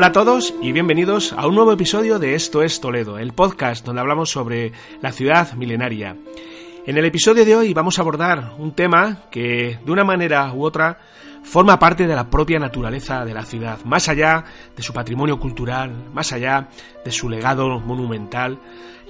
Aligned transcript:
Hola 0.00 0.06
a 0.06 0.12
todos 0.12 0.54
y 0.62 0.72
bienvenidos 0.72 1.34
a 1.34 1.46
un 1.46 1.54
nuevo 1.54 1.72
episodio 1.72 2.18
de 2.18 2.34
Esto 2.34 2.62
es 2.62 2.80
Toledo, 2.80 3.18
el 3.18 3.34
podcast 3.34 3.84
donde 3.84 4.00
hablamos 4.00 4.30
sobre 4.30 4.72
la 5.02 5.12
ciudad 5.12 5.52
milenaria. 5.52 6.16
En 6.86 6.96
el 6.96 7.04
episodio 7.04 7.44
de 7.44 7.54
hoy 7.54 7.74
vamos 7.74 7.98
a 7.98 8.00
abordar 8.00 8.54
un 8.56 8.72
tema 8.72 9.24
que 9.30 9.78
de 9.84 9.92
una 9.92 10.02
manera 10.02 10.54
u 10.54 10.64
otra 10.64 11.00
forma 11.42 11.78
parte 11.78 12.06
de 12.06 12.16
la 12.16 12.30
propia 12.30 12.58
naturaleza 12.58 13.26
de 13.26 13.34
la 13.34 13.44
ciudad, 13.44 13.84
más 13.84 14.08
allá 14.08 14.42
de 14.74 14.82
su 14.82 14.94
patrimonio 14.94 15.38
cultural, 15.38 16.08
más 16.14 16.32
allá 16.32 16.70
de 17.04 17.10
su 17.12 17.28
legado 17.28 17.78
monumental. 17.78 18.58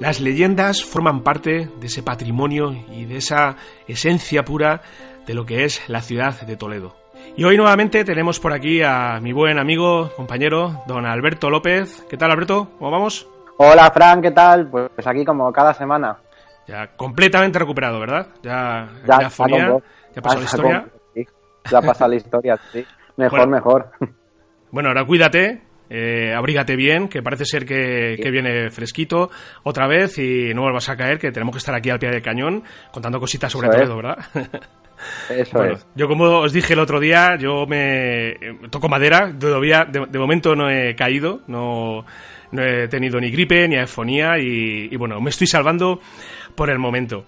Las 0.01 0.19
leyendas 0.19 0.83
forman 0.83 1.23
parte 1.23 1.71
de 1.79 1.87
ese 1.87 2.03
patrimonio 2.03 2.73
y 2.93 3.05
de 3.05 3.19
esa 3.19 3.55
esencia 3.87 4.45
pura 4.45 4.83
de 5.25 5.35
lo 5.35 5.47
que 5.47 5.63
es 5.63 5.89
la 5.89 6.03
ciudad 6.03 6.41
de 6.41 6.57
Toledo. 6.57 7.00
Y 7.37 7.45
hoy 7.45 7.57
nuevamente 7.57 8.05
tenemos 8.05 8.39
por 8.41 8.53
aquí 8.53 8.83
a 8.83 9.19
mi 9.21 9.33
buen 9.33 9.59
amigo, 9.59 10.11
compañero, 10.17 10.83
don 10.87 11.07
Alberto 11.07 11.49
López. 11.49 12.05
¿Qué 12.09 12.17
tal, 12.17 12.31
Alberto? 12.31 12.71
¿Cómo 12.79 12.91
vamos? 12.91 13.29
Hola, 13.57 13.91
Fran, 13.91 14.21
¿qué 14.21 14.31
tal? 14.31 14.69
Pues 14.69 15.07
aquí 15.07 15.25
como 15.25 15.53
cada 15.53 15.73
semana. 15.75 16.19
Ya 16.67 16.89
completamente 16.97 17.59
recuperado, 17.59 17.99
¿verdad? 18.01 18.29
Ya, 18.43 18.89
ya, 19.07 19.21
ya, 19.23 19.31
fonía, 19.31 19.77
ya 20.15 20.23
pasó 20.23 20.39
la 20.39 20.45
historia. 20.45 20.87
Sí, 21.15 21.27
ya 21.71 21.81
pasado 21.83 22.11
la 22.11 22.17
historia, 22.17 22.59
sí. 22.73 22.85
Mejor, 23.17 23.49
mejor. 23.49 23.91
Bueno, 24.71 24.89
ahora 24.89 25.05
cuídate, 25.05 25.63
eh, 25.91 26.33
abrígate 26.35 26.77
bien, 26.77 27.09
que 27.09 27.23
parece 27.23 27.45
ser 27.45 27.67
que, 27.67 28.19
que, 28.23 28.31
viene 28.31 28.71
fresquito 28.71 29.31
otra 29.63 29.87
vez 29.87 30.17
y 30.17 30.55
no 30.55 30.63
vuelvas 30.63 30.89
a 30.89 30.97
caer, 30.97 31.19
que 31.19 31.33
tenemos 31.33 31.53
que 31.53 31.59
estar 31.59 31.75
aquí 31.75 31.91
al 31.91 31.99
pie 31.99 32.11
del 32.11 32.23
cañón 32.23 32.63
contando 32.93 33.21
cositas 33.21 33.53
sobre 33.53 33.69
todo, 33.69 33.97
¿verdad? 33.97 34.19
Eso 35.29 35.65
es. 35.65 35.87
Yo 35.95 36.09
como 36.09 36.25
os 36.41 36.53
dije 36.53 36.75
el 36.75 36.81
otro 36.81 37.01
día, 37.01 37.37
yo 37.37 37.67
me 37.67 38.37
toco 38.71 38.89
madera, 38.89 39.33
todavía 39.39 39.85
de, 39.85 40.19
momento 40.19 40.55
no 40.55 40.71
he 40.71 40.95
caído, 40.95 41.41
no, 41.47 42.05
no, 42.53 42.63
he 42.63 42.89
tenido 42.89 43.21
ni 43.21 43.31
gripe 43.31 43.69
ni 43.69 43.77
afonía 43.77 44.39
y, 44.39 44.89
y, 44.91 44.97
bueno, 44.97 45.21
me 45.21 45.31
estoy 45.31 45.47
salvando 45.47 46.01
por 46.55 46.71
el 46.71 46.79
momento. 46.79 47.25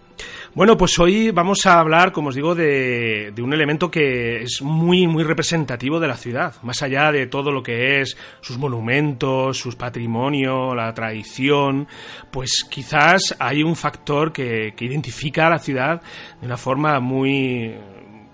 Bueno, 0.54 0.76
pues 0.76 0.98
hoy 0.98 1.30
vamos 1.30 1.64
a 1.64 1.80
hablar, 1.80 2.12
como 2.12 2.28
os 2.28 2.34
digo, 2.34 2.54
de, 2.54 3.32
de, 3.34 3.42
un 3.42 3.54
elemento 3.54 3.90
que 3.90 4.42
es 4.42 4.60
muy, 4.60 5.06
muy 5.06 5.24
representativo 5.24 5.98
de 5.98 6.08
la 6.08 6.16
ciudad, 6.16 6.54
más 6.62 6.82
allá 6.82 7.10
de 7.10 7.26
todo 7.26 7.50
lo 7.50 7.62
que 7.62 8.00
es 8.00 8.16
sus 8.42 8.58
monumentos, 8.58 9.56
sus 9.56 9.76
patrimonio, 9.76 10.74
la 10.74 10.92
tradición, 10.92 11.88
pues 12.30 12.66
quizás 12.68 13.34
hay 13.38 13.62
un 13.62 13.76
factor 13.76 14.32
que, 14.32 14.74
que 14.76 14.84
identifica 14.84 15.46
a 15.46 15.50
la 15.50 15.58
ciudad 15.58 16.02
de 16.40 16.46
una 16.46 16.58
forma 16.58 17.00
muy 17.00 17.74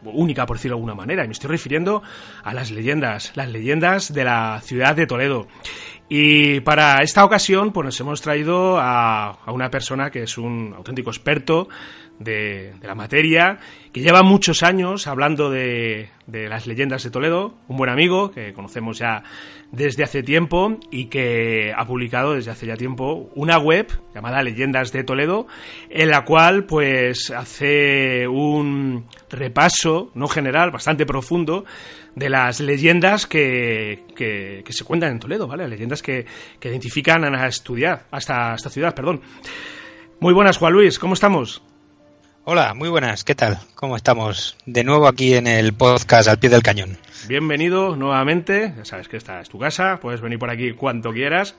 única, 0.04 0.46
por 0.46 0.56
decirlo 0.56 0.76
de 0.76 0.80
alguna 0.80 0.94
manera. 0.94 1.24
Y 1.24 1.28
me 1.28 1.32
estoy 1.32 1.50
refiriendo 1.50 2.02
a 2.42 2.54
las 2.54 2.70
leyendas, 2.70 3.32
las 3.34 3.48
leyendas 3.48 4.12
de 4.12 4.24
la 4.24 4.60
ciudad 4.62 4.96
de 4.96 5.06
Toledo. 5.06 5.46
Y 6.08 6.60
para 6.60 7.02
esta 7.02 7.24
ocasión, 7.24 7.72
pues 7.72 7.84
nos 7.84 8.00
hemos 8.00 8.22
traído 8.22 8.78
a, 8.78 9.38
una 9.48 9.70
persona 9.70 10.10
que 10.10 10.22
es 10.22 10.38
un 10.38 10.72
auténtico 10.76 11.10
experto 11.10 11.68
de, 12.18 12.72
de, 12.80 12.86
la 12.86 12.94
materia, 12.94 13.58
que 13.92 14.00
lleva 14.00 14.22
muchos 14.22 14.62
años 14.62 15.06
hablando 15.06 15.50
de, 15.50 16.08
de, 16.28 16.48
las 16.48 16.66
leyendas 16.66 17.02
de 17.02 17.10
Toledo, 17.10 17.54
un 17.66 17.76
buen 17.76 17.90
amigo 17.90 18.30
que 18.30 18.52
conocemos 18.52 18.98
ya 18.98 19.24
desde 19.72 20.04
hace 20.04 20.22
tiempo 20.22 20.78
y 20.90 21.06
que 21.06 21.72
ha 21.76 21.84
publicado 21.86 22.34
desde 22.34 22.50
hace 22.50 22.66
ya 22.66 22.76
tiempo 22.76 23.30
una 23.34 23.58
web 23.58 23.88
llamada 24.14 24.42
Leyendas 24.42 24.92
de 24.92 25.04
Toledo, 25.04 25.46
en 25.90 26.10
la 26.10 26.24
cual 26.24 26.64
pues 26.64 27.30
hace 27.30 28.28
un 28.28 29.06
repaso, 29.30 30.10
no 30.14 30.28
general, 30.28 30.70
bastante 30.70 31.06
profundo, 31.06 31.64
de 32.14 32.28
las 32.28 32.60
leyendas 32.60 33.26
que, 33.26 34.04
que, 34.14 34.64
se 34.70 34.84
cuentan 34.84 35.12
en 35.12 35.20
Toledo, 35.20 35.46
¿vale? 35.46 35.68
Leyendas 35.68 36.02
que, 36.02 36.26
que 36.58 36.68
identifican 36.68 37.24
a 37.24 37.46
estudiar, 37.46 38.06
hasta 38.10 38.54
esta 38.54 38.70
ciudad, 38.70 38.94
perdón. 38.94 39.20
Muy 40.20 40.34
buenas, 40.34 40.58
Juan 40.58 40.72
Luis, 40.72 40.98
¿cómo 40.98 41.14
estamos? 41.14 41.62
Hola, 42.50 42.72
muy 42.72 42.88
buenas, 42.88 43.24
¿qué 43.24 43.34
tal? 43.34 43.58
¿Cómo 43.74 43.94
estamos? 43.94 44.56
De 44.64 44.82
nuevo 44.82 45.06
aquí 45.06 45.34
en 45.34 45.46
el 45.46 45.74
podcast 45.74 46.28
al 46.28 46.38
pie 46.38 46.48
del 46.48 46.62
cañón. 46.62 46.96
Bienvenido 47.28 47.94
nuevamente, 47.94 48.72
ya 48.74 48.86
sabes 48.86 49.06
que 49.06 49.18
esta 49.18 49.42
es 49.42 49.50
tu 49.50 49.58
casa, 49.58 49.98
puedes 50.00 50.22
venir 50.22 50.38
por 50.38 50.48
aquí 50.48 50.72
cuanto 50.72 51.12
quieras 51.12 51.56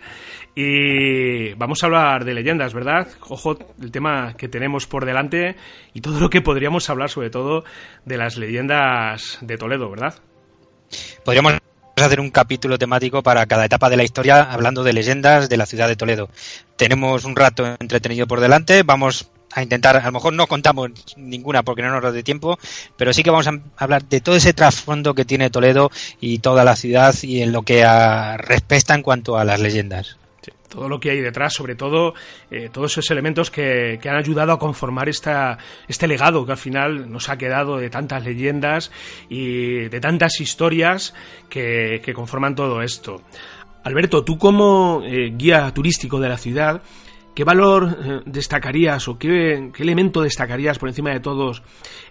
y 0.56 1.54
vamos 1.54 1.84
a 1.84 1.86
hablar 1.86 2.26
de 2.26 2.34
leyendas, 2.34 2.74
¿verdad? 2.74 3.08
Ojo, 3.28 3.56
el 3.80 3.92
tema 3.92 4.34
que 4.36 4.48
tenemos 4.48 4.88
por 4.88 5.06
delante 5.06 5.58
y 5.94 6.02
todo 6.02 6.20
lo 6.20 6.32
que 6.32 6.42
podríamos 6.42 6.90
hablar 6.90 7.12
sobre 7.12 7.30
todo 7.30 7.66
de 8.06 8.18
las 8.18 8.38
leyendas 8.38 9.38
de 9.42 9.58
Toledo, 9.58 9.92
¿verdad? 9.92 10.16
Podríamos 11.24 11.54
hacer 11.98 12.20
un 12.20 12.32
capítulo 12.32 12.80
temático 12.80 13.22
para 13.22 13.46
cada 13.46 13.66
etapa 13.66 13.92
de 13.92 13.98
la 13.98 14.04
historia 14.06 14.42
hablando 14.42 14.84
de 14.84 14.94
leyendas 14.94 15.50
de 15.50 15.58
la 15.58 15.68
ciudad 15.68 15.88
de 15.88 15.96
Toledo. 15.96 16.32
Tenemos 16.78 17.26
un 17.26 17.36
rato 17.36 17.76
entretenido 17.80 18.26
por 18.26 18.40
delante, 18.40 18.82
vamos 18.82 19.30
a 19.54 19.64
intentar, 19.64 19.98
a 19.98 20.06
lo 20.06 20.12
mejor 20.12 20.34
no 20.34 20.48
contamos 20.48 20.92
ninguna 21.18 21.64
porque 21.64 21.82
no 21.82 21.92
nos 21.92 22.04
da 22.04 22.12
de 22.12 22.24
tiempo, 22.24 22.58
pero 22.98 23.14
sí 23.14 23.24
que 23.24 23.32
vamos 23.32 23.48
a 23.48 23.60
hablar 23.78 24.04
de 24.06 24.22
todo 24.22 24.36
ese 24.36 24.54
trasfondo 24.54 25.14
que 25.14 25.26
tiene 25.26 25.50
Toledo 25.50 25.92
y 26.20 26.40
toda 26.40 26.64
la 26.64 26.76
ciudad 26.76 27.16
y 27.24 27.42
en 27.42 27.52
lo 27.52 27.64
que 27.64 27.84
a, 27.84 28.38
respecta 28.38 28.96
en 28.96 29.02
cuanto 29.02 29.38
a 29.38 29.44
las 29.44 29.60
leyendas. 29.60 30.18
Todo 30.70 30.88
lo 30.88 31.00
que 31.00 31.10
hay 31.10 31.20
detrás, 31.20 31.54
sobre 31.56 31.74
todo 31.74 32.14
eh, 32.52 32.70
todos 32.72 32.92
esos 32.92 33.10
elementos 33.10 33.50
que, 33.50 33.98
que, 34.00 34.08
han 34.08 34.18
ayudado 34.18 34.52
a 34.52 34.60
conformar 34.60 35.10
esta, 35.10 35.58
este 35.88 36.08
legado 36.08 36.46
que 36.46 36.52
al 36.52 36.60
final 36.60 37.12
nos 37.12 37.28
ha 37.30 37.40
quedado 37.40 37.78
de 37.78 37.90
tantas 37.90 38.24
leyendas 38.24 38.92
y 39.30 39.90
de 39.90 40.00
tantas 40.00 40.40
historias 40.40 41.16
que, 41.50 42.04
que 42.06 42.14
conforman 42.14 42.54
todo 42.54 42.84
esto. 42.84 43.24
Alberto, 43.84 44.24
tú 44.24 44.38
como 44.38 45.02
eh, 45.04 45.34
guía 45.36 45.74
turístico 45.74 46.20
de 46.20 46.30
la 46.30 46.38
ciudad, 46.38 46.84
¿Qué 47.40 47.46
valor 47.46 47.88
eh, 48.04 48.20
destacarías 48.26 49.08
o 49.08 49.18
qué, 49.18 49.72
qué, 49.74 49.84
elemento 49.84 50.24
destacarías 50.24 50.78
por 50.78 50.90
encima 50.90 51.12
de 51.12 51.22
todos 51.22 51.64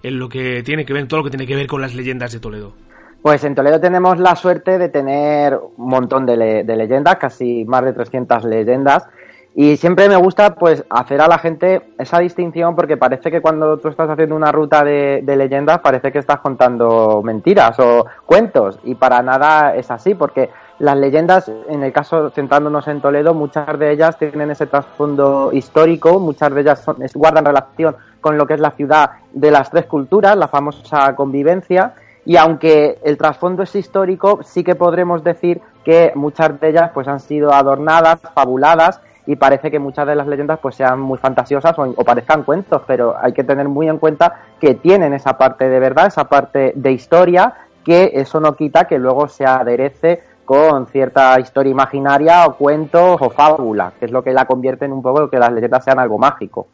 en 0.02 0.18
lo 0.18 0.30
que 0.30 0.62
tiene 0.62 0.86
que 0.86 0.94
ver, 0.94 1.06
todo 1.06 1.20
lo 1.20 1.24
que 1.24 1.28
tiene 1.28 1.46
que 1.46 1.54
ver 1.54 1.66
con 1.66 1.82
las 1.82 1.94
leyendas 1.94 2.32
de 2.32 2.40
Toledo? 2.40 2.72
Pues 3.20 3.44
en 3.44 3.54
Toledo 3.54 3.78
tenemos 3.78 4.18
la 4.18 4.34
suerte 4.36 4.78
de 4.78 4.88
tener 4.88 5.54
un 5.76 5.90
montón 5.90 6.24
de, 6.24 6.34
le 6.34 6.64
de 6.64 6.76
leyendas, 6.76 7.16
casi 7.16 7.66
más 7.66 7.84
de 7.84 7.92
300 7.92 8.42
leyendas, 8.44 9.06
y 9.54 9.76
siempre 9.76 10.08
me 10.08 10.16
gusta 10.16 10.54
pues 10.54 10.82
hacer 10.88 11.20
a 11.20 11.28
la 11.28 11.36
gente 11.36 11.82
esa 11.98 12.20
distinción 12.20 12.74
porque 12.74 12.96
parece 12.96 13.30
que 13.30 13.42
cuando 13.42 13.76
tú 13.76 13.88
estás 13.88 14.08
haciendo 14.08 14.34
una 14.34 14.50
ruta 14.50 14.82
de, 14.82 15.20
de, 15.22 15.36
leyendas 15.36 15.80
parece 15.80 16.10
que 16.10 16.20
estás 16.20 16.38
contando 16.38 17.20
mentiras 17.22 17.78
o 17.80 18.06
cuentos 18.24 18.78
y 18.84 18.94
para 18.94 19.20
nada 19.20 19.74
es 19.74 19.90
así 19.90 20.14
porque 20.14 20.48
las 20.78 20.96
leyendas, 20.96 21.50
en 21.68 21.82
el 21.82 21.92
caso 21.92 22.30
centrándonos 22.30 22.86
en 22.86 23.00
Toledo, 23.00 23.34
muchas 23.34 23.78
de 23.78 23.92
ellas 23.92 24.16
tienen 24.16 24.50
ese 24.50 24.66
trasfondo 24.66 25.50
histórico, 25.52 26.20
muchas 26.20 26.54
de 26.54 26.60
ellas 26.60 26.84
guardan 27.14 27.44
relación 27.44 27.96
con 28.20 28.38
lo 28.38 28.46
que 28.46 28.54
es 28.54 28.60
la 28.60 28.70
ciudad 28.72 29.10
de 29.32 29.50
las 29.50 29.70
tres 29.70 29.86
culturas, 29.86 30.36
la 30.36 30.48
famosa 30.48 31.14
convivencia, 31.16 31.94
y 32.24 32.36
aunque 32.36 32.98
el 33.04 33.16
trasfondo 33.16 33.62
es 33.62 33.74
histórico, 33.74 34.40
sí 34.44 34.62
que 34.62 34.74
podremos 34.74 35.24
decir 35.24 35.60
que 35.84 36.12
muchas 36.14 36.60
de 36.60 36.68
ellas 36.68 36.90
pues 36.92 37.08
han 37.08 37.20
sido 37.20 37.52
adornadas, 37.52 38.20
fabuladas 38.34 39.00
y 39.26 39.36
parece 39.36 39.70
que 39.70 39.78
muchas 39.78 40.06
de 40.06 40.14
las 40.14 40.26
leyendas 40.26 40.58
pues 40.60 40.74
sean 40.74 41.00
muy 41.00 41.18
fantasiosas 41.18 41.78
o, 41.78 42.04
parezcan 42.04 42.44
cuentos, 42.44 42.82
pero 42.86 43.16
hay 43.20 43.32
que 43.32 43.44
tener 43.44 43.68
muy 43.68 43.88
en 43.88 43.98
cuenta 43.98 44.42
que 44.60 44.74
tienen 44.74 45.12
esa 45.12 45.38
parte 45.38 45.68
de 45.68 45.80
verdad, 45.80 46.06
esa 46.06 46.28
parte 46.28 46.72
de 46.74 46.92
historia, 46.92 47.54
que 47.84 48.10
eso 48.14 48.40
no 48.40 48.54
quita 48.56 48.84
que 48.84 48.98
luego 48.98 49.28
se 49.28 49.46
aderece 49.46 50.22
con 50.48 50.86
cierta 50.86 51.38
historia 51.38 51.70
imaginaria 51.70 52.46
o 52.46 52.56
cuentos 52.56 53.18
o 53.20 53.28
fábula, 53.28 53.92
que 54.00 54.06
es 54.06 54.10
lo 54.10 54.24
que 54.24 54.32
la 54.32 54.46
convierte 54.46 54.86
en 54.86 54.92
un 54.92 55.02
poco 55.02 55.28
que 55.28 55.38
las 55.38 55.52
leyendas 55.52 55.84
sean 55.84 55.98
algo 55.98 56.16
mágico. 56.16 56.68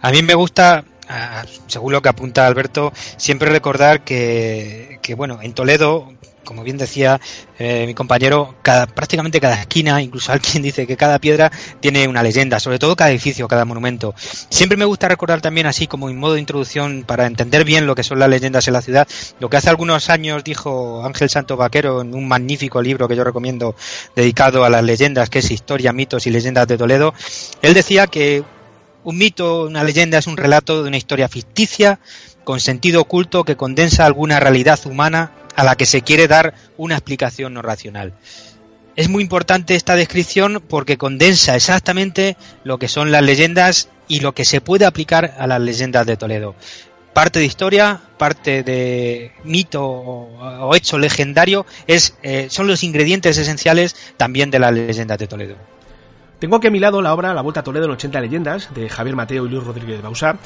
A 0.00 0.12
mí 0.12 0.22
me 0.22 0.36
gusta 0.36 0.84
según 1.66 1.92
lo 1.92 2.02
que 2.02 2.08
apunta 2.08 2.46
Alberto, 2.46 2.92
siempre 2.94 3.50
recordar 3.50 4.02
que, 4.02 5.00
que, 5.02 5.16
bueno, 5.16 5.40
en 5.42 5.54
Toledo 5.54 6.06
como 6.44 6.64
bien 6.64 6.78
decía 6.78 7.20
eh, 7.58 7.84
mi 7.86 7.94
compañero, 7.94 8.54
cada, 8.62 8.86
prácticamente 8.86 9.40
cada 9.40 9.60
esquina, 9.60 10.02
incluso 10.02 10.32
alguien 10.32 10.62
dice 10.62 10.86
que 10.86 10.96
cada 10.96 11.18
piedra 11.18 11.50
tiene 11.80 12.08
una 12.08 12.22
leyenda, 12.22 12.60
sobre 12.60 12.78
todo 12.78 12.96
cada 12.96 13.10
edificio, 13.10 13.48
cada 13.48 13.64
monumento. 13.64 14.14
Siempre 14.48 14.76
me 14.76 14.84
gusta 14.84 15.08
recordar 15.08 15.40
también, 15.40 15.66
así 15.66 15.86
como 15.86 16.08
en 16.08 16.18
modo 16.18 16.34
de 16.34 16.40
introducción, 16.40 17.04
para 17.06 17.26
entender 17.26 17.64
bien 17.64 17.86
lo 17.86 17.94
que 17.94 18.02
son 18.02 18.18
las 18.18 18.28
leyendas 18.28 18.66
en 18.66 18.74
la 18.74 18.82
ciudad, 18.82 19.08
lo 19.38 19.50
que 19.50 19.56
hace 19.56 19.70
algunos 19.70 20.10
años 20.10 20.44
dijo 20.44 21.04
Ángel 21.04 21.30
Santo 21.30 21.56
Vaquero 21.56 22.00
en 22.00 22.14
un 22.14 22.26
magnífico 22.28 22.82
libro 22.82 23.08
que 23.08 23.16
yo 23.16 23.24
recomiendo 23.24 23.74
dedicado 24.16 24.64
a 24.64 24.70
las 24.70 24.82
leyendas, 24.82 25.30
que 25.30 25.40
es 25.40 25.50
Historia, 25.50 25.92
mitos 25.92 26.26
y 26.26 26.30
leyendas 26.30 26.66
de 26.68 26.78
Toledo. 26.78 27.12
Él 27.62 27.74
decía 27.74 28.06
que 28.06 28.44
un 29.04 29.16
mito, 29.16 29.64
una 29.64 29.84
leyenda 29.84 30.18
es 30.18 30.26
un 30.26 30.36
relato 30.36 30.82
de 30.82 30.88
una 30.88 30.96
historia 30.96 31.28
ficticia 31.28 32.00
con 32.44 32.60
sentido 32.60 33.02
oculto 33.02 33.44
que 33.44 33.56
condensa 33.56 34.06
alguna 34.06 34.40
realidad 34.40 34.78
humana 34.84 35.32
a 35.60 35.64
la 35.64 35.76
que 35.76 35.84
se 35.84 36.00
quiere 36.00 36.26
dar 36.26 36.54
una 36.78 36.94
explicación 36.94 37.52
no 37.52 37.60
racional. 37.60 38.14
Es 38.96 39.10
muy 39.10 39.22
importante 39.22 39.74
esta 39.74 39.94
descripción 39.94 40.62
porque 40.66 40.96
condensa 40.96 41.54
exactamente 41.54 42.38
lo 42.64 42.78
que 42.78 42.88
son 42.88 43.12
las 43.12 43.22
leyendas 43.22 43.90
y 44.08 44.20
lo 44.20 44.32
que 44.32 44.46
se 44.46 44.62
puede 44.62 44.86
aplicar 44.86 45.34
a 45.38 45.46
las 45.46 45.60
leyendas 45.60 46.06
de 46.06 46.16
Toledo. 46.16 46.54
Parte 47.12 47.40
de 47.40 47.44
historia, 47.44 48.00
parte 48.16 48.62
de 48.62 49.32
mito 49.44 49.84
o, 49.86 50.74
hecho 50.74 50.98
legendario 50.98 51.66
es, 51.86 52.14
eh, 52.22 52.46
son 52.48 52.66
los 52.66 52.82
ingredientes 52.82 53.36
esenciales 53.36 53.94
también 54.16 54.50
de 54.50 54.60
las 54.60 54.72
leyendas 54.72 55.18
de 55.18 55.26
Toledo. 55.26 55.56
Tengo 56.40 56.56
aquí 56.56 56.66
a 56.66 56.70
mi 56.70 56.80
lado 56.80 57.02
la 57.02 57.12
obra 57.12 57.34
La 57.34 57.42
Vuelta 57.42 57.60
a 57.60 57.62
Toledo 57.62 57.84
en 57.84 57.92
80 57.92 58.20
leyendas 58.20 58.74
de 58.74 58.88
Javier 58.88 59.14
Mateo 59.14 59.46
y 59.46 59.50
Luis 59.50 59.62
Rodríguez 59.62 59.98
de 59.98 60.02
Bausá 60.02 60.38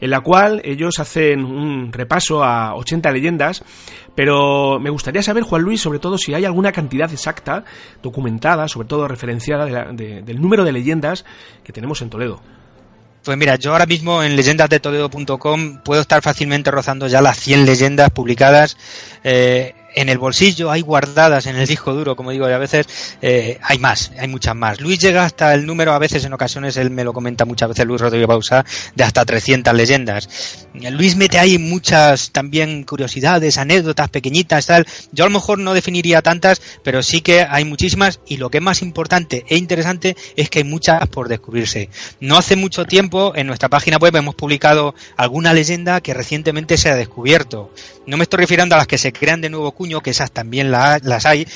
en 0.00 0.10
la 0.10 0.20
cual 0.20 0.60
ellos 0.64 0.98
hacen 0.98 1.44
un 1.44 1.92
repaso 1.92 2.44
a 2.44 2.74
80 2.76 3.10
leyendas, 3.10 3.64
pero 4.14 4.78
me 4.78 4.90
gustaría 4.90 5.22
saber, 5.22 5.42
Juan 5.42 5.62
Luis, 5.62 5.80
sobre 5.80 5.98
todo 5.98 6.18
si 6.18 6.34
hay 6.34 6.44
alguna 6.44 6.72
cantidad 6.72 7.10
exacta, 7.10 7.64
documentada, 8.02 8.68
sobre 8.68 8.88
todo 8.88 9.08
referenciada, 9.08 9.66
del 9.92 10.40
número 10.40 10.64
de 10.64 10.72
leyendas 10.72 11.24
que 11.64 11.72
tenemos 11.72 12.00
en 12.02 12.10
Toledo. 12.10 12.40
Pues 13.24 13.36
mira, 13.36 13.56
yo 13.56 13.72
ahora 13.72 13.86
mismo 13.86 14.22
en 14.22 14.36
leyendasdetoledo.com 14.36 15.82
puedo 15.84 16.00
estar 16.00 16.22
fácilmente 16.22 16.70
rozando 16.70 17.08
ya 17.08 17.20
las 17.20 17.38
100 17.38 17.66
leyendas 17.66 18.10
publicadas. 18.10 18.76
Eh, 19.24 19.74
en 19.94 20.08
el 20.08 20.18
bolsillo, 20.18 20.70
hay 20.70 20.82
guardadas 20.82 21.46
en 21.46 21.56
el 21.56 21.66
disco 21.66 21.92
duro, 21.92 22.16
como 22.16 22.30
digo, 22.30 22.48
y 22.48 22.52
a 22.52 22.58
veces 22.58 22.86
eh, 23.22 23.58
hay 23.62 23.78
más, 23.78 24.12
hay 24.18 24.28
muchas 24.28 24.54
más. 24.54 24.80
Luis 24.80 24.98
llega 24.98 25.24
hasta 25.24 25.54
el 25.54 25.66
número, 25.66 25.92
a 25.92 25.98
veces 25.98 26.24
en 26.24 26.32
ocasiones, 26.32 26.76
él 26.76 26.90
me 26.90 27.04
lo 27.04 27.12
comenta 27.12 27.44
muchas 27.44 27.70
veces, 27.70 27.86
Luis 27.86 28.00
Rodríguez 28.00 28.28
Bausa, 28.28 28.64
de 28.94 29.04
hasta 29.04 29.24
300 29.24 29.74
leyendas. 29.74 30.66
Luis 30.74 31.16
mete 31.16 31.38
ahí 31.38 31.58
muchas 31.58 32.30
también 32.30 32.84
curiosidades, 32.84 33.58
anécdotas 33.58 34.08
pequeñitas, 34.10 34.66
tal. 34.66 34.86
Yo 35.12 35.24
a 35.24 35.28
lo 35.28 35.34
mejor 35.34 35.58
no 35.58 35.74
definiría 35.74 36.22
tantas, 36.22 36.60
pero 36.82 37.02
sí 37.02 37.20
que 37.20 37.42
hay 37.42 37.64
muchísimas 37.64 38.20
y 38.26 38.36
lo 38.36 38.50
que 38.50 38.58
es 38.58 38.64
más 38.64 38.82
importante 38.82 39.44
e 39.48 39.56
interesante 39.56 40.16
es 40.36 40.50
que 40.50 40.60
hay 40.60 40.64
muchas 40.64 41.06
por 41.08 41.28
descubrirse. 41.28 41.88
No 42.20 42.36
hace 42.36 42.56
mucho 42.56 42.84
tiempo 42.84 43.32
en 43.34 43.46
nuestra 43.46 43.68
página 43.68 43.96
web 43.96 44.14
hemos 44.16 44.34
publicado 44.34 44.94
alguna 45.16 45.52
leyenda 45.52 46.00
que 46.00 46.14
recientemente 46.14 46.76
se 46.76 46.90
ha 46.90 46.94
descubierto. 46.94 47.72
No 48.06 48.16
me 48.16 48.22
estoy 48.22 48.38
refiriendo 48.40 48.74
a 48.74 48.78
las 48.78 48.86
que 48.86 48.98
se 48.98 49.12
crean 49.12 49.40
de 49.40 49.50
nuevo 49.50 49.72
que 50.02 50.10
esas 50.10 50.32
también 50.32 50.70
las 50.70 51.26
hay, 51.26 51.46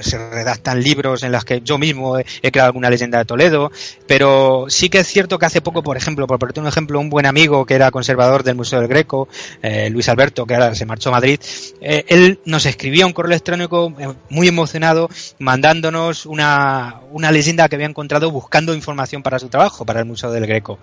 se 0.00 0.30
redactan 0.30 0.82
libros 0.82 1.22
en 1.22 1.32
las 1.32 1.44
que 1.44 1.60
yo 1.60 1.78
mismo 1.78 2.18
he, 2.18 2.50
creado 2.50 2.68
alguna 2.68 2.88
leyenda 2.88 3.18
de 3.18 3.24
Toledo, 3.24 3.70
pero 4.06 4.66
sí 4.68 4.88
que 4.88 5.00
es 5.00 5.08
cierto 5.08 5.38
que 5.38 5.46
hace 5.46 5.60
poco, 5.60 5.82
por 5.82 5.96
ejemplo, 5.96 6.26
por 6.26 6.38
ponerte 6.38 6.60
un 6.60 6.68
ejemplo, 6.68 7.00
un 7.00 7.10
buen 7.10 7.26
amigo 7.26 7.66
que 7.66 7.74
era 7.74 7.90
conservador 7.90 8.44
del 8.44 8.54
Museo 8.54 8.80
del 8.80 8.88
Greco, 8.88 9.28
eh, 9.62 9.90
Luis 9.90 10.08
Alberto, 10.08 10.46
que 10.46 10.54
ahora 10.54 10.74
se 10.74 10.86
marchó 10.86 11.10
a 11.10 11.12
Madrid, 11.12 11.40
eh, 11.80 12.04
él 12.08 12.40
nos 12.44 12.66
escribía 12.66 13.04
un 13.04 13.12
correo 13.12 13.32
electrónico 13.32 13.92
eh, 13.98 14.08
muy 14.30 14.48
emocionado 14.48 15.08
mandándonos 15.38 16.24
una, 16.24 17.00
una 17.10 17.32
leyenda 17.32 17.68
que 17.68 17.74
había 17.74 17.88
encontrado 17.88 18.30
buscando 18.30 18.74
información 18.74 19.22
para 19.22 19.38
su 19.38 19.48
trabajo, 19.48 19.84
para 19.84 20.00
el 20.00 20.06
Museo 20.06 20.30
del 20.30 20.46
Greco. 20.46 20.78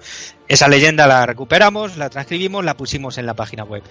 Esa 0.48 0.68
leyenda 0.68 1.08
la 1.08 1.26
recuperamos, 1.26 1.98
la 1.98 2.10
transcribimos, 2.10 2.66
la 2.66 2.76
pusimos 2.76 3.18
en 3.18 3.26
la 3.26 3.34
página 3.34 3.64
web. 3.64 3.84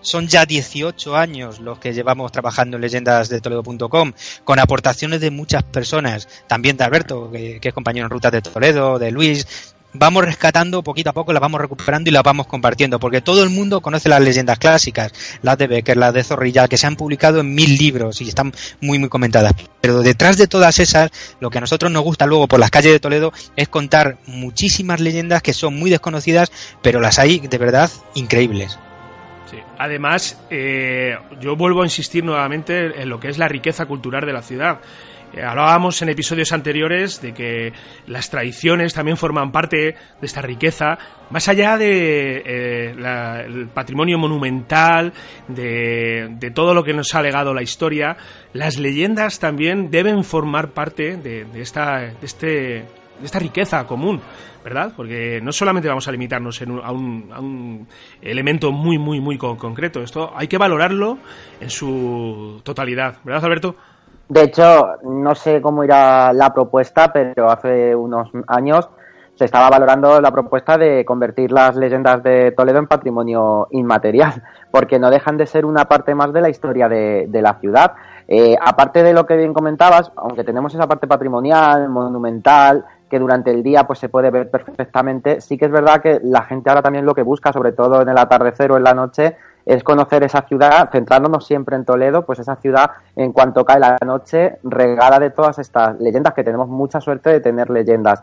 Son 0.00 0.26
ya 0.28 0.46
18 0.46 1.16
años 1.16 1.60
los 1.60 1.78
que 1.78 1.92
llevamos 1.92 2.32
trabajando 2.32 2.76
en 2.76 2.82
leyendas 2.82 3.28
de 3.28 3.40
Toledo.com, 3.40 4.12
con 4.44 4.58
aportaciones 4.58 5.20
de 5.20 5.30
muchas 5.30 5.62
personas, 5.62 6.28
también 6.46 6.76
de 6.76 6.84
Alberto, 6.84 7.30
que, 7.30 7.60
es 7.62 7.74
compañero 7.74 8.06
en 8.06 8.10
rutas 8.10 8.32
de 8.32 8.42
Toledo, 8.42 8.98
de 8.98 9.10
Luis, 9.10 9.74
vamos 9.92 10.24
rescatando 10.24 10.82
poquito 10.82 11.10
a 11.10 11.12
poco, 11.12 11.32
las 11.32 11.40
vamos 11.40 11.60
recuperando 11.60 12.10
y 12.10 12.12
las 12.12 12.22
vamos 12.22 12.46
compartiendo, 12.46 12.98
porque 12.98 13.20
todo 13.20 13.42
el 13.42 13.50
mundo 13.50 13.80
conoce 13.80 14.08
las 14.08 14.20
leyendas 14.20 14.58
clásicas, 14.58 15.12
las 15.42 15.58
de 15.58 15.66
Becker, 15.66 15.96
las 15.96 16.14
de 16.14 16.24
Zorrilla, 16.24 16.68
que 16.68 16.78
se 16.78 16.86
han 16.86 16.96
publicado 16.96 17.40
en 17.40 17.54
mil 17.54 17.76
libros 17.76 18.20
y 18.20 18.28
están 18.28 18.52
muy, 18.80 18.98
muy 18.98 19.08
comentadas. 19.08 19.54
Pero 19.80 20.00
detrás 20.02 20.36
de 20.36 20.46
todas 20.46 20.78
esas, 20.78 21.10
lo 21.40 21.50
que 21.50 21.58
a 21.58 21.60
nosotros 21.60 21.90
nos 21.90 22.02
gusta 22.02 22.26
luego 22.26 22.48
por 22.48 22.60
las 22.60 22.70
calles 22.70 22.92
de 22.92 23.00
Toledo 23.00 23.32
es 23.56 23.68
contar 23.68 24.18
muchísimas 24.26 25.00
leyendas 25.00 25.42
que 25.42 25.52
son 25.52 25.78
muy 25.78 25.90
desconocidas, 25.90 26.52
pero 26.82 27.00
las 27.00 27.18
hay 27.18 27.40
de 27.40 27.58
verdad 27.58 27.90
increíbles. 28.14 28.78
Además, 29.78 30.40
eh, 30.50 31.16
yo 31.40 31.56
vuelvo 31.56 31.82
a 31.82 31.86
insistir 31.86 32.24
nuevamente 32.24 33.02
en 33.02 33.08
lo 33.08 33.18
que 33.20 33.28
es 33.28 33.38
la 33.38 33.48
riqueza 33.48 33.86
cultural 33.86 34.24
de 34.26 34.32
la 34.32 34.42
ciudad. 34.42 34.80
Eh, 35.32 35.42
hablábamos 35.42 36.02
en 36.02 36.08
episodios 36.08 36.52
anteriores 36.52 37.22
de 37.22 37.32
que 37.32 37.72
las 38.06 38.30
tradiciones 38.30 38.94
también 38.94 39.16
forman 39.16 39.52
parte 39.52 39.76
de 39.76 40.26
esta 40.26 40.42
riqueza, 40.42 40.98
más 41.30 41.48
allá 41.48 41.78
de 41.78 42.42
eh, 42.44 43.66
patrimonio 43.72 44.18
monumental, 44.18 45.12
de, 45.46 46.52
todo 46.52 46.74
lo 46.74 46.82
que 46.82 46.94
nos 46.94 47.14
ha 47.14 47.22
legado 47.22 47.54
la 47.54 47.62
historia, 47.62 48.16
las 48.52 48.76
leyendas 48.76 49.38
también 49.38 49.90
deben 49.90 50.24
formar 50.24 50.70
parte 50.70 51.16
de, 51.16 51.46
esta, 51.54 51.98
de 52.00 52.16
este, 52.22 52.84
esta 53.22 53.38
riqueza 53.38 53.86
común. 53.86 54.20
¿Verdad? 54.64 54.92
Porque 54.96 55.40
no 55.42 55.52
solamente 55.52 55.88
vamos 55.88 56.06
a 56.08 56.12
limitarnos 56.12 56.60
a, 56.62 56.92
un, 56.92 57.86
elemento 58.20 58.72
muy, 58.72 58.98
muy, 58.98 59.20
muy 59.20 59.38
concreto. 59.38 60.00
Esto 60.00 60.32
hay 60.34 60.48
que 60.48 60.58
valorarlo 60.58 61.18
en 61.60 61.70
su 61.70 62.60
totalidad, 62.62 63.16
¿verdad, 63.24 63.44
Alberto? 63.44 63.74
De 64.28 64.44
hecho, 64.44 64.86
no 65.02 65.34
sé 65.34 65.60
cómo 65.60 65.82
irá 65.82 66.32
la 66.32 66.54
propuesta, 66.54 67.12
pero 67.12 67.50
hace 67.50 67.94
unos 67.96 68.30
años 68.46 68.88
se 69.40 69.46
estaba 69.46 69.70
valorando 69.70 70.20
la 70.20 70.30
propuesta 70.30 70.76
de 70.76 71.02
convertir 71.04 71.50
las 71.50 71.74
leyendas 71.74 72.22
de 72.22 72.52
Toledo 72.52 72.78
en 72.78 72.86
patrimonio 72.86 73.68
inmaterial, 73.70 74.42
porque 74.70 74.98
no 74.98 75.08
dejan 75.10 75.38
de 75.38 75.46
ser 75.46 75.64
una 75.64 75.86
parte 75.86 76.14
más 76.14 76.30
de 76.32 76.42
la 76.42 76.50
historia 76.50 76.88
de, 76.88 77.40
la 77.42 77.54
ciudad. 77.54 77.92
Eh, 78.28 78.54
aparte 78.60 79.02
de 79.02 79.14
lo 79.14 79.24
que 79.24 79.36
bien 79.36 79.54
comentabas, 79.54 80.12
aunque 80.14 80.44
tenemos 80.44 80.74
esa 80.74 80.86
parte 80.86 81.06
patrimonial, 81.06 81.88
monumental, 81.88 82.84
que 83.10 83.18
durante 83.18 83.50
el 83.50 83.62
día 83.62 83.84
pues 83.84 83.98
se 83.98 84.08
puede 84.08 84.30
ver 84.30 84.50
perfectamente. 84.50 85.40
Sí 85.40 85.58
que 85.58 85.66
es 85.66 85.70
verdad 85.70 86.00
que 86.00 86.20
la 86.22 86.42
gente 86.42 86.70
ahora 86.70 86.82
también 86.82 87.04
lo 87.04 87.14
que 87.14 87.22
busca, 87.22 87.52
sobre 87.52 87.72
todo 87.72 88.00
en 88.00 88.08
el 88.08 88.16
atardecer 88.16 88.72
o 88.72 88.76
en 88.76 88.84
la 88.84 88.94
noche, 88.94 89.36
es 89.66 89.84
conocer 89.84 90.22
esa 90.22 90.42
ciudad, 90.42 90.88
centrándonos 90.90 91.46
siempre 91.46 91.76
en 91.76 91.84
Toledo, 91.84 92.24
pues 92.24 92.38
esa 92.38 92.56
ciudad 92.56 92.92
en 93.14 93.32
cuanto 93.32 93.64
cae 93.64 93.78
la 93.78 93.98
noche 94.04 94.58
regala 94.62 95.18
de 95.18 95.30
todas 95.30 95.58
estas 95.58 96.00
leyendas, 96.00 96.34
que 96.34 96.44
tenemos 96.44 96.68
mucha 96.68 97.00
suerte 97.00 97.30
de 97.30 97.40
tener 97.40 97.68
leyendas, 97.68 98.22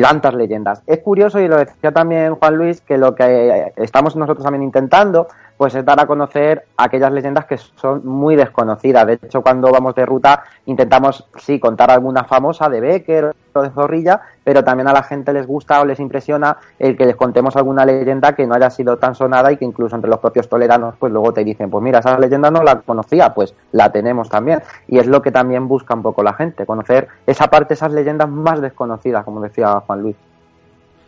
tantas 0.00 0.34
leyendas. 0.34 0.82
Es 0.86 1.00
curioso, 1.00 1.40
y 1.40 1.48
lo 1.48 1.58
decía 1.58 1.92
también 1.92 2.36
Juan 2.36 2.56
Luis, 2.56 2.80
que 2.80 2.96
lo 2.96 3.14
que 3.14 3.72
estamos 3.76 4.16
nosotros 4.16 4.44
también 4.44 4.62
intentando 4.62 5.28
pues 5.58 5.74
es 5.74 5.84
dar 5.84 6.00
a 6.00 6.06
conocer 6.06 6.64
aquellas 6.76 7.12
leyendas 7.12 7.44
que 7.44 7.58
son 7.58 8.06
muy 8.06 8.36
desconocidas. 8.36 9.06
De 9.06 9.14
hecho, 9.14 9.42
cuando 9.42 9.70
vamos 9.70 9.94
de 9.96 10.06
ruta 10.06 10.44
intentamos, 10.66 11.26
sí, 11.36 11.58
contar 11.58 11.90
alguna 11.90 12.24
famosa 12.24 12.68
de 12.68 12.80
Becker 12.80 13.34
o 13.52 13.62
de 13.62 13.70
Zorrilla, 13.70 14.20
pero 14.44 14.62
también 14.62 14.86
a 14.86 14.92
la 14.92 15.02
gente 15.02 15.32
les 15.32 15.46
gusta 15.46 15.80
o 15.80 15.84
les 15.84 15.98
impresiona 15.98 16.56
el 16.78 16.96
que 16.96 17.04
les 17.04 17.16
contemos 17.16 17.56
alguna 17.56 17.84
leyenda 17.84 18.34
que 18.34 18.46
no 18.46 18.54
haya 18.54 18.70
sido 18.70 18.98
tan 18.98 19.16
sonada 19.16 19.50
y 19.50 19.56
que 19.56 19.64
incluso 19.64 19.96
entre 19.96 20.08
los 20.08 20.20
propios 20.20 20.48
toledanos, 20.48 20.94
pues 20.96 21.12
luego 21.12 21.32
te 21.32 21.42
dicen, 21.42 21.68
pues 21.68 21.82
mira, 21.82 21.98
esa 21.98 22.16
leyenda 22.18 22.52
no 22.52 22.62
la 22.62 22.76
conocía, 22.76 23.34
pues 23.34 23.52
la 23.72 23.90
tenemos 23.90 24.28
también. 24.28 24.62
Y 24.86 24.98
es 24.98 25.08
lo 25.08 25.20
que 25.20 25.32
también 25.32 25.66
busca 25.66 25.92
un 25.92 26.02
poco 26.02 26.22
la 26.22 26.34
gente, 26.34 26.66
conocer 26.66 27.08
esa 27.26 27.48
parte, 27.48 27.74
esas 27.74 27.92
leyendas 27.92 28.28
más 28.28 28.60
desconocidas, 28.60 29.24
como 29.24 29.40
decía 29.40 29.80
Juan 29.80 30.02
Luis. 30.02 30.16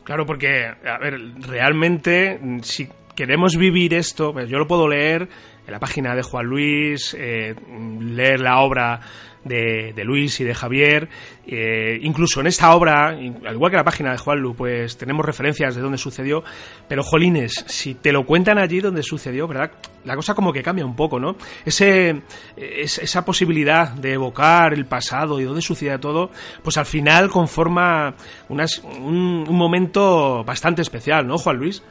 Claro, 0.02 0.26
porque, 0.26 0.66
a 0.66 0.99
ver, 0.99 1.21
realmente, 1.47 2.40
si 2.62 2.90
queremos 3.14 3.56
vivir 3.56 3.94
esto, 3.94 4.32
pues 4.32 4.48
yo 4.48 4.58
lo 4.58 4.66
puedo 4.66 4.88
leer 4.88 5.28
en 5.66 5.72
la 5.72 5.78
página 5.78 6.14
de 6.14 6.22
Juan 6.22 6.46
Luis, 6.46 7.16
eh, 7.18 7.54
leer 8.00 8.40
la 8.40 8.60
obra 8.60 9.00
de, 9.44 10.02
Luis 10.04 10.40
y 10.40 10.44
de 10.44 10.54
Javier. 10.54 11.08
Eh, 11.46 11.98
incluso 12.02 12.40
en 12.40 12.46
esta 12.46 12.74
obra, 12.74 13.08
al 13.08 13.54
igual 13.54 13.70
que 13.70 13.76
la 13.76 13.84
página 13.84 14.12
de 14.12 14.18
Juan 14.18 14.38
Lu, 14.40 14.54
pues 14.54 14.96
tenemos 14.96 15.24
referencias 15.24 15.74
de 15.74 15.80
dónde 15.80 15.98
sucedió. 15.98 16.42
Pero, 16.88 17.02
jolines, 17.02 17.64
si 17.66 17.94
te 17.94 18.12
lo 18.12 18.24
cuentan 18.26 18.58
allí 18.58 18.80
donde 18.80 19.02
sucedió, 19.02 19.46
¿verdad? 19.46 19.72
La 20.04 20.16
cosa 20.16 20.34
como 20.34 20.52
que 20.52 20.62
cambia 20.62 20.84
un 20.84 20.96
poco, 20.96 21.18
¿no? 21.18 21.36
Ese, 21.64 22.22
esa 22.56 23.24
posibilidad 23.24 23.90
de 23.90 24.14
evocar 24.14 24.74
el 24.74 24.86
pasado 24.86 25.40
y 25.40 25.44
dónde 25.44 25.62
sucedía 25.62 25.98
todo, 25.98 26.30
pues 26.62 26.76
al 26.76 26.86
final 26.86 27.30
conforma 27.30 28.14
unas, 28.48 28.78
un, 28.78 29.44
un 29.48 29.56
momento 29.56 30.44
bastante 30.44 30.82
especial, 30.82 31.26
¿no, 31.26 31.38
Juan 31.38 31.56
Luis? 31.56 31.82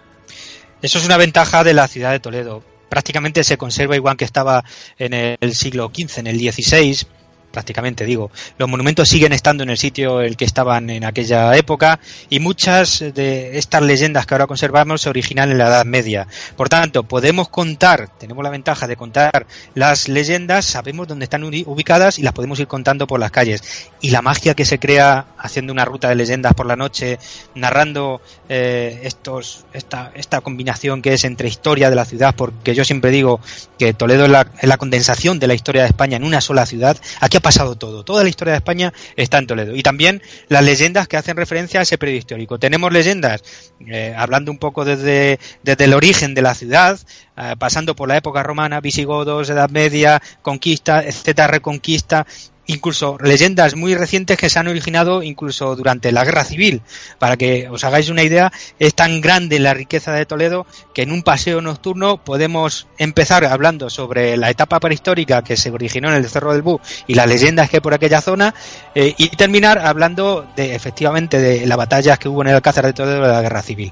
Eso 0.81 0.98
es 0.98 1.05
una 1.05 1.17
ventaja 1.17 1.63
de 1.63 1.74
la 1.74 1.88
ciudad 1.88 2.12
de 2.12 2.19
Toledo. 2.19 2.63
Prácticamente 2.89 3.43
se 3.43 3.57
conserva 3.57 3.95
igual 3.95 4.17
que 4.17 4.25
estaba 4.25 4.63
en 4.98 5.38
el 5.39 5.55
siglo 5.55 5.91
XV, 5.93 6.19
en 6.19 6.27
el 6.27 6.39
XVI, 6.39 7.05
prácticamente 7.51 8.06
digo. 8.06 8.32
Los 8.58 8.70
monumentos 8.70 9.10
siguen 9.10 9.34
estando 9.34 9.63
en 9.63 9.70
el 9.70 9.77
sitio 9.77 10.22
el 10.22 10.38
que 10.38 10.46
estaban 10.46 10.89
en 10.89 11.03
aquella 11.03 11.56
época 11.56 12.00
y 12.29 12.39
muchas 12.39 13.00
de 13.00 13.58
estas 13.58 13.82
leyendas 13.82 14.25
que 14.25 14.34
ahora 14.34 14.48
conservamos 14.48 15.01
se 15.01 15.10
originan 15.10 15.51
en 15.51 15.58
la 15.58 15.68
Edad 15.68 15.86
Media. 15.86 16.27
Por 16.56 16.70
tanto, 16.70 17.03
podemos 17.03 17.50
contar, 17.50 18.10
tenemos 18.18 18.44
la 18.44 18.50
ventaja 18.50 18.88
de 18.88 18.96
contar 18.96 19.48
las 19.75 20.08
leyendas, 20.08 20.65
sabemos 20.65 21.08
dónde 21.08 21.25
están 21.25 21.44
ubicadas 21.44 22.20
y 22.20 22.24
las 22.24 22.34
podemos 22.34 22.60
ir 22.60 22.68
contando 22.68 23.08
por 23.08 23.20
las 23.20 23.32
calles. 23.32 23.62
Y 24.01 24.12
la 24.12 24.22
magia 24.22 24.53
que 24.53 24.65
se 24.65 24.79
crea 24.79 25.27
haciendo 25.38 25.74
una 25.74 25.86
ruta 25.86 26.10
de 26.10 26.15
leyendas 26.15 26.53
por 26.53 26.65
la 26.65 26.75
noche, 26.75 27.20
narrando 27.56 28.22
eh, 28.48 29.01
estos, 29.03 29.65
esta, 29.74 30.12
esta 30.15 30.41
combinación 30.41 31.01
que 31.01 31.13
es 31.13 31.24
entre 31.24 31.48
historia 31.48 31.89
de 31.89 31.96
la 31.96 32.06
ciudad, 32.06 32.36
porque 32.36 32.75
yo 32.75 32.84
siempre 32.84 33.12
digo 33.12 33.39
que 33.77 33.94
Toledo 33.94 34.25
es 34.25 34.32
la, 34.32 34.48
es 34.60 34.68
la 34.68 34.77
condensación 34.77 35.39
de 35.39 35.48
la 35.48 35.53
historia 35.53 35.82
de 35.82 35.88
España 35.89 36.18
en 36.18 36.24
una 36.24 36.41
sola 36.41 36.65
ciudad. 36.65 36.98
Aquí 37.20 37.38
ha 37.39 37.41
pasado 37.41 37.75
todo. 37.75 38.03
Toda 38.03 38.24
la 38.24 38.29
historia 38.29 38.53
de 38.53 38.58
España 38.58 38.93
está 39.15 39.38
en 39.39 39.48
Toledo. 39.48 39.75
Y 39.75 39.84
también 39.84 40.22
las 40.48 40.63
leyendas 40.63 41.08
que 41.08 41.17
hacen 41.17 41.36
referencia 41.36 41.79
a 41.79 41.84
ese 41.84 41.98
periodo 41.98 42.19
histórico. 42.19 42.60
Tenemos 42.60 42.91
leyendas, 42.91 43.41
eh, 43.88 44.13
hablando 44.15 44.51
un 44.51 44.58
poco 44.58 44.86
desde, 44.86 45.39
desde 45.63 45.86
el 45.86 45.93
origen 45.93 46.34
de 46.34 46.41
la 46.41 46.53
ciudad, 46.53 47.00
eh, 47.38 47.55
pasando 47.58 47.96
por 47.96 48.08
la 48.08 48.17
época 48.17 48.43
romana, 48.43 48.81
visigodos, 48.81 49.50
Edad 49.50 49.69
Media, 49.69 50.22
conquista, 50.41 51.03
etcétera, 51.03 51.48
reconquista, 51.48 52.25
incluso 52.69 53.17
leyendas 53.19 53.75
muy 53.75 53.95
recientes 53.95 54.38
que 54.38 54.49
se 54.49 54.59
han 54.59 54.67
originado 54.67 55.23
incluso 55.23 55.75
durante 55.75 56.11
la 56.11 56.23
guerra 56.23 56.43
civil. 56.43 56.81
Para 57.17 57.35
que 57.35 57.67
os 57.67 57.83
hagáis 57.83 58.09
una 58.09 58.23
idea, 58.23 58.51
es 58.77 58.93
tan 58.93 59.21
grande 59.21 59.59
la 59.59 59.73
riqueza 59.73 60.13
de 60.13 60.25
Toledo 60.25 60.67
que 60.93 61.01
en 61.01 61.11
un 61.11 61.23
paseo 61.23 61.61
nocturno 61.61 62.23
podemos 62.23 62.88
empezar 62.99 63.43
hablando 63.43 63.89
sobre 63.89 64.38
la 64.38 64.51
etapa 64.51 64.79
prehistórica 64.79 65.43
que 65.43 65.57
se 65.57 65.71
originó 65.71 66.09
en 66.09 66.15
el 66.15 66.29
Cerro 66.29 66.53
del 66.53 66.61
Bú 66.61 66.79
y 67.07 67.15
las 67.15 67.27
leyendas 67.27 67.69
que 67.69 67.77
hay 67.77 67.81
por 67.81 67.95
aquella 67.95 68.21
zona 68.21 68.53
eh, 68.93 69.15
y 69.17 69.29
terminar 69.29 69.79
hablando 69.79 70.47
de 70.55 70.75
efectivamente 70.75 71.39
de 71.39 71.65
las 71.65 71.77
batallas 71.77 72.19
que 72.19 72.29
hubo 72.29 72.43
en 72.43 72.49
el 72.49 72.55
Alcázar 72.55 72.85
de 72.85 72.93
Toledo 72.93 73.21
de 73.23 73.27
la 73.29 73.41
guerra 73.41 73.63
civil. 73.63 73.91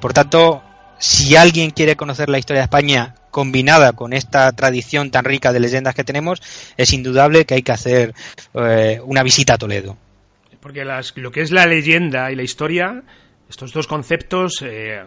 Por 0.00 0.14
tanto, 0.14 0.62
si 1.04 1.36
alguien 1.36 1.70
quiere 1.70 1.96
conocer 1.96 2.30
la 2.30 2.38
historia 2.38 2.60
de 2.60 2.64
España 2.64 3.14
combinada 3.30 3.92
con 3.92 4.14
esta 4.14 4.50
tradición 4.52 5.10
tan 5.10 5.24
rica 5.26 5.52
de 5.52 5.60
leyendas 5.60 5.94
que 5.94 6.02
tenemos, 6.02 6.40
es 6.78 6.92
indudable 6.94 7.44
que 7.44 7.54
hay 7.54 7.62
que 7.62 7.72
hacer 7.72 8.14
eh, 8.54 9.00
una 9.04 9.22
visita 9.22 9.54
a 9.54 9.58
Toledo. 9.58 9.98
Porque 10.60 10.82
lo 11.16 11.30
que 11.30 11.42
es 11.42 11.50
la 11.50 11.66
leyenda 11.66 12.32
y 12.32 12.36
la 12.36 12.42
historia, 12.42 13.02
estos 13.50 13.74
dos 13.74 13.86
conceptos, 13.86 14.62
eh, 14.62 15.02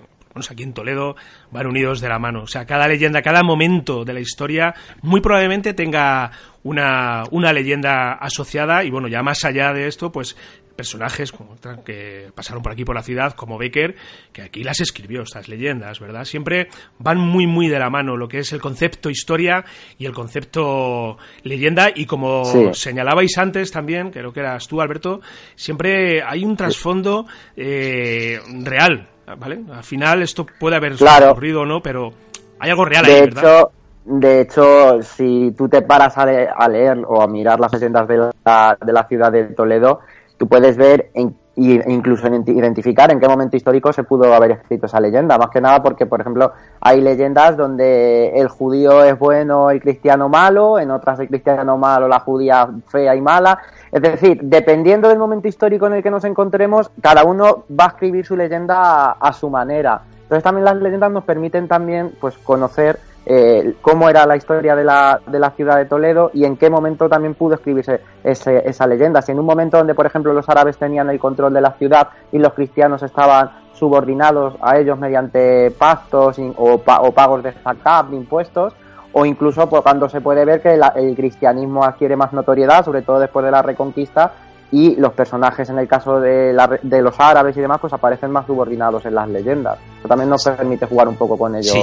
aquí 0.52 0.62
en 0.62 0.74
Toledo, 0.74 1.16
van 1.50 1.66
unidos 1.66 2.00
de 2.00 2.10
la 2.10 2.20
mano. 2.20 2.44
O 2.44 2.48
sea, 2.48 2.66
cada 2.66 2.88
leyenda, 2.88 3.24
cada 3.24 3.42
momento 3.42 4.06
de 4.06 4.14
la 4.14 4.20
historia, 4.20 4.76
muy 5.02 5.20
probablemente 5.20 5.74
tenga 5.74 6.30
una, 6.62 7.24
una 7.32 7.52
leyenda 7.54 8.14
asociada 8.14 8.84
y 8.84 8.92
bueno, 8.92 9.08
ya 9.08 9.24
más 9.24 9.44
allá 9.46 9.74
de 9.74 9.88
esto, 9.88 10.12
pues 10.12 10.36
personajes 10.78 11.32
como, 11.34 11.56
que 11.84 12.32
pasaron 12.34 12.64
por 12.64 12.72
aquí 12.72 12.86
por 12.86 12.96
la 12.96 13.04
ciudad, 13.04 13.34
como 13.34 13.58
Becker, 13.58 13.96
que 14.32 14.44
aquí 14.44 14.64
las 14.64 14.80
escribió, 14.80 15.24
estas 15.24 15.50
leyendas, 15.50 16.00
¿verdad? 16.00 16.24
Siempre 16.24 16.70
van 17.00 17.18
muy, 17.18 17.48
muy 17.48 17.68
de 17.68 17.80
la 17.80 17.90
mano 17.90 18.16
lo 18.16 18.30
que 18.30 18.40
es 18.40 18.54
el 18.54 18.62
concepto 18.62 19.10
historia 19.10 19.66
y 19.98 20.06
el 20.06 20.14
concepto 20.14 21.18
leyenda. 21.44 21.90
Y 21.94 22.06
como 22.06 22.74
señalabais 22.74 23.38
antes 23.38 23.72
también, 23.72 24.12
creo 24.12 24.32
que 24.32 24.40
eras 24.40 24.68
tú, 24.68 24.80
Alberto, 24.80 25.20
siempre 25.56 26.22
hay 26.24 26.46
un 26.46 26.56
trasfondo 26.56 27.26
eh, 27.56 28.40
real, 28.64 29.10
¿vale? 29.38 29.62
Al 29.74 29.84
final 29.84 30.22
esto 30.22 30.46
puede 30.60 30.76
haber 30.76 30.94
ocurrido 30.94 31.62
o 31.62 31.66
no, 31.66 31.82
pero 31.82 32.14
hay 32.60 32.70
algo 32.70 32.86
real 32.86 33.06
ahí, 33.06 33.22
¿verdad? 33.22 33.70
De 34.10 34.40
hecho, 34.40 35.02
si 35.04 35.52
tú 35.58 35.68
te 35.68 35.82
paras 35.82 36.18
a, 36.18 36.22
a, 36.24 36.70
leer 36.70 37.04
o 37.06 37.22
a 37.22 37.28
mirar 37.28 37.60
las 37.60 37.74
leyendas 37.74 38.08
de 38.08 38.32
la, 38.46 38.78
de 38.82 38.94
la 38.94 39.06
ciudad 39.06 39.34
de 39.34 39.44
Toledo, 39.48 40.00
tú 40.38 40.48
puedes 40.48 40.78
ver 40.78 41.12
e 41.14 41.28
incluso 41.58 42.28
identificar 42.28 43.12
en 43.12 43.20
qué 43.20 43.28
momento 43.28 43.58
histórico 43.58 43.92
se 43.92 44.04
pudo 44.04 44.32
haber 44.34 44.52
escrito 44.52 44.86
esa 44.86 45.00
leyenda. 45.00 45.38
Más 45.40 45.50
que 45.50 45.60
nada 45.60 45.82
porque, 45.82 46.06
por 46.06 46.22
ejemplo, 46.22 46.54
hay 46.80 47.02
leyendas 47.02 47.58
donde 47.58 48.30
el 48.40 48.48
judío 48.48 49.04
es 49.04 49.18
bueno 49.18 49.72
y 49.74 49.80
cristiano 49.80 50.30
malo, 50.30 50.78
en 50.78 50.92
otras 50.92 51.20
el 51.20 51.28
cristiano 51.28 51.78
malo, 51.78 52.08
la 52.08 52.20
judía 52.20 52.70
fea 52.88 53.16
y 53.16 53.22
mala. 53.22 53.60
Es 53.92 54.02
decir, 54.02 54.40
dependiendo 54.44 55.10
del 55.10 55.18
momento 55.18 55.48
histórico 55.48 55.88
en 55.88 55.94
el 55.94 56.04
que 56.04 56.12
nos 56.12 56.26
encontremos, 56.26 56.92
cada 57.02 57.24
uno 57.24 57.66
va 57.70 57.86
a 57.86 57.90
escribir 57.90 58.24
su 58.26 58.38
leyenda 58.38 58.76
a, 58.78 59.12
a 59.14 59.34
su 59.34 59.50
manera. 59.50 60.02
Entonces 60.22 60.44
también 60.44 60.66
las 60.66 60.76
leyendas 60.76 61.12
nos 61.12 61.24
permiten 61.24 61.68
también 61.68 62.12
pues 62.20 62.38
conocer 62.38 63.00
eh, 63.30 63.76
cómo 63.82 64.08
era 64.08 64.26
la 64.26 64.38
historia 64.38 64.74
de 64.74 64.86
la, 64.86 65.20
de 65.28 65.38
la 65.38 65.52
ciudad 65.52 65.76
de 65.76 65.84
Toledo 65.84 66.32
y 66.34 66.46
en 66.46 66.56
qué 66.56 66.70
momento 66.70 67.10
también 67.10 67.34
pudo 67.34 67.56
escribirse 67.56 68.00
esa 68.24 68.88
leyenda. 68.88 69.22
Si 69.22 69.34
en 69.34 69.40
un 69.40 69.46
momento 69.46 69.76
donde, 69.78 69.94
por 69.94 70.06
ejemplo, 70.06 70.32
los 70.32 70.48
árabes 70.48 70.78
tenían 70.78 71.10
el 71.10 71.20
control 71.20 71.54
de 71.54 71.60
la 71.60 71.74
ciudad 71.74 72.08
y 72.32 72.38
los 72.38 72.54
cristianos 72.54 73.04
estaban 73.04 73.52
subordinados 73.74 74.54
a 74.62 74.78
ellos 74.78 74.98
mediante 74.98 75.72
pactos 75.72 76.40
o, 76.56 76.78
pagos 76.78 77.44
de 77.44 77.52
zakat, 77.52 78.08
de 78.08 78.16
impuestos, 78.16 78.74
o 79.12 79.26
incluso 79.26 79.68
pues, 79.68 79.82
cuando 79.82 80.08
se 80.08 80.22
puede 80.22 80.46
ver 80.46 80.62
que 80.62 80.80
el 80.96 81.14
cristianismo 81.14 81.84
adquiere 81.84 82.16
más 82.16 82.32
notoriedad, 82.32 82.86
sobre 82.86 83.02
todo 83.02 83.20
después 83.20 83.44
de 83.44 83.52
la 83.52 83.62
reconquista, 83.62 84.32
y 84.72 84.96
los 84.96 85.12
personajes 85.12 85.70
en 85.70 85.80
el 85.80 85.88
caso 85.90 86.22
de, 86.22 86.58
de 86.82 87.02
los 87.02 87.20
árabes 87.20 87.58
y 87.58 87.62
demás 87.62 87.80
pues 87.82 87.92
aparecen 87.92 88.32
más 88.32 88.46
subordinados 88.46 89.06
en 89.06 89.16
las 89.16 89.28
leyendas. 89.28 89.80
Eso 90.00 90.08
también 90.08 90.30
nos 90.30 90.46
permite 90.46 90.86
jugar 90.86 91.10
un 91.10 91.16
poco 91.16 91.38
con 91.38 91.56
ello 91.56 91.74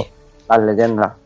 las 0.49 0.59
leyendas 0.61 1.24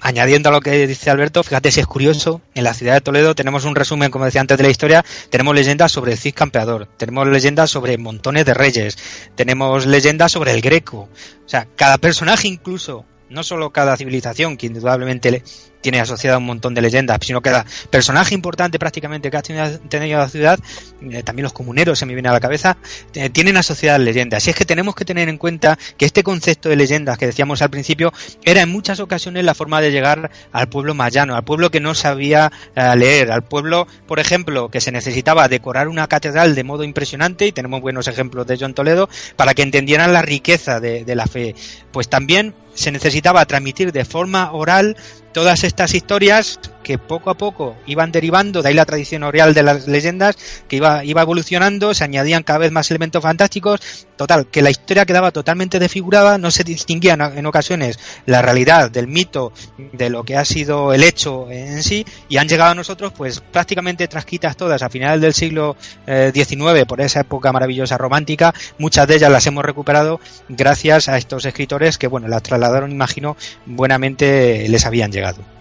añadiendo 0.00 0.48
a 0.48 0.52
lo 0.52 0.60
que 0.60 0.86
dice 0.86 1.10
Alberto, 1.10 1.42
fíjate 1.42 1.70
si 1.70 1.80
es 1.80 1.86
curioso, 1.86 2.40
en 2.54 2.64
la 2.64 2.74
ciudad 2.74 2.94
de 2.94 3.00
Toledo 3.00 3.34
tenemos 3.34 3.64
un 3.64 3.74
resumen, 3.74 4.10
como 4.10 4.24
decía 4.24 4.40
antes 4.40 4.58
de 4.58 4.64
la 4.64 4.70
historia, 4.70 5.04
tenemos 5.30 5.54
leyendas 5.54 5.92
sobre 5.92 6.12
el 6.12 6.18
Cid 6.18 6.34
Campeador, 6.34 6.88
tenemos 6.96 7.26
leyendas 7.28 7.70
sobre 7.70 7.96
montones 7.98 8.44
de 8.44 8.54
reyes, 8.54 8.98
tenemos 9.34 9.86
leyendas 9.86 10.32
sobre 10.32 10.52
el 10.52 10.60
Greco, 10.60 11.08
o 11.44 11.48
sea, 11.48 11.66
cada 11.76 11.98
personaje 11.98 12.48
incluso, 12.48 13.04
no 13.30 13.42
solo 13.42 13.70
cada 13.70 13.96
civilización, 13.96 14.56
que 14.56 14.66
indudablemente 14.66 15.42
tiene 15.84 16.00
asociada 16.00 16.38
un 16.38 16.46
montón 16.46 16.72
de 16.72 16.80
leyendas, 16.80 17.18
sino 17.20 17.42
cada 17.42 17.66
personaje 17.90 18.34
importante 18.34 18.78
prácticamente 18.78 19.30
que 19.30 19.36
ha 19.36 19.42
tenido 19.42 20.18
la 20.18 20.30
ciudad, 20.30 20.58
eh, 21.02 21.22
también 21.22 21.42
los 21.42 21.52
comuneros 21.52 21.98
se 21.98 22.06
me 22.06 22.14
viene 22.14 22.30
a 22.30 22.32
la 22.32 22.40
cabeza, 22.40 22.78
eh, 23.12 23.28
tienen 23.28 23.58
asociadas 23.58 24.00
leyendas. 24.00 24.42
Así 24.42 24.48
es 24.48 24.56
que 24.56 24.64
tenemos 24.64 24.94
que 24.94 25.04
tener 25.04 25.28
en 25.28 25.36
cuenta 25.36 25.78
que 25.98 26.06
este 26.06 26.22
concepto 26.22 26.70
de 26.70 26.76
leyendas 26.76 27.18
que 27.18 27.26
decíamos 27.26 27.60
al 27.60 27.68
principio 27.68 28.14
era 28.46 28.62
en 28.62 28.70
muchas 28.70 28.98
ocasiones 28.98 29.44
la 29.44 29.52
forma 29.52 29.82
de 29.82 29.92
llegar 29.92 30.30
al 30.52 30.68
pueblo 30.70 30.94
mayano, 30.94 31.36
al 31.36 31.44
pueblo 31.44 31.70
que 31.70 31.80
no 31.80 31.94
sabía 31.94 32.50
eh, 32.74 32.96
leer, 32.96 33.30
al 33.30 33.44
pueblo, 33.44 33.86
por 34.06 34.20
ejemplo, 34.20 34.70
que 34.70 34.80
se 34.80 34.90
necesitaba 34.90 35.48
decorar 35.48 35.88
una 35.88 36.06
catedral 36.06 36.54
de 36.54 36.64
modo 36.64 36.82
impresionante, 36.82 37.46
y 37.46 37.52
tenemos 37.52 37.82
buenos 37.82 38.08
ejemplos 38.08 38.46
de 38.46 38.56
John 38.58 38.72
Toledo, 38.72 39.10
para 39.36 39.52
que 39.52 39.60
entendieran 39.60 40.14
la 40.14 40.22
riqueza 40.22 40.80
de 40.80 41.14
la 41.14 41.26
fe. 41.26 41.54
Pues 41.92 42.08
también 42.08 42.54
se 42.74 42.90
necesitaba 42.90 43.44
transmitir 43.46 43.92
de 43.92 44.04
forma 44.04 44.52
oral 44.52 44.96
todas 45.34 45.64
estas 45.64 45.92
historias 45.94 46.58
que 46.84 46.98
poco 46.98 47.30
a 47.30 47.34
poco 47.34 47.74
iban 47.86 48.12
derivando, 48.12 48.62
de 48.62 48.68
ahí 48.68 48.74
la 48.74 48.84
tradición 48.84 49.24
oral 49.24 49.54
de 49.54 49.64
las 49.64 49.88
leyendas, 49.88 50.36
que 50.68 50.76
iba, 50.76 51.04
iba 51.04 51.22
evolucionando, 51.22 51.94
se 51.94 52.04
añadían 52.04 52.44
cada 52.44 52.60
vez 52.60 52.70
más 52.70 52.88
elementos 52.90 53.22
fantásticos, 53.22 54.06
total, 54.16 54.46
que 54.46 54.62
la 54.62 54.70
historia 54.70 55.04
quedaba 55.04 55.32
totalmente 55.32 55.80
desfigurada, 55.80 56.38
no 56.38 56.52
se 56.52 56.62
distinguía 56.62 57.14
en 57.14 57.46
ocasiones 57.46 57.98
la 58.26 58.42
realidad 58.42 58.90
del 58.90 59.08
mito, 59.08 59.52
de 59.92 60.10
lo 60.10 60.22
que 60.22 60.36
ha 60.36 60.44
sido 60.44 60.92
el 60.92 61.02
hecho 61.02 61.50
en 61.50 61.82
sí, 61.82 62.06
y 62.28 62.36
han 62.36 62.48
llegado 62.48 62.70
a 62.70 62.74
nosotros 62.76 63.12
pues 63.16 63.40
prácticamente 63.40 64.06
trasquitas 64.06 64.56
todas 64.56 64.82
a 64.82 64.90
finales 64.90 65.20
del 65.20 65.34
siglo 65.34 65.76
XIX, 66.06 66.80
eh, 66.80 66.86
por 66.86 67.00
esa 67.00 67.20
época 67.20 67.52
maravillosa 67.52 67.98
romántica, 67.98 68.54
muchas 68.78 69.08
de 69.08 69.16
ellas 69.16 69.32
las 69.32 69.46
hemos 69.46 69.64
recuperado 69.64 70.20
gracias 70.48 71.08
a 71.08 71.16
estos 71.16 71.46
escritores 71.46 71.98
que, 71.98 72.06
bueno, 72.06 72.28
las 72.28 72.42
trasladaron, 72.42 72.92
imagino, 72.92 73.36
buenamente 73.64 74.68
les 74.68 74.84
habían 74.86 75.10
llegado. 75.10 75.53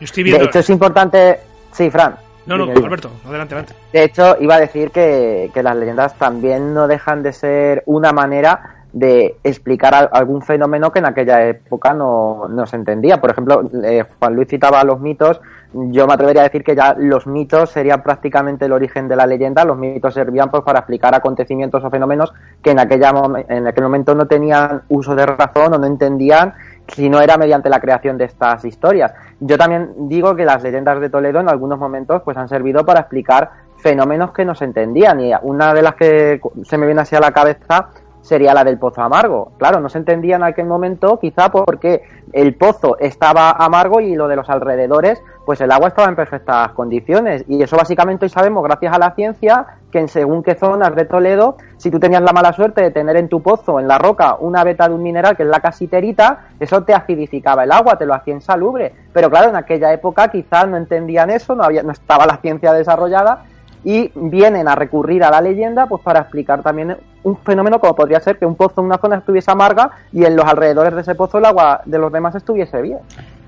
De 0.00 0.44
hecho, 0.44 0.58
es 0.58 0.70
importante. 0.70 1.40
Sí, 1.72 1.90
Fran. 1.90 2.16
No, 2.46 2.56
no, 2.56 2.64
Alberto, 2.64 3.10
adelante, 3.26 3.54
adelante. 3.54 3.74
De 3.92 4.04
hecho, 4.04 4.36
iba 4.40 4.56
a 4.56 4.60
decir 4.60 4.90
que, 4.90 5.50
las 5.62 5.76
leyendas 5.76 6.16
también 6.16 6.74
no 6.74 6.88
dejan 6.88 7.22
de 7.22 7.32
ser 7.32 7.82
una 7.86 8.12
manera 8.12 8.76
de 8.92 9.36
explicar 9.44 10.10
algún 10.12 10.42
fenómeno 10.42 10.90
que 10.90 10.98
en 10.98 11.06
aquella 11.06 11.46
época 11.46 11.94
no, 11.94 12.48
no 12.48 12.66
se 12.66 12.76
entendía. 12.76 13.20
Por 13.20 13.30
ejemplo, 13.30 13.70
eh, 13.84 14.04
Juan 14.18 14.34
Luis 14.34 14.48
citaba 14.48 14.82
los 14.82 14.98
mitos. 15.00 15.40
Yo 15.72 16.08
me 16.08 16.14
atrevería 16.14 16.42
a 16.42 16.44
decir 16.44 16.64
que 16.64 16.74
ya 16.74 16.96
los 16.98 17.28
mitos 17.28 17.70
serían 17.70 18.02
prácticamente 18.02 18.64
el 18.64 18.72
origen 18.72 19.06
de 19.06 19.14
la 19.14 19.26
leyenda. 19.26 19.64
Los 19.64 19.78
mitos 19.78 20.14
servían 20.14 20.50
pues, 20.50 20.64
para 20.64 20.80
explicar 20.80 21.14
acontecimientos 21.14 21.84
o 21.84 21.90
fenómenos 21.90 22.32
que 22.62 22.72
en, 22.72 22.80
aquella, 22.80 23.12
en 23.48 23.68
aquel 23.68 23.84
momento 23.84 24.14
no 24.16 24.26
tenían 24.26 24.82
uso 24.88 25.14
de 25.14 25.26
razón 25.26 25.74
o 25.74 25.78
no 25.78 25.86
entendían 25.86 26.54
si 26.88 27.08
no 27.08 27.20
era 27.20 27.36
mediante 27.36 27.68
la 27.68 27.80
creación 27.80 28.18
de 28.18 28.24
estas 28.24 28.64
historias. 28.64 29.12
Yo 29.38 29.56
también 29.56 30.08
digo 30.08 30.34
que 30.34 30.44
las 30.44 30.62
leyendas 30.62 31.00
de 31.00 31.10
Toledo 31.10 31.40
en 31.40 31.48
algunos 31.48 31.78
momentos 31.78 32.22
pues 32.22 32.36
han 32.36 32.48
servido 32.48 32.84
para 32.84 33.00
explicar 33.00 33.50
fenómenos 33.78 34.32
que 34.32 34.44
no 34.44 34.54
se 34.54 34.64
entendían 34.64 35.20
y 35.20 35.32
una 35.42 35.72
de 35.72 35.82
las 35.82 35.94
que 35.94 36.40
se 36.64 36.78
me 36.78 36.86
viene 36.86 37.00
así 37.00 37.16
a 37.16 37.20
la 37.20 37.32
cabeza 37.32 37.88
sería 38.22 38.54
la 38.54 38.64
del 38.64 38.78
pozo 38.78 39.02
amargo. 39.02 39.52
Claro, 39.58 39.80
no 39.80 39.88
se 39.88 39.98
entendía 39.98 40.36
en 40.36 40.42
aquel 40.42 40.66
momento 40.66 41.18
quizá 41.18 41.50
porque 41.50 42.02
el 42.32 42.54
pozo 42.54 42.96
estaba 42.98 43.50
amargo 43.50 44.00
y 44.00 44.14
lo 44.14 44.28
de 44.28 44.36
los 44.36 44.48
alrededores, 44.48 45.22
pues 45.46 45.60
el 45.60 45.72
agua 45.72 45.88
estaba 45.88 46.08
en 46.08 46.16
perfectas 46.16 46.70
condiciones. 46.72 47.44
Y 47.48 47.62
eso 47.62 47.76
básicamente 47.76 48.26
hoy 48.26 48.28
sabemos, 48.28 48.62
gracias 48.62 48.94
a 48.94 48.98
la 48.98 49.14
ciencia, 49.14 49.66
que 49.90 49.98
en 49.98 50.08
según 50.08 50.42
qué 50.42 50.54
zonas 50.54 50.94
de 50.94 51.04
Toledo, 51.04 51.56
si 51.76 51.90
tú 51.90 51.98
tenías 51.98 52.22
la 52.22 52.32
mala 52.32 52.52
suerte 52.52 52.82
de 52.82 52.90
tener 52.90 53.16
en 53.16 53.28
tu 53.28 53.42
pozo, 53.42 53.80
en 53.80 53.88
la 53.88 53.98
roca, 53.98 54.36
una 54.38 54.62
beta 54.62 54.88
de 54.88 54.94
un 54.94 55.02
mineral 55.02 55.36
que 55.36 55.42
es 55.42 55.48
la 55.48 55.60
casiterita, 55.60 56.50
eso 56.60 56.82
te 56.84 56.94
acidificaba 56.94 57.64
el 57.64 57.72
agua, 57.72 57.96
te 57.96 58.06
lo 58.06 58.14
hacía 58.14 58.34
insalubre. 58.34 58.92
Pero 59.12 59.30
claro, 59.30 59.50
en 59.50 59.56
aquella 59.56 59.92
época 59.92 60.28
quizás 60.28 60.68
no 60.68 60.76
entendían 60.76 61.30
eso, 61.30 61.54
no, 61.54 61.64
había, 61.64 61.82
no 61.82 61.92
estaba 61.92 62.26
la 62.26 62.36
ciencia 62.36 62.72
desarrollada 62.72 63.44
y 63.82 64.12
vienen 64.14 64.68
a 64.68 64.74
recurrir 64.74 65.24
a 65.24 65.30
la 65.30 65.40
leyenda 65.40 65.86
pues 65.86 66.02
para 66.02 66.20
explicar 66.20 66.62
también 66.62 66.96
un 67.22 67.38
fenómeno 67.38 67.80
como 67.80 67.94
podría 67.94 68.20
ser 68.20 68.38
que 68.38 68.46
un 68.46 68.56
pozo 68.56 68.80
en 68.80 68.86
una 68.86 68.98
zona 68.98 69.16
estuviese 69.16 69.50
amarga 69.50 69.90
y 70.12 70.24
en 70.24 70.36
los 70.36 70.46
alrededores 70.46 70.94
de 70.94 71.02
ese 71.02 71.14
pozo 71.14 71.38
el 71.38 71.44
agua 71.44 71.82
de 71.84 71.98
los 71.98 72.12
demás 72.12 72.34
estuviese 72.34 72.80
bien. 72.80 72.98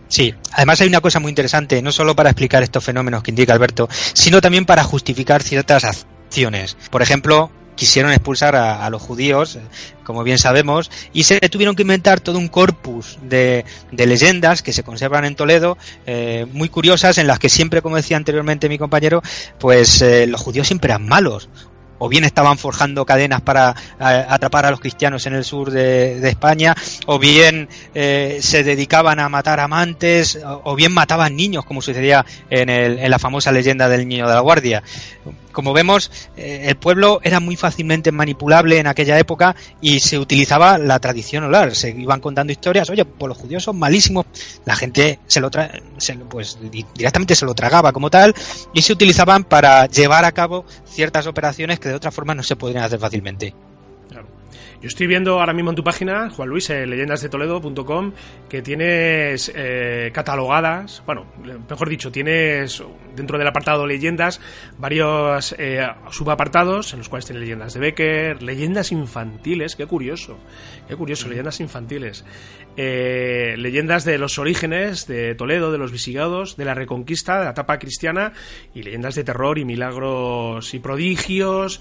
Sí, 0.08 0.34
además 0.52 0.80
hay 0.82 0.88
una 0.88 1.00
cosa 1.00 1.20
muy 1.20 1.30
interesante, 1.30 1.80
no 1.80 1.90
solo 1.90 2.14
para 2.14 2.28
explicar 2.30 2.62
estos 2.62 2.84
fenómenos 2.84 3.22
que 3.22 3.30
indica 3.30 3.54
Alberto, 3.54 3.88
sino 3.90 4.42
también 4.42 4.66
para 4.66 4.84
justificar 4.84 5.42
ciertas 5.42 5.84
acciones. 5.84 6.76
Por 6.90 7.00
ejemplo, 7.00 7.50
quisieron 7.76 8.12
expulsar 8.12 8.54
a, 8.54 8.88
los 8.90 9.00
judíos, 9.00 9.58
como 10.04 10.22
bien 10.22 10.38
sabemos, 10.38 10.90
y 11.14 11.22
se 11.22 11.40
tuvieron 11.48 11.74
que 11.74 11.82
inventar 11.82 12.20
todo 12.20 12.38
un 12.38 12.48
corpus 12.48 13.18
de, 13.22 13.64
leyendas 13.90 14.62
que 14.62 14.74
se 14.74 14.82
conservan 14.82 15.24
en 15.24 15.34
Toledo, 15.34 15.78
eh, 16.04 16.46
muy 16.52 16.68
curiosas, 16.68 17.16
en 17.16 17.26
las 17.26 17.38
que 17.38 17.48
siempre, 17.48 17.80
como 17.80 17.96
decía 17.96 18.18
anteriormente 18.18 18.68
mi 18.68 18.76
compañero, 18.76 19.22
pues 19.58 20.02
eh, 20.02 20.26
los 20.26 20.42
judíos 20.42 20.66
siempre 20.66 20.90
eran 20.90 21.08
malos 21.08 21.48
o 22.02 22.08
bien 22.08 22.24
estaban 22.24 22.58
forjando 22.58 23.06
cadenas 23.06 23.42
para 23.42 23.76
atrapar 24.00 24.66
a 24.66 24.72
los 24.72 24.80
cristianos 24.80 25.24
en 25.26 25.34
el 25.34 25.44
sur 25.44 25.70
de, 25.70 26.28
España, 26.28 26.74
o 27.06 27.20
bien 27.20 27.68
eh, 27.94 28.40
se 28.42 28.64
dedicaban 28.64 29.20
a 29.20 29.28
matar 29.28 29.60
amantes, 29.60 30.36
o, 30.64 30.74
bien 30.74 30.92
mataban 30.92 31.36
niños, 31.36 31.64
como 31.64 31.80
sucedía 31.80 32.26
en, 32.50 32.70
en 32.70 33.08
la 33.08 33.20
famosa 33.20 33.52
leyenda 33.52 33.88
del 33.88 34.08
niño 34.08 34.26
de 34.26 34.34
la 34.34 34.40
guardia 34.40 34.82
como 35.52 35.72
vemos, 35.72 36.10
eh, 36.36 36.64
el 36.66 36.76
pueblo 36.76 37.20
era 37.22 37.40
muy 37.40 37.56
fácilmente 37.56 38.12
manipulable 38.12 38.78
en 38.78 38.86
aquella 38.86 39.18
época 39.18 39.54
y 39.80 40.00
se 40.00 40.18
utilizaba 40.18 40.78
la 40.78 40.98
tradición 40.98 41.44
oral. 41.44 41.74
Se 41.74 41.90
iban 41.90 42.20
contando 42.20 42.52
historias, 42.52 42.90
oye, 42.90 43.04
pues 43.04 43.28
los 43.28 43.38
judíos 43.38 43.62
son 43.62 43.78
malísimos, 43.78 44.26
la 44.64 44.76
gente 44.76 45.18
se 45.26 45.40
lo 45.40 45.50
tra 45.50 45.70
pues 46.28 46.58
directamente 46.94 47.34
se 47.34 47.44
lo 47.44 47.54
tragaba 47.54 47.92
como 47.92 48.10
tal 48.10 48.34
y 48.72 48.82
se 48.82 48.92
utilizaban 48.92 49.44
para 49.44 49.86
llevar 49.86 50.24
a 50.24 50.32
cabo 50.32 50.64
ciertas 50.84 51.26
operaciones 51.26 51.78
que 51.78 51.88
de 51.88 51.94
otra 51.94 52.10
forma 52.10 52.34
no 52.34 52.42
se 52.42 52.56
podrían 52.56 52.84
hacer 52.84 52.98
fácilmente. 52.98 53.54
Yo 54.80 54.88
estoy 54.88 55.06
viendo 55.06 55.40
ahora 55.40 55.52
mismo 55.52 55.70
en 55.70 55.76
tu 55.76 55.84
página, 55.84 56.30
Juan 56.30 56.48
Luis, 56.48 56.70
en 56.70 56.90
leyendasdetoledo.com, 56.90 58.12
que 58.48 58.62
tienes 58.62 59.52
eh, 59.54 60.10
catalogadas, 60.12 61.02
bueno, 61.06 61.26
mejor 61.68 61.88
dicho, 61.88 62.10
tienes 62.10 62.82
dentro 63.14 63.38
del 63.38 63.46
apartado 63.46 63.86
leyendas 63.86 64.40
varios 64.78 65.54
eh, 65.58 65.86
subapartados 66.10 66.92
en 66.92 66.98
los 66.98 67.08
cuales 67.08 67.26
tienes 67.26 67.42
leyendas 67.42 67.74
de 67.74 67.80
Becker, 67.80 68.42
leyendas 68.42 68.92
infantiles, 68.92 69.76
qué 69.76 69.86
curioso, 69.86 70.38
qué 70.88 70.96
curioso, 70.96 71.28
leyendas 71.28 71.60
infantiles, 71.60 72.24
eh, 72.76 73.54
leyendas 73.58 74.04
de 74.04 74.18
los 74.18 74.38
orígenes 74.38 75.06
de 75.06 75.34
Toledo, 75.34 75.72
de 75.72 75.78
los 75.78 75.92
visigodos, 75.92 76.56
de 76.56 76.64
la 76.64 76.74
reconquista, 76.74 77.38
de 77.38 77.44
la 77.44 77.50
etapa 77.50 77.78
cristiana 77.78 78.32
y 78.74 78.82
leyendas 78.82 79.14
de 79.14 79.24
terror 79.24 79.58
y 79.58 79.64
milagros 79.64 80.74
y 80.74 80.78
prodigios, 80.78 81.80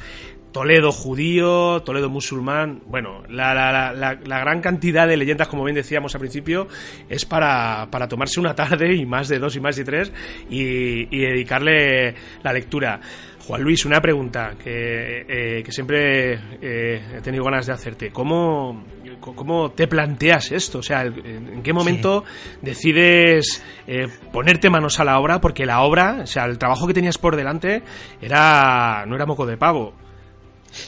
Toledo 0.51 0.91
judío, 0.91 1.81
Toledo 1.83 2.09
musulmán. 2.09 2.81
Bueno, 2.87 3.23
la, 3.29 3.53
la, 3.53 3.93
la, 3.93 4.19
la, 4.23 4.39
gran 4.39 4.61
cantidad 4.61 5.07
de 5.07 5.15
leyendas, 5.15 5.47
como 5.47 5.63
bien 5.63 5.75
decíamos 5.75 6.13
al 6.13 6.19
principio, 6.19 6.67
es 7.07 7.25
para, 7.25 7.87
para 7.89 8.07
tomarse 8.07 8.39
una 8.39 8.53
tarde 8.55 8.93
y 8.93 9.05
más 9.05 9.29
de 9.29 9.39
dos 9.39 9.55
y 9.55 9.61
más 9.61 9.75
de 9.77 9.85
tres 9.85 10.11
y, 10.49 11.05
dedicarle 11.05 12.15
la 12.43 12.51
lectura. 12.51 12.99
Juan 13.47 13.63
Luis, 13.63 13.85
una 13.85 13.99
pregunta 14.01 14.53
que, 14.61 15.25
eh, 15.27 15.63
que 15.63 15.71
siempre 15.71 16.33
eh, 16.61 17.01
he 17.17 17.21
tenido 17.21 17.43
ganas 17.43 17.65
de 17.65 17.73
hacerte. 17.73 18.11
¿Cómo, 18.11 18.85
¿Cómo 19.19 19.71
te 19.71 19.87
planteas 19.87 20.51
esto? 20.51 20.79
O 20.79 20.83
sea, 20.83 21.03
¿en 21.03 21.61
qué 21.63 21.73
momento 21.73 22.23
decides 22.61 23.63
eh, 23.87 24.07
ponerte 24.31 24.69
manos 24.69 24.99
a 24.99 25.05
la 25.05 25.19
obra? 25.19 25.41
Porque 25.41 25.65
la 25.65 25.81
obra, 25.81 26.19
o 26.23 26.27
sea, 26.27 26.45
el 26.45 26.57
trabajo 26.57 26.87
que 26.87 26.93
tenías 26.93 27.17
por 27.17 27.35
delante 27.35 27.81
era 28.21 29.05
no 29.07 29.15
era 29.15 29.25
moco 29.25 29.45
de 29.45 29.57
pavo. 29.57 30.00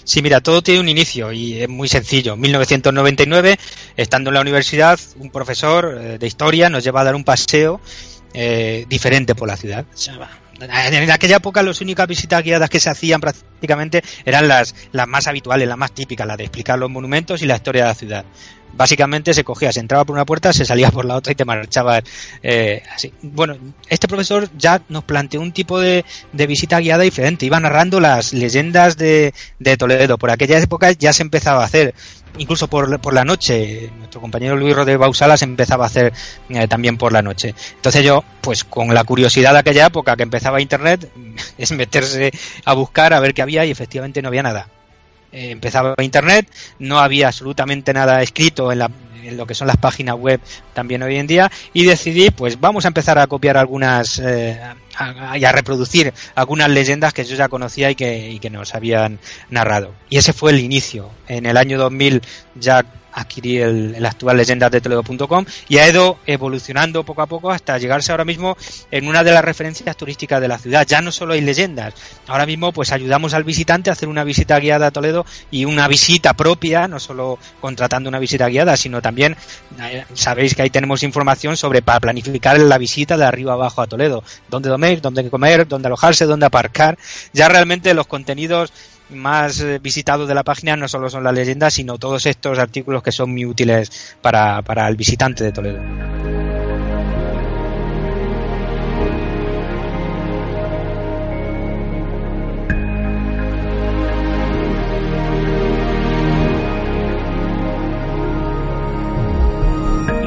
Sí, 0.03 0.21
mira, 0.21 0.41
todo 0.41 0.61
tiene 0.61 0.79
un 0.79 0.89
inicio 0.89 1.31
y 1.31 1.61
es 1.61 1.69
muy 1.69 1.87
sencillo. 1.87 2.33
En 2.33 2.41
1999, 2.41 3.57
estando 3.97 4.29
en 4.29 4.33
la 4.35 4.41
universidad, 4.41 4.99
un 5.17 5.29
profesor 5.29 5.97
eh, 5.99 6.17
de 6.17 6.27
historia 6.27 6.69
nos 6.69 6.83
lleva 6.83 7.01
a 7.01 7.03
dar 7.03 7.15
un 7.15 7.23
paseo 7.23 7.79
eh, 8.33 8.85
diferente 8.89 9.35
por 9.35 9.47
la 9.47 9.57
ciudad. 9.57 9.85
En 10.59 11.11
aquella 11.11 11.37
época 11.37 11.61
las 11.63 11.81
únicas 11.81 12.07
visitas 12.07 12.43
guiadas 12.43 12.69
que 12.69 12.79
se 12.79 12.89
hacían 12.89 13.21
prácticamente 13.63 14.03
eran 14.25 14.47
las, 14.47 14.75
las 14.91 15.07
más 15.07 15.27
habituales, 15.27 15.67
las 15.67 15.77
más 15.77 15.93
típicas, 15.93 16.27
las 16.27 16.37
de 16.37 16.43
explicar 16.43 16.77
los 16.77 16.89
monumentos 16.89 17.41
y 17.41 17.45
la 17.45 17.55
historia 17.55 17.83
de 17.83 17.87
la 17.87 17.95
ciudad 17.95 18.25
básicamente 18.75 19.33
se 19.33 19.43
cogía, 19.43 19.71
se 19.71 19.79
entraba 19.79 20.03
por 20.03 20.15
una 20.15 20.25
puerta, 20.25 20.51
se 20.51 20.65
salía 20.65 20.91
por 20.91 21.05
la 21.05 21.15
otra 21.15 21.31
y 21.31 21.35
te 21.35 21.45
marchabas 21.45 22.03
eh, 22.41 22.81
así. 22.93 23.13
Bueno, 23.21 23.55
este 23.87 24.07
profesor 24.07 24.49
ya 24.57 24.81
nos 24.89 25.03
planteó 25.03 25.41
un 25.41 25.51
tipo 25.51 25.79
de, 25.79 26.03
de, 26.31 26.47
visita 26.47 26.79
guiada 26.79 27.03
diferente, 27.03 27.45
iba 27.45 27.59
narrando 27.59 27.99
las 27.99 28.33
leyendas 28.33 28.97
de, 28.97 29.33
de 29.59 29.77
Toledo. 29.77 30.17
Por 30.17 30.31
aquella 30.31 30.57
época 30.59 30.91
ya 30.91 31.13
se 31.13 31.21
empezaba 31.21 31.61
a 31.61 31.65
hacer, 31.65 31.93
incluso 32.37 32.67
por, 32.67 32.99
por 32.99 33.13
la 33.13 33.23
noche. 33.23 33.91
Nuestro 33.97 34.21
compañero 34.21 34.55
Luis 34.55 34.75
Rodríguez 34.75 34.99
Bausala 34.99 35.35
empezaba 35.39 35.85
a 35.85 35.87
hacer 35.87 36.13
eh, 36.49 36.67
también 36.67 36.97
por 36.97 37.13
la 37.13 37.21
noche. 37.21 37.53
Entonces 37.75 38.03
yo, 38.03 38.23
pues 38.41 38.63
con 38.63 38.93
la 38.93 39.03
curiosidad 39.03 39.53
de 39.53 39.59
aquella 39.59 39.87
época 39.87 40.15
que 40.15 40.23
empezaba 40.23 40.61
Internet, 40.61 41.09
es 41.57 41.71
meterse 41.71 42.31
a 42.65 42.73
buscar 42.73 43.13
a 43.13 43.19
ver 43.19 43.33
qué 43.33 43.41
había 43.41 43.52
y 43.53 43.71
efectivamente 43.71 44.21
no 44.21 44.29
había 44.29 44.43
nada 44.43 44.67
eh, 45.33 45.49
empezaba 45.49 45.95
Internet, 45.99 46.47
no 46.77 46.99
había 46.99 47.27
absolutamente 47.27 47.91
nada 47.91 48.21
escrito 48.21 48.71
en, 48.71 48.83
lo 49.35 49.47
que 49.47 49.55
son 49.55 49.65
las 49.65 49.77
páginas 49.77 50.15
web 50.15 50.39
también 50.73 51.01
hoy 51.01 51.15
en 51.15 51.25
día 51.25 51.51
y 51.73 51.85
decidí 51.85 52.29
pues 52.29 52.59
vamos 52.59 52.85
a 52.85 52.89
empezar 52.89 53.17
a 53.17 53.25
copiar 53.25 53.57
algunas 53.57 54.19
eh, 54.19 54.59
y 55.35 55.43
a 55.43 55.51
reproducir 55.51 56.13
algunas 56.35 56.69
leyendas 56.69 57.13
que 57.13 57.23
yo 57.23 57.35
ya 57.35 57.47
conocía 57.47 57.89
y 57.89 57.95
que, 57.95 58.29
y 58.29 58.37
que 58.37 58.51
nos 58.51 58.75
habían 58.75 59.17
narrado. 59.49 59.95
Y 60.07 60.17
ese 60.17 60.33
fue 60.33 60.51
el 60.51 60.59
inicio. 60.59 61.09
En 61.27 61.47
el 61.47 61.57
año 61.57 61.79
2000 61.79 62.21
ya 62.53 62.85
adquirir 63.13 63.61
el, 63.61 64.05
actual 64.05 64.37
leyendas 64.37 64.71
de 64.71 64.81
Toledo.com 64.81 65.45
y 65.69 65.77
ha 65.77 65.89
ido 65.89 66.17
evolucionando 66.25 67.03
poco 67.03 67.21
a 67.21 67.27
poco 67.27 67.51
hasta 67.51 67.77
llegarse 67.77 68.11
ahora 68.11 68.25
mismo 68.25 68.57
en 68.91 69.07
una 69.07 69.23
de 69.23 69.31
las 69.31 69.43
referencias 69.43 69.95
turísticas 69.95 70.41
de 70.41 70.47
la 70.47 70.57
ciudad. 70.57 70.85
Ya 70.87 71.01
no 71.01 71.11
solo 71.11 71.33
hay 71.33 71.41
leyendas, 71.41 71.93
ahora 72.27 72.45
mismo 72.45 72.71
pues 72.71 72.91
ayudamos 72.91 73.33
al 73.33 73.43
visitante 73.43 73.89
a 73.89 73.93
hacer 73.93 74.09
una 74.09 74.23
visita 74.23 74.59
guiada 74.59 74.87
a 74.87 74.91
Toledo 74.91 75.25
y 75.51 75.65
una 75.65 75.87
visita 75.87 76.33
propia, 76.33 76.87
no 76.87 76.99
solo 76.99 77.39
contratando 77.61 78.09
una 78.09 78.19
visita 78.19 78.47
guiada, 78.47 78.77
sino 78.77 79.01
también 79.01 79.35
eh, 79.81 80.05
sabéis 80.13 80.55
que 80.55 80.63
ahí 80.63 80.69
tenemos 80.69 81.03
información 81.03 81.57
sobre 81.57 81.81
para 81.81 81.99
planificar 81.99 82.59
la 82.59 82.77
visita 82.77 83.17
de 83.17 83.25
arriba 83.25 83.53
abajo 83.53 83.81
a 83.81 83.87
Toledo, 83.87 84.23
dónde 84.49 84.69
dormir, 84.69 85.01
dónde 85.01 85.29
comer, 85.29 85.67
dónde 85.67 85.87
alojarse, 85.87 86.25
dónde 86.25 86.45
aparcar. 86.45 86.97
Ya 87.33 87.49
realmente 87.49 87.93
los 87.93 88.07
contenidos 88.07 88.71
más 89.13 89.59
eh, 89.59 89.79
visitados 89.79 90.27
de 90.27 90.35
la 90.35 90.43
página 90.43 90.75
no 90.75 90.87
solo 90.87 91.09
son 91.09 91.23
las 91.23 91.33
leyendas, 91.33 91.73
sino 91.73 91.97
todos 91.97 92.25
estos 92.25 92.59
artículos 92.59 93.03
que 93.03 93.11
son 93.11 93.31
muy 93.31 93.45
útiles 93.45 94.15
para, 94.21 94.61
para 94.61 94.87
el 94.87 94.95
visitante 94.95 95.43
de 95.43 95.51
Toledo. 95.51 95.81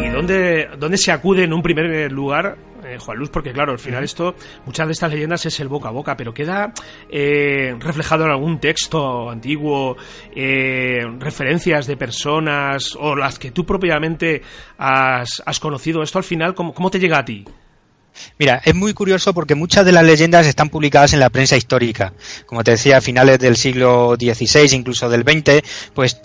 ¿Y 0.05 0.09
dónde, 0.11 0.69
dónde 0.79 0.99
se 0.99 1.13
acude 1.13 1.45
en 1.45 1.53
un 1.53 1.63
primer 1.63 2.11
lugar 2.13 2.57
eh, 2.87 2.99
Juan 2.99 3.19
Luz, 3.19 3.31
porque 3.31 3.53
claro, 3.53 3.73
al 3.73 3.79
final 3.79 4.05
esto, 4.05 4.35
muchas 4.65 4.87
de 4.87 4.93
estas 4.93 5.11
leyendas 5.13 5.45
es 5.47 5.59
el 5.61 5.69
boca 5.69 5.89
a 5.89 5.93
boca, 5.93 6.17
pero 6.17 6.33
queda 6.33 6.73
eh, 7.09 7.75
reflejado 7.79 8.25
en 8.25 8.31
algún 8.31 8.59
texto 8.59 9.31
antiguo, 9.31 9.97
eh, 10.35 11.05
referencias 11.19 11.87
de 11.87 11.97
personas 11.97 12.97
o 12.99 13.17
las 13.17 13.39
que 13.39 13.51
tú 13.51 13.65
propiamente 13.65 14.43
has, 14.79 15.43
has 15.45 15.61
conocido. 15.61 16.03
Esto 16.03 16.19
al 16.19 16.25
final, 16.25 16.55
¿cómo, 16.55 16.73
¿cómo 16.73 16.91
te 16.91 16.99
llega 16.99 17.19
a 17.19 17.25
ti? 17.25 17.45
Mira, 18.39 18.61
es 18.65 18.75
muy 18.75 18.95
curioso 18.95 19.33
porque 19.35 19.55
muchas 19.55 19.85
de 19.85 19.93
las 19.93 20.05
leyendas 20.05 20.47
están 20.47 20.69
publicadas 20.69 21.13
en 21.13 21.21
la 21.21 21.31
prensa 21.31 21.57
histórica. 21.57 22.13
Como 22.47 22.65
te 22.65 22.73
decía, 22.73 22.99
a 22.99 23.01
finales 23.01 23.39
del 23.39 23.57
siglo 23.57 24.17
XVI, 24.19 24.75
incluso 24.75 25.09
del 25.09 25.23
XX, 25.23 25.63
pues 25.95 26.21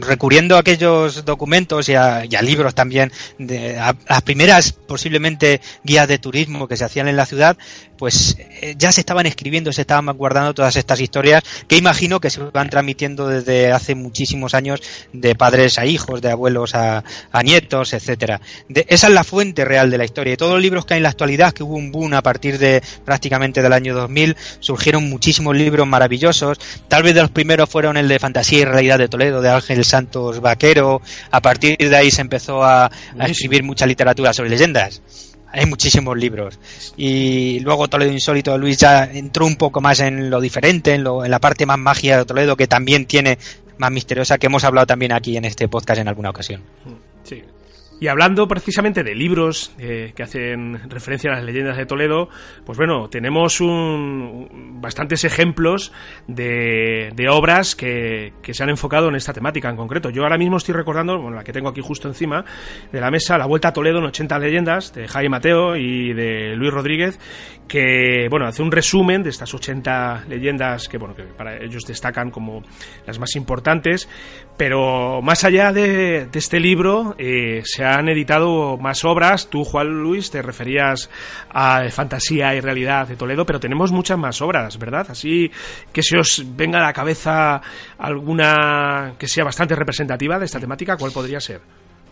recurriendo 0.00 0.56
a 0.56 0.60
aquellos 0.60 1.24
documentos 1.24 1.88
y 1.88 1.94
a, 1.94 2.24
libros 2.42 2.74
también, 2.74 3.12
de, 3.38 3.78
a, 3.78 3.96
las 4.08 4.22
primeras 4.22 4.72
posiblemente 4.72 5.60
guías 5.84 6.08
de 6.08 6.18
turismo 6.18 6.68
que 6.68 6.76
se 6.76 6.84
hacían 6.84 7.08
en 7.08 7.16
la 7.16 7.26
ciudad, 7.26 7.56
pues 8.00 8.38
eh, 8.62 8.76
ya 8.78 8.90
se 8.92 9.02
estaban 9.02 9.26
escribiendo, 9.26 9.74
se 9.74 9.82
estaban 9.82 10.06
guardando 10.16 10.54
todas 10.54 10.74
estas 10.74 10.98
historias 11.00 11.44
que 11.68 11.76
imagino 11.76 12.18
que 12.18 12.30
se 12.30 12.40
van 12.40 12.70
transmitiendo 12.70 13.28
desde 13.28 13.72
hace 13.72 13.94
muchísimos 13.94 14.54
años 14.54 14.80
de 15.12 15.34
padres 15.34 15.78
a 15.78 15.84
hijos, 15.84 16.22
de 16.22 16.30
abuelos 16.30 16.74
a, 16.74 17.04
nietos, 17.44 17.92
etcétera. 17.92 18.40
esa 18.70 19.06
es 19.08 19.12
la 19.12 19.22
fuente 19.22 19.66
real 19.66 19.90
de 19.90 19.98
la 19.98 20.06
historia. 20.06 20.32
Y 20.32 20.38
todos 20.38 20.54
los 20.54 20.62
libros 20.62 20.86
que 20.86 20.94
hay 20.94 20.98
en 20.98 21.02
la 21.02 21.10
actualidad, 21.10 21.52
que 21.52 21.62
hubo 21.62 21.74
un 21.74 21.92
boom 21.92 22.14
a 22.14 22.22
partir 22.22 22.56
de 22.56 22.82
prácticamente 23.04 23.60
del 23.60 23.74
año 23.74 23.94
2000, 23.94 24.34
surgieron 24.60 25.10
muchísimos 25.10 25.54
libros 25.54 25.86
maravillosos. 25.86 26.58
Tal 26.88 27.02
vez 27.02 27.14
de 27.14 27.20
los 27.20 27.30
primeros 27.30 27.68
fueron 27.68 27.98
el 27.98 28.08
de 28.08 28.18
Fantasía 28.18 28.60
y 28.60 28.64
Realidad 28.64 28.96
de 28.96 29.08
Toledo, 29.08 29.42
de 29.42 29.50
Ángel 29.50 29.84
Santos 29.84 30.40
Vaquero. 30.40 31.02
A 31.30 31.42
partir 31.42 31.76
de 31.76 31.94
ahí 31.94 32.10
se 32.10 32.22
empezó 32.22 32.64
a, 32.64 32.86
a 32.86 33.26
escribir 33.26 33.62
mucha 33.62 33.84
literatura 33.84 34.32
sobre 34.32 34.48
leyendas 34.48 35.02
hay 35.52 35.66
muchísimos 35.66 36.16
libros. 36.16 36.58
Y 36.96 37.60
luego 37.60 37.88
Toledo 37.88 38.12
Insólito, 38.12 38.56
Luis 38.58 38.76
ya 38.78 39.04
entró 39.04 39.46
un 39.46 39.56
poco 39.56 39.80
más 39.80 40.00
en 40.00 40.30
lo 40.30 40.40
diferente, 40.40 40.94
en, 40.94 41.04
lo, 41.04 41.24
en 41.24 41.30
la 41.30 41.38
parte 41.38 41.66
más 41.66 41.78
magia 41.78 42.18
de 42.18 42.24
Toledo, 42.24 42.56
que 42.56 42.66
también 42.66 43.06
tiene 43.06 43.38
más 43.78 43.90
misteriosa, 43.90 44.38
que 44.38 44.46
hemos 44.46 44.64
hablado 44.64 44.86
también 44.86 45.12
aquí 45.12 45.36
en 45.36 45.44
este 45.44 45.68
podcast 45.68 46.00
en 46.00 46.08
alguna 46.08 46.30
ocasión. 46.30 46.62
Sí, 47.24 47.42
y 48.00 48.08
hablando 48.08 48.48
precisamente 48.48 49.04
de 49.04 49.14
libros 49.14 49.74
eh, 49.78 50.12
que 50.16 50.22
hacen 50.22 50.88
referencia 50.88 51.30
a 51.30 51.34
las 51.34 51.44
leyendas 51.44 51.76
de 51.76 51.84
Toledo, 51.84 52.30
pues 52.64 52.78
bueno, 52.78 53.10
tenemos 53.10 53.60
un, 53.60 54.80
bastantes 54.80 55.24
ejemplos 55.24 55.92
de, 56.26 57.12
de 57.14 57.28
obras 57.28 57.76
que, 57.76 58.32
que, 58.42 58.54
se 58.54 58.62
han 58.62 58.70
enfocado 58.70 59.08
en 59.10 59.16
esta 59.16 59.34
temática 59.34 59.68
en 59.68 59.76
concreto. 59.76 60.08
Yo 60.08 60.22
ahora 60.22 60.38
mismo 60.38 60.56
estoy 60.56 60.74
recordando, 60.74 61.20
bueno, 61.20 61.36
la 61.36 61.44
que 61.44 61.52
tengo 61.52 61.68
aquí 61.68 61.82
justo 61.82 62.08
encima 62.08 62.42
de 62.90 63.00
la 63.00 63.10
mesa, 63.10 63.36
La 63.36 63.44
Vuelta 63.44 63.68
a 63.68 63.72
Toledo 63.74 63.98
en 63.98 64.06
80 64.06 64.38
leyendas, 64.38 64.94
de 64.94 65.06
Jaime 65.06 65.28
Mateo 65.28 65.76
y 65.76 66.14
de 66.14 66.56
Luis 66.56 66.72
Rodríguez, 66.72 67.18
que, 67.68 68.28
bueno, 68.30 68.46
hace 68.46 68.62
un 68.62 68.72
resumen 68.72 69.22
de 69.22 69.28
estas 69.28 69.52
80 69.52 70.24
leyendas 70.26 70.88
que, 70.88 70.96
bueno, 70.96 71.14
que 71.14 71.24
para 71.24 71.62
ellos 71.62 71.84
destacan 71.86 72.30
como 72.30 72.62
las 73.06 73.18
más 73.18 73.36
importantes, 73.36 74.08
pero 74.56 75.20
más 75.22 75.44
allá 75.44 75.72
de, 75.72 76.26
de 76.26 76.38
este 76.38 76.60
libro, 76.60 77.14
eh, 77.18 77.60
se 77.64 77.84
ha 77.84 77.89
han 77.90 78.08
editado 78.08 78.76
más 78.76 79.04
obras. 79.04 79.48
Tú, 79.48 79.64
Juan 79.64 79.88
Luis, 79.88 80.30
te 80.30 80.42
referías 80.42 81.10
a 81.50 81.88
Fantasía 81.90 82.54
y 82.54 82.60
Realidad 82.60 83.08
de 83.08 83.16
Toledo, 83.16 83.44
pero 83.44 83.60
tenemos 83.60 83.92
muchas 83.92 84.18
más 84.18 84.40
obras, 84.40 84.78
¿verdad? 84.78 85.06
Así 85.10 85.50
que 85.92 86.02
se 86.02 86.18
os 86.18 86.44
venga 86.56 86.78
a 86.78 86.86
la 86.86 86.92
cabeza 86.92 87.60
alguna 87.98 89.14
que 89.18 89.28
sea 89.28 89.44
bastante 89.44 89.74
representativa 89.74 90.38
de 90.38 90.44
esta 90.46 90.60
temática, 90.60 90.96
¿cuál 90.96 91.12
podría 91.12 91.40
ser? 91.40 91.60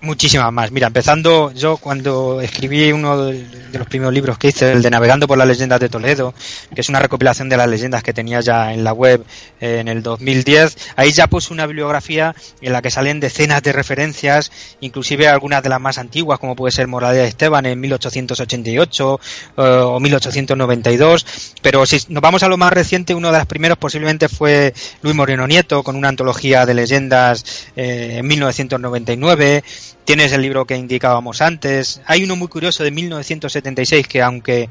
Muchísimas 0.00 0.52
más. 0.52 0.70
Mira, 0.70 0.86
empezando 0.86 1.50
yo 1.52 1.76
cuando 1.76 2.40
escribí 2.40 2.92
uno 2.92 3.24
de 3.24 3.44
los 3.72 3.88
primeros 3.88 4.14
libros 4.14 4.38
que 4.38 4.48
hice, 4.48 4.70
el 4.70 4.80
de 4.80 4.90
Navegando 4.90 5.26
por 5.26 5.36
las 5.36 5.48
leyendas 5.48 5.80
de 5.80 5.88
Toledo, 5.88 6.34
que 6.72 6.82
es 6.82 6.88
una 6.88 7.00
recopilación 7.00 7.48
de 7.48 7.56
las 7.56 7.68
leyendas 7.68 8.04
que 8.04 8.12
tenía 8.12 8.40
ya 8.40 8.72
en 8.72 8.84
la 8.84 8.92
web 8.92 9.24
en 9.60 9.88
el 9.88 10.04
2010, 10.04 10.76
ahí 10.94 11.10
ya 11.10 11.26
puse 11.26 11.52
una 11.52 11.66
bibliografía 11.66 12.36
en 12.60 12.72
la 12.72 12.80
que 12.80 12.92
salen 12.92 13.18
decenas 13.18 13.60
de 13.64 13.72
referencias, 13.72 14.52
inclusive 14.80 15.26
algunas 15.26 15.64
de 15.64 15.68
las 15.68 15.80
más 15.80 15.98
antiguas, 15.98 16.38
como 16.38 16.54
puede 16.54 16.70
ser 16.70 16.86
Moralidad 16.86 17.24
de 17.24 17.28
Esteban 17.30 17.66
en 17.66 17.80
1888 17.80 19.20
eh, 19.56 19.62
o 19.62 19.98
1892, 19.98 21.26
pero 21.60 21.84
si 21.86 21.98
nos 22.08 22.22
vamos 22.22 22.44
a 22.44 22.48
lo 22.48 22.56
más 22.56 22.72
reciente, 22.72 23.16
uno 23.16 23.32
de 23.32 23.38
los 23.38 23.46
primeros 23.48 23.78
posiblemente 23.78 24.28
fue 24.28 24.72
Luis 25.02 25.16
Moreno 25.16 25.48
Nieto, 25.48 25.82
con 25.82 25.96
una 25.96 26.08
antología 26.08 26.66
de 26.66 26.74
leyendas 26.74 27.44
eh, 27.74 28.18
en 28.18 28.26
1999, 28.28 29.64
Tienes 30.04 30.32
el 30.32 30.42
libro 30.42 30.64
que 30.64 30.76
indicábamos 30.76 31.40
antes. 31.40 32.00
Hay 32.06 32.24
uno 32.24 32.36
muy 32.36 32.48
curioso 32.48 32.84
de 32.84 32.90
1976 32.90 34.06
que 34.08 34.22
aunque 34.22 34.70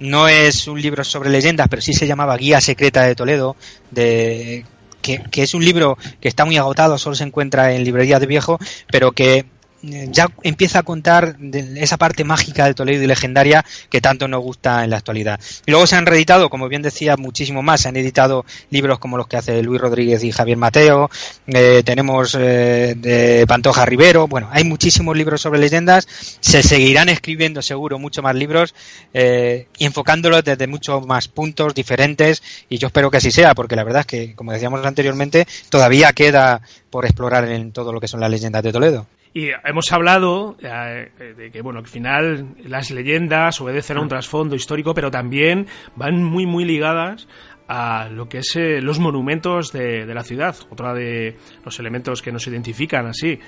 no 0.00 0.28
es 0.28 0.66
un 0.68 0.80
libro 0.80 1.04
sobre 1.04 1.30
leyendas, 1.30 1.68
pero 1.68 1.82
sí 1.82 1.92
se 1.92 2.06
llamaba 2.06 2.36
Guía 2.36 2.60
Secreta 2.60 3.02
de 3.02 3.14
Toledo, 3.14 3.56
de, 3.90 4.64
que, 5.02 5.22
que 5.30 5.42
es 5.42 5.54
un 5.54 5.64
libro 5.64 5.98
que 6.20 6.28
está 6.28 6.44
muy 6.44 6.56
agotado, 6.56 6.98
solo 6.98 7.16
se 7.16 7.24
encuentra 7.24 7.74
en 7.74 7.84
librerías 7.84 8.20
de 8.20 8.26
viejo, 8.26 8.58
pero 8.90 9.12
que 9.12 9.44
ya 9.82 10.28
empieza 10.42 10.80
a 10.80 10.82
contar 10.82 11.36
de 11.38 11.82
esa 11.82 11.96
parte 11.96 12.24
mágica 12.24 12.66
de 12.66 12.74
Toledo 12.74 13.02
y 13.02 13.06
legendaria 13.06 13.64
que 13.90 14.00
tanto 14.00 14.28
nos 14.28 14.42
gusta 14.42 14.84
en 14.84 14.90
la 14.90 14.96
actualidad. 14.96 15.40
Y 15.66 15.70
luego 15.70 15.86
se 15.86 15.96
han 15.96 16.06
reeditado, 16.06 16.50
como 16.50 16.68
bien 16.68 16.82
decía, 16.82 17.16
muchísimo 17.16 17.62
más. 17.62 17.82
Se 17.82 17.88
han 17.88 17.96
editado 17.96 18.44
libros 18.70 18.98
como 18.98 19.16
los 19.16 19.28
que 19.28 19.36
hace 19.36 19.62
Luis 19.62 19.80
Rodríguez 19.80 20.24
y 20.24 20.32
Javier 20.32 20.56
Mateo. 20.56 21.10
Eh, 21.46 21.82
tenemos 21.84 22.36
eh, 22.38 22.94
de 22.96 23.44
Pantoja 23.46 23.84
Rivero. 23.84 24.26
Bueno, 24.26 24.48
hay 24.50 24.64
muchísimos 24.64 25.16
libros 25.16 25.40
sobre 25.40 25.60
leyendas. 25.60 26.08
Se 26.40 26.62
seguirán 26.62 27.08
escribiendo 27.08 27.62
seguro 27.62 27.98
mucho 27.98 28.22
más 28.22 28.34
libros 28.34 28.74
y 29.12 29.84
enfocándolos 29.84 30.44
desde 30.44 30.66
muchos 30.66 31.06
más 31.06 31.28
puntos 31.28 31.74
diferentes. 31.74 32.42
Y 32.68 32.78
yo 32.78 32.88
espero 32.88 33.10
que 33.10 33.18
así 33.18 33.30
sea, 33.30 33.54
porque 33.54 33.76
la 33.76 33.84
verdad 33.84 34.00
es 34.00 34.06
que, 34.06 34.34
como 34.34 34.52
decíamos 34.52 34.84
anteriormente, 34.84 35.46
todavía 35.70 36.12
queda 36.12 36.62
por 36.90 37.04
explorar 37.04 37.48
en 37.48 37.72
todo 37.72 37.92
lo 37.92 38.00
que 38.00 38.08
son 38.08 38.20
las 38.20 38.30
leyendas 38.30 38.62
de 38.62 38.72
Toledo. 38.72 39.06
Y 39.34 39.50
hemos 39.64 39.92
hablado 39.92 40.56
eh, 40.60 41.34
de 41.36 41.50
que, 41.50 41.62
bueno, 41.62 41.80
al 41.80 41.86
final 41.86 42.54
las 42.64 42.90
leyendas 42.90 43.60
obedecen 43.60 43.98
a 43.98 44.00
un 44.00 44.08
trasfondo 44.08 44.56
histórico, 44.56 44.94
pero 44.94 45.10
también 45.10 45.66
van 45.96 46.22
muy, 46.22 46.46
muy 46.46 46.64
ligadas 46.64 47.28
a 47.68 48.08
lo 48.10 48.30
que 48.30 48.38
es 48.38 48.56
eh, 48.56 48.80
los 48.80 48.98
monumentos 48.98 49.72
de, 49.72 50.06
la 50.06 50.24
ciudad, 50.24 50.56
otra 50.70 50.94
de 50.94 51.36
los 51.64 51.78
elementos 51.78 52.22
que 52.22 52.32
nos 52.32 52.46
identifican 52.46 53.06
así. 53.06 53.38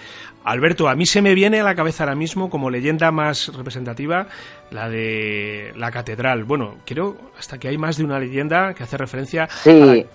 Alberto, 0.44 0.88
a 0.90 0.94
mí 0.94 1.06
se 1.06 1.22
me 1.22 1.34
viene 1.34 1.60
a 1.60 1.64
la 1.64 1.74
cabeza 1.74 2.04
ahora 2.04 2.14
mismo 2.14 2.50
como 2.50 2.68
leyenda 2.68 3.10
más 3.10 3.48
representativa 3.56 4.28
la 4.70 4.90
de 4.90 5.72
la 5.76 5.90
catedral. 5.90 6.44
Bueno, 6.44 6.76
creo 6.84 7.32
hasta 7.38 7.58
que 7.58 7.68
hay 7.68 7.78
más 7.78 7.96
de 7.96 8.04
una 8.04 8.18
leyenda 8.18 8.74
que 8.74 8.82
hace 8.82 8.98
referencia 8.98 9.48
sí 9.50 10.06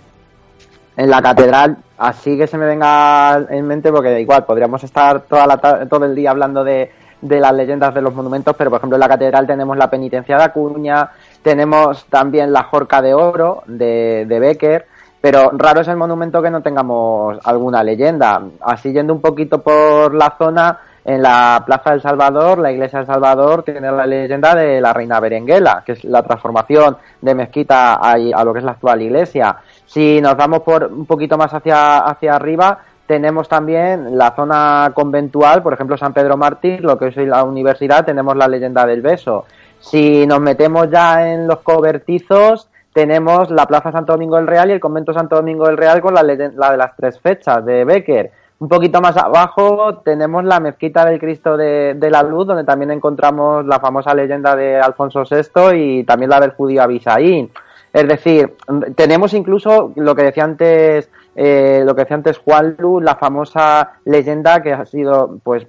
en 0.97 1.10
la 1.10 1.21
catedral, 1.21 1.77
así 1.97 2.38
que 2.38 2.47
se 2.47 2.58
me 2.58 2.65
venga 2.65 3.45
en 3.49 3.67
mente, 3.67 3.91
porque 3.91 4.19
igual, 4.19 4.45
podríamos 4.45 4.84
estar 4.84 5.21
toda 5.21 5.45
la 5.45 5.58
todo 5.88 6.05
el 6.05 6.15
día 6.15 6.31
hablando 6.31 6.63
de, 6.63 6.91
de 7.21 7.39
las 7.39 7.53
leyendas 7.53 7.93
de 7.93 8.01
los 8.01 8.13
monumentos, 8.13 8.55
pero 8.58 8.69
por 8.69 8.77
ejemplo 8.77 8.95
en 8.95 9.01
la 9.01 9.08
catedral 9.08 9.47
tenemos 9.47 9.77
la 9.77 9.89
penitencia 9.89 10.38
de 10.38 10.43
Acuña, 10.43 11.10
tenemos 11.41 12.05
también 12.05 12.53
la 12.53 12.63
Jorca 12.63 13.01
de 13.01 13.13
Oro 13.13 13.63
de, 13.67 14.25
de 14.27 14.39
Becker, 14.39 14.86
pero 15.19 15.51
raro 15.53 15.81
es 15.81 15.88
el 15.88 15.97
monumento 15.97 16.41
que 16.41 16.51
no 16.51 16.62
tengamos 16.62 17.39
alguna 17.43 17.84
leyenda. 17.84 18.43
Así 18.62 18.93
yendo 18.93 19.12
un 19.12 19.21
poquito 19.21 19.62
por 19.62 20.13
la 20.13 20.36
zona, 20.38 20.79
en 21.05 21.21
la 21.21 21.62
Plaza 21.63 21.91
del 21.91 22.01
Salvador, 22.01 22.58
la 22.58 22.71
Iglesia 22.71 22.99
del 22.99 23.05
Salvador 23.05 23.62
tiene 23.62 23.91
la 23.91 24.08
leyenda 24.08 24.55
de 24.55 24.81
la 24.81 24.91
Reina 24.91 25.19
Berenguela, 25.19 25.84
que 25.86 25.91
es 25.91 26.03
la 26.03 26.23
transformación 26.23 26.97
de 27.21 27.36
mezquita 27.36 27.93
a 27.93 28.43
lo 28.43 28.51
que 28.51 28.60
es 28.60 28.65
la 28.65 28.71
actual 28.71 29.03
iglesia. 29.03 29.55
Si 29.86 30.19
nos 30.21 30.36
vamos 30.36 30.62
por 30.62 30.86
un 30.86 31.06
poquito 31.06 31.38
más 31.38 31.54
hacia, 31.54 32.00
hacia 32.00 32.36
arriba, 32.36 32.80
tenemos 33.08 33.48
también 33.48 34.17
la 34.17 34.36
zona 34.36 34.91
conventual, 34.93 35.62
por 35.62 35.74
ejemplo 35.74 35.98
San 35.98 36.13
Pedro 36.13 36.38
Mártir, 36.38 36.82
lo 36.84 36.98
que 36.98 37.08
es 37.08 37.17
la 37.17 37.43
universidad, 37.43 38.06
tenemos 38.06 38.36
la 38.36 38.48
leyenda 38.48 38.86
del 38.86 39.02
beso. 39.02 39.45
Si 39.80 40.26
nos 40.26 40.39
metemos 40.39 40.89
ya 40.89 41.32
en 41.32 41.48
los 41.48 41.60
cobertizos, 41.60 42.69
tenemos 42.93 43.52
la 43.52 43.65
Plaza 43.65 43.91
Santo 43.91 44.13
Domingo 44.13 44.38
del 44.38 44.48
Real 44.48 44.69
y 44.69 44.74
el 44.74 44.80
Convento 44.80 45.13
Santo 45.13 45.36
Domingo 45.36 45.67
del 45.67 45.78
Real 45.78 46.02
con 46.02 46.13
la, 46.13 46.24
la 46.24 46.71
de 46.71 46.78
las 46.78 46.95
tres 46.95 47.19
fechas 47.19 47.63
de 47.65 47.86
Becker. 47.86 48.32
Un 48.58 48.69
poquito 48.69 49.02
más 49.02 49.17
abajo 49.17 49.98
tenemos 49.98 50.45
la 50.45 50.62
mezquita 50.62 51.06
del 51.06 51.19
Cristo 51.19 51.58
de, 51.58 51.98
la 52.10 52.24
Luz, 52.24 52.48
donde 52.48 52.63
también 52.63 52.89
encontramos 52.91 53.65
la 53.65 53.82
famosa 53.82 54.13
leyenda 54.13 54.56
de 54.56 54.80
Alfonso 54.80 55.24
VI 55.30 55.76
y 55.76 56.04
también 56.06 56.30
la 56.30 56.39
del 56.39 56.52
judío 56.52 56.82
Abisaín. 56.82 57.52
Es 57.95 58.10
decir, 58.10 58.58
tenemos 58.95 59.34
incluso 59.34 59.93
lo 59.95 60.15
que 60.17 60.23
decía 60.23 60.43
antes, 60.43 61.10
eh, 61.34 61.81
lo 61.86 61.95
que 61.95 62.01
decía 62.01 62.17
antes 62.17 62.39
Juan 62.39 62.75
Luz, 62.77 63.01
la 63.01 63.15
famosa 63.15 63.93
leyenda 64.03 64.62
que 64.62 64.73
ha 64.73 64.86
sido, 64.86 65.39
pues, 65.41 65.65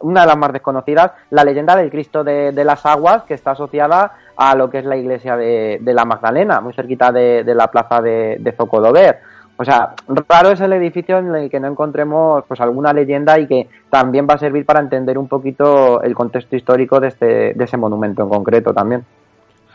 una 0.00 0.22
de 0.22 0.26
las 0.26 0.36
más 0.36 0.52
desconocidas, 0.52 1.12
la 1.30 1.44
leyenda 1.44 1.76
del 1.76 1.88
Cristo 1.88 2.24
de, 2.24 2.50
las 2.64 2.84
Aguas, 2.84 3.22
que 3.22 3.34
está 3.34 3.52
asociada 3.52 4.10
a 4.36 4.56
lo 4.56 4.68
que 4.68 4.78
es 4.78 4.86
la 4.86 4.96
iglesia 4.96 5.36
de, 5.36 5.78
la 5.84 6.04
Magdalena, 6.04 6.60
muy 6.60 6.72
cerquita 6.72 7.12
de, 7.12 7.44
la 7.54 7.68
plaza 7.68 8.00
de, 8.00 8.38
de 8.40 8.50
Zocodover. 8.50 9.20
O 9.56 9.64
sea, 9.64 9.94
raro 10.28 10.50
es 10.50 10.60
el 10.60 10.72
edificio 10.72 11.18
en 11.18 11.32
el 11.32 11.48
que 11.48 11.60
no 11.60 11.68
encontremos 11.68 12.42
pues 12.48 12.60
alguna 12.60 12.92
leyenda 12.92 13.38
y 13.38 13.46
que 13.46 13.68
también 13.88 14.26
va 14.28 14.34
a 14.34 14.38
servir 14.38 14.66
para 14.66 14.80
entender 14.80 15.16
un 15.16 15.28
poquito 15.28 16.02
el 16.02 16.16
contexto 16.16 16.56
histórico 16.56 16.98
de, 16.98 17.06
este, 17.06 17.54
de 17.54 17.64
ese 17.64 17.76
monumento 17.76 18.24
en 18.24 18.28
concreto 18.30 18.74
también. 18.74 19.04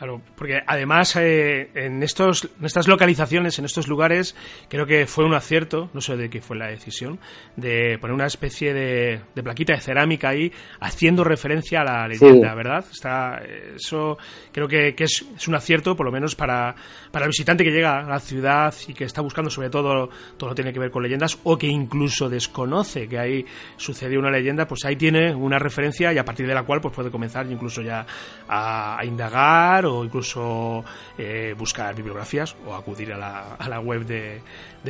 Claro, 0.03 0.21
porque 0.35 0.61
además 0.67 1.15
eh, 1.15 1.69
en, 1.75 2.03
estos, 2.03 2.49
en 2.59 2.65
estas 2.65 2.89
localizaciones, 2.89 3.57
en 3.57 3.63
estos 3.63 3.87
lugares, 3.87 4.35
creo 4.67 4.85
que 4.85 5.07
fue 5.07 5.23
un 5.23 5.33
acierto, 5.33 5.89
no 5.93 6.01
sé 6.01 6.17
de 6.17 6.29
qué 6.29 6.41
fue 6.41 6.57
la 6.57 6.67
decisión, 6.67 7.19
de 7.55 7.97
poner 8.01 8.13
una 8.13 8.25
especie 8.25 8.73
de, 8.73 9.21
plaquita 9.41 9.71
de 9.71 9.79
cerámica 9.79 10.27
ahí 10.27 10.51
haciendo 10.81 11.23
referencia 11.23 11.79
a 11.79 11.83
la 11.85 12.07
leyenda, 12.09 12.53
¿verdad? 12.53 12.83
Está, 12.91 13.41
eso 13.77 14.17
creo 14.51 14.67
que, 14.67 14.93
es, 14.97 15.25
un 15.47 15.55
acierto, 15.55 15.95
por 15.95 16.05
lo 16.05 16.11
menos 16.11 16.35
para, 16.35 16.75
para 17.09 17.23
el 17.23 17.29
visitante 17.29 17.63
que 17.63 17.71
llega 17.71 17.99
a 17.99 18.03
la 18.03 18.19
ciudad 18.19 18.75
y 18.85 18.93
que 18.93 19.05
está 19.05 19.21
buscando 19.21 19.49
sobre 19.49 19.69
todo 19.69 20.09
todo 20.35 20.49
lo 20.49 20.53
que 20.53 20.63
tiene 20.63 20.73
que 20.73 20.79
ver 20.79 20.91
con 20.91 21.03
leyendas 21.03 21.39
o 21.43 21.57
que 21.57 21.67
incluso 21.67 22.27
desconoce 22.27 23.07
que 23.07 23.19
ahí 23.19 23.45
sucedió 23.77 24.19
una 24.19 24.31
leyenda, 24.31 24.67
pues 24.67 24.83
ahí 24.83 24.97
tiene 24.97 25.33
una 25.33 25.59
referencia 25.59 26.11
y 26.11 26.17
a 26.17 26.25
partir 26.25 26.45
de 26.45 26.53
la 26.53 26.63
cual 26.63 26.81
pues 26.81 26.93
puede 26.93 27.09
comenzar 27.09 27.49
incluso 27.49 27.81
ya 27.81 28.05
a, 28.49 28.99
a 28.99 29.05
indagar 29.05 29.85
o 29.85 29.92
incluso 30.03 30.83
eh, 31.17 31.53
buscar 31.57 31.93
bibliografías 31.95 32.55
o 32.65 32.73
acudir 32.73 33.13
a 33.13 33.17
la, 33.17 33.55
a 33.55 33.69
la 33.69 33.79
web 33.79 34.05
de, 34.05 34.41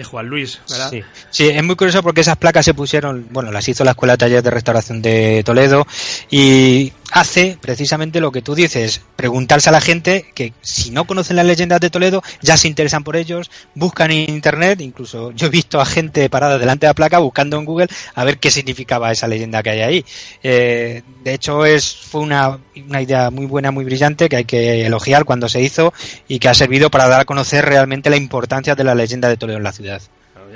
Juan 0.03 0.27
Luis. 0.27 0.59
Sí. 0.65 1.03
sí, 1.29 1.49
es 1.49 1.63
muy 1.63 1.75
curioso 1.75 2.01
porque 2.01 2.21
esas 2.21 2.37
placas 2.37 2.65
se 2.65 2.73
pusieron, 2.73 3.27
bueno, 3.31 3.51
las 3.51 3.67
hizo 3.69 3.83
la 3.83 3.91
Escuela 3.91 4.13
de 4.13 4.17
Talleres 4.17 4.43
de 4.43 4.49
Restauración 4.49 5.01
de 5.01 5.43
Toledo 5.45 5.85
y 6.31 6.91
hace 7.13 7.57
precisamente 7.61 8.19
lo 8.19 8.31
que 8.31 8.41
tú 8.41 8.55
dices, 8.55 9.01
preguntarse 9.15 9.69
a 9.69 9.71
la 9.71 9.81
gente 9.81 10.25
que 10.33 10.53
si 10.61 10.89
no 10.89 11.05
conocen 11.05 11.35
las 11.35 11.45
leyendas 11.45 11.79
de 11.79 11.91
Toledo 11.91 12.23
ya 12.41 12.57
se 12.57 12.67
interesan 12.67 13.03
por 13.03 13.15
ellos, 13.15 13.51
buscan 13.75 14.09
en 14.09 14.31
internet, 14.31 14.81
incluso 14.81 15.31
yo 15.31 15.45
he 15.45 15.49
visto 15.51 15.79
a 15.79 15.85
gente 15.85 16.27
parada 16.29 16.57
delante 16.57 16.87
de 16.87 16.89
la 16.89 16.95
placa 16.95 17.19
buscando 17.19 17.57
en 17.57 17.65
Google 17.65 17.87
a 18.15 18.23
ver 18.23 18.39
qué 18.39 18.49
significaba 18.49 19.11
esa 19.11 19.27
leyenda 19.27 19.61
que 19.61 19.69
hay 19.69 19.81
ahí. 19.81 20.05
Eh, 20.41 21.03
de 21.23 21.33
hecho 21.33 21.65
es 21.65 21.95
fue 21.95 22.21
una, 22.21 22.57
una 22.87 23.01
idea 23.01 23.29
muy 23.29 23.45
buena, 23.45 23.69
muy 23.69 23.85
brillante 23.85 24.27
que 24.27 24.37
hay 24.37 24.45
que 24.45 24.82
elogiar 24.83 25.25
cuando 25.25 25.49
se 25.49 25.61
hizo 25.61 25.93
y 26.27 26.39
que 26.39 26.49
ha 26.49 26.53
servido 26.53 26.89
para 26.89 27.07
dar 27.07 27.21
a 27.21 27.25
conocer 27.25 27.65
realmente 27.65 28.09
la 28.09 28.17
importancia 28.17 28.75
de 28.75 28.83
la 28.83 28.95
leyenda 28.95 29.29
de 29.29 29.37
Toledo 29.37 29.57
en 29.57 29.63
la 29.63 29.71
ciudad. 29.71 30.01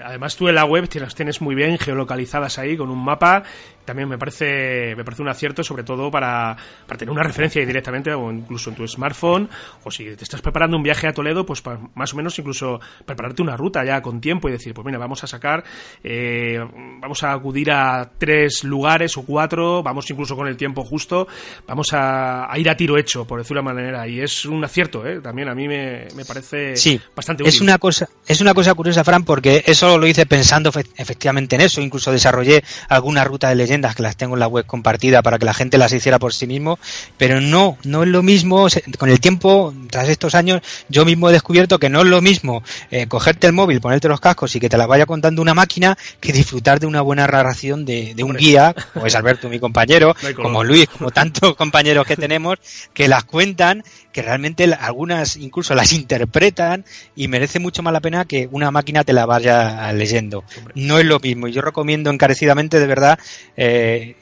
Además 0.03 0.35
tú 0.35 0.47
en 0.47 0.55
la 0.55 0.65
web 0.65 0.87
las 0.95 1.15
tienes 1.15 1.41
muy 1.41 1.55
bien 1.55 1.77
geolocalizadas 1.77 2.59
ahí 2.59 2.77
con 2.77 2.89
un 2.89 3.03
mapa 3.03 3.43
también 3.87 4.09
me 4.09 4.17
parece, 4.17 4.93
me 4.97 5.05
parece 5.05 5.21
un 5.21 5.29
acierto, 5.29 5.63
sobre 5.63 5.83
todo 5.83 6.11
para, 6.11 6.57
para 6.85 6.97
tener 6.97 7.11
una 7.11 7.23
referencia 7.23 7.65
directamente, 7.65 8.13
o 8.13 8.29
incluso 8.31 8.69
en 8.69 8.75
tu 8.75 8.85
smartphone, 8.85 9.49
o 9.85 9.89
si 9.89 10.03
te 10.15 10.25
estás 10.25 10.41
preparando 10.41 10.75
un 10.75 10.83
viaje 10.83 11.07
a 11.07 11.13
Toledo, 11.13 11.45
pues 11.45 11.63
más 11.95 12.13
o 12.13 12.17
menos 12.17 12.37
incluso 12.37 12.81
prepararte 13.05 13.41
una 13.41 13.55
ruta 13.55 13.85
ya 13.85 14.01
con 14.01 14.19
tiempo 14.19 14.49
y 14.49 14.51
decir, 14.51 14.73
pues 14.73 14.85
mira, 14.85 14.97
vamos 14.99 15.23
a 15.23 15.27
sacar, 15.27 15.63
eh, 16.03 16.59
vamos 17.01 17.23
a 17.23 17.31
acudir 17.31 17.71
a 17.71 18.11
tres 18.17 18.65
lugares 18.65 19.17
o 19.17 19.23
cuatro, 19.23 19.81
vamos 19.81 20.09
incluso 20.11 20.35
con 20.35 20.49
el 20.49 20.57
tiempo 20.57 20.83
justo, 20.83 21.25
vamos 21.65 21.87
a, 21.93 22.49
ir 22.57 22.69
a 22.69 22.75
tiro 22.75 22.97
hecho, 22.97 23.25
por 23.25 23.39
decirlo 23.39 23.61
de 23.61 23.69
una 23.69 23.73
manera, 23.73 24.07
y 24.07 24.19
es 24.19 24.45
un 24.45 24.65
acierto, 24.65 25.07
¿eh? 25.07 25.21
también 25.21 25.47
a 25.47 25.55
mí 25.55 25.65
me, 25.65 26.07
me 26.13 26.25
parece 26.25 26.73
bastante 27.15 27.43
útil. 27.43 27.55
Es 27.55 27.61
una 27.61 27.77
cosa, 27.77 28.09
es 28.27 28.41
una 28.41 28.53
cosa 28.53 28.73
curiosa, 28.73 29.05
Fran, 29.05 29.23
porque 29.23 29.63
eso 29.65 29.97
lo 29.97 30.05
hice 30.07 30.25
pensando 30.25 30.73
efectivamente 30.97 31.55
en 31.55 31.61
eso, 31.61 31.79
incluso 31.79 32.11
desarrollé 32.11 32.61
alguna 32.89 33.23
ruta 33.23 33.47
de 33.47 33.55
leyenda 33.55 33.76
que 33.95 34.03
las 34.03 34.17
tengo 34.17 34.35
en 34.35 34.39
la 34.39 34.47
web 34.47 34.65
compartida 34.65 35.21
para 35.21 35.39
que 35.39 35.45
la 35.45 35.53
gente 35.53 35.77
las 35.77 35.93
hiciera 35.93 36.19
por 36.19 36.33
sí 36.33 36.47
mismo, 36.47 36.79
pero 37.17 37.41
no, 37.41 37.77
no 37.83 38.03
es 38.03 38.09
lo 38.09 38.23
mismo, 38.23 38.67
con 38.97 39.09
el 39.09 39.19
tiempo, 39.19 39.73
tras 39.89 40.09
estos 40.09 40.35
años, 40.35 40.61
yo 40.89 41.05
mismo 41.05 41.29
he 41.29 41.31
descubierto 41.31 41.79
que 41.79 41.89
no 41.89 42.01
es 42.01 42.07
lo 42.07 42.21
mismo 42.21 42.63
eh, 42.91 43.07
cogerte 43.07 43.47
el 43.47 43.53
móvil, 43.53 43.81
ponerte 43.81 44.07
los 44.07 44.19
cascos 44.19 44.55
y 44.55 44.59
que 44.59 44.69
te 44.69 44.77
la 44.77 44.87
vaya 44.87 45.05
contando 45.05 45.41
una 45.41 45.53
máquina 45.53 45.97
que 46.19 46.33
disfrutar 46.33 46.79
de 46.79 46.87
una 46.87 47.01
buena 47.01 47.27
narración 47.27 47.85
de, 47.85 48.15
un 48.23 48.35
guía, 48.35 48.75
como 48.93 49.05
es 49.05 49.15
Alberto, 49.15 49.49
mi 49.49 49.59
compañero, 49.59 50.15
como 50.35 50.63
Luis, 50.63 50.87
como 50.89 51.11
tantos 51.11 51.55
compañeros 51.57 52.05
que 52.05 52.15
tenemos, 52.15 52.57
que 52.93 53.07
las 53.07 53.23
cuentan, 53.23 53.83
que 54.17 54.23
realmente 54.23 54.63
algunas 54.73 55.37
incluso 55.37 55.75
las 55.75 55.93
interpretan 55.93 56.85
y 57.15 57.27
merece 57.27 57.59
mucho 57.59 57.83
más 57.83 57.93
la 57.93 57.99
pena 57.99 58.25
que 58.25 58.49
una 58.51 58.71
máquina 58.71 59.03
te 59.03 59.13
la 59.13 59.27
vaya 59.27 59.93
leyendo. 59.93 60.43
No 60.73 60.97
es 60.97 61.05
lo 61.05 61.19
mismo. 61.19 61.47
Yo 61.49 61.61
recomiendo 61.61 62.09
encarecidamente, 62.09 62.79
de 62.79 62.87
verdad, 62.87 63.19
eh, 63.57 64.15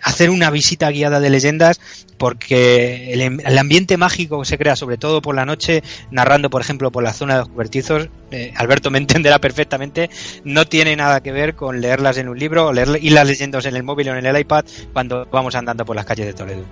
hacer 0.00 0.30
una 0.30 0.48
visita 0.48 0.90
guiada 0.90 1.20
de 1.20 1.28
leyendas 1.28 1.82
porque 2.16 3.12
el, 3.12 3.58
ambiente 3.58 3.98
mágico 3.98 4.42
se 4.46 4.56
crea 4.56 4.74
sobre 4.74 4.96
todo 4.96 5.20
por 5.20 5.34
la 5.34 5.44
noche 5.44 5.82
narrando 6.10 6.48
por 6.48 6.62
ejemplo 6.62 6.90
por 6.90 7.02
la 7.02 7.12
zona 7.12 7.34
de 7.34 7.40
los 7.40 7.48
cobertizos 7.50 8.08
eh, 8.30 8.54
Alberto 8.56 8.90
me 8.90 8.98
entenderá 9.04 9.38
perfectamente 9.38 10.08
no 10.44 10.64
tiene 10.66 10.96
nada 10.96 11.20
que 11.20 11.32
ver 11.32 11.56
con 11.56 11.80
leerlas 11.80 12.16
en 12.16 12.28
un 12.28 12.38
libro 12.38 12.68
o 12.68 12.72
leer 12.72 13.00
y 13.02 13.10
las 13.10 13.26
leyendas 13.26 13.66
en 13.66 13.76
el 13.76 13.82
móvil 13.82 14.08
o 14.10 14.16
en 14.16 14.24
el 14.24 14.38
iPad 14.38 14.64
cuando 14.92 15.26
vamos 15.32 15.56
andando 15.56 15.84
por 15.84 15.96
las 15.96 16.06
calles 16.06 16.26
de 16.26 16.32
Toledo 16.32 16.64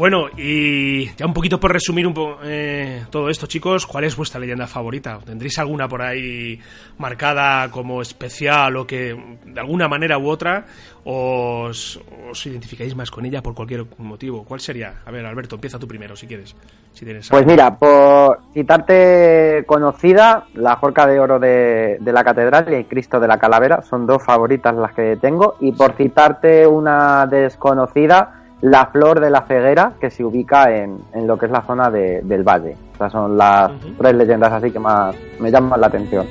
Bueno, 0.00 0.28
y 0.34 1.14
ya 1.14 1.26
un 1.26 1.34
poquito 1.34 1.60
por 1.60 1.74
resumir 1.74 2.06
un 2.06 2.14
poco 2.14 2.38
eh, 2.42 3.04
todo 3.10 3.28
esto, 3.28 3.46
chicos, 3.46 3.86
¿cuál 3.86 4.04
es 4.04 4.16
vuestra 4.16 4.40
leyenda 4.40 4.66
favorita? 4.66 5.18
¿Tendréis 5.22 5.58
alguna 5.58 5.88
por 5.88 6.00
ahí 6.00 6.58
marcada 6.96 7.70
como 7.70 8.00
especial 8.00 8.78
o 8.78 8.86
que 8.86 9.14
de 9.44 9.60
alguna 9.60 9.88
manera 9.88 10.16
u 10.16 10.30
otra 10.30 10.64
os, 11.04 12.00
os 12.30 12.46
identificáis 12.46 12.96
más 12.96 13.10
con 13.10 13.26
ella 13.26 13.42
por 13.42 13.54
cualquier 13.54 13.84
motivo? 13.98 14.42
¿Cuál 14.42 14.60
sería? 14.60 15.02
A 15.04 15.10
ver, 15.10 15.26
Alberto, 15.26 15.56
empieza 15.56 15.78
tú 15.78 15.86
primero 15.86 16.16
si 16.16 16.26
quieres. 16.26 16.56
Si 16.94 17.04
tienes 17.04 17.28
pues 17.28 17.44
mira, 17.44 17.76
por 17.76 18.40
citarte 18.54 19.64
conocida, 19.66 20.46
la 20.54 20.76
Jorca 20.76 21.06
de 21.06 21.20
Oro 21.20 21.38
de, 21.38 21.98
de 22.00 22.12
la 22.14 22.24
Catedral 22.24 22.72
y 22.72 22.74
el 22.76 22.86
Cristo 22.86 23.20
de 23.20 23.28
la 23.28 23.36
Calavera 23.36 23.82
son 23.82 24.06
dos 24.06 24.24
favoritas 24.24 24.74
las 24.76 24.94
que 24.94 25.18
tengo. 25.18 25.56
Y 25.60 25.72
por 25.72 25.92
citarte 25.92 26.66
una 26.66 27.26
desconocida, 27.26 28.39
la 28.62 28.86
flor 28.86 29.20
de 29.20 29.30
la 29.30 29.42
ceguera 29.46 29.94
que 30.00 30.10
se 30.10 30.24
ubica 30.24 30.74
en, 30.74 30.98
en 31.12 31.26
lo 31.26 31.38
que 31.38 31.46
es 31.46 31.52
la 31.52 31.62
zona 31.62 31.90
de, 31.90 32.20
del 32.22 32.42
valle. 32.42 32.76
Estas 32.92 33.12
son 33.12 33.36
las 33.36 33.70
tres 33.98 34.14
leyendas 34.14 34.52
así 34.52 34.70
que 34.70 34.78
más 34.78 35.14
me 35.38 35.50
llaman 35.50 35.80
la 35.80 35.86
atención. 35.86 36.26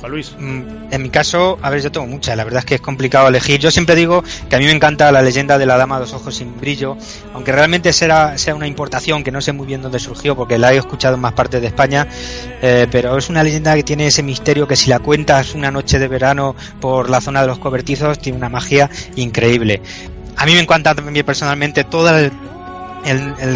Juan 0.00 0.12
Luis. 0.12 0.34
Mm, 0.38 0.62
en 0.90 1.02
mi 1.02 1.10
caso, 1.10 1.58
a 1.62 1.70
ver, 1.70 1.82
yo 1.82 1.92
tengo 1.92 2.06
muchas, 2.06 2.36
la 2.36 2.44
verdad 2.44 2.60
es 2.60 2.64
que 2.64 2.74
es 2.76 2.80
complicado 2.80 3.28
elegir. 3.28 3.60
Yo 3.60 3.70
siempre 3.70 3.94
digo 3.94 4.24
que 4.48 4.56
a 4.56 4.58
mí 4.58 4.64
me 4.64 4.72
encanta 4.72 5.12
la 5.12 5.22
leyenda 5.22 5.58
de 5.58 5.66
la 5.66 5.76
dama 5.76 5.96
de 5.96 6.02
los 6.02 6.14
ojos 6.14 6.34
sin 6.34 6.58
brillo, 6.58 6.96
aunque 7.34 7.52
realmente 7.52 7.92
sea, 7.92 8.36
sea 8.38 8.54
una 8.54 8.66
importación 8.66 9.22
que 9.22 9.30
no 9.30 9.40
sé 9.40 9.52
muy 9.52 9.66
bien 9.66 9.82
dónde 9.82 9.98
surgió, 9.98 10.34
porque 10.34 10.58
la 10.58 10.72
he 10.72 10.78
escuchado 10.78 11.16
en 11.16 11.20
más 11.20 11.34
partes 11.34 11.60
de 11.60 11.66
España, 11.66 12.06
eh, 12.62 12.86
pero 12.90 13.16
es 13.16 13.28
una 13.28 13.42
leyenda 13.42 13.74
que 13.74 13.82
tiene 13.82 14.06
ese 14.06 14.22
misterio 14.22 14.66
que 14.66 14.76
si 14.76 14.88
la 14.90 14.98
cuentas 14.98 15.54
una 15.54 15.70
noche 15.70 15.98
de 15.98 16.08
verano 16.08 16.56
por 16.80 17.10
la 17.10 17.20
zona 17.20 17.42
de 17.42 17.48
los 17.48 17.58
cobertizos, 17.58 18.18
tiene 18.18 18.38
una 18.38 18.48
magia 18.48 18.88
increíble. 19.16 19.82
A 20.36 20.46
mí 20.46 20.54
me 20.54 20.60
encanta 20.60 20.94
también 20.94 21.24
personalmente 21.24 21.84
todo 21.84 22.16
el, 22.16 22.32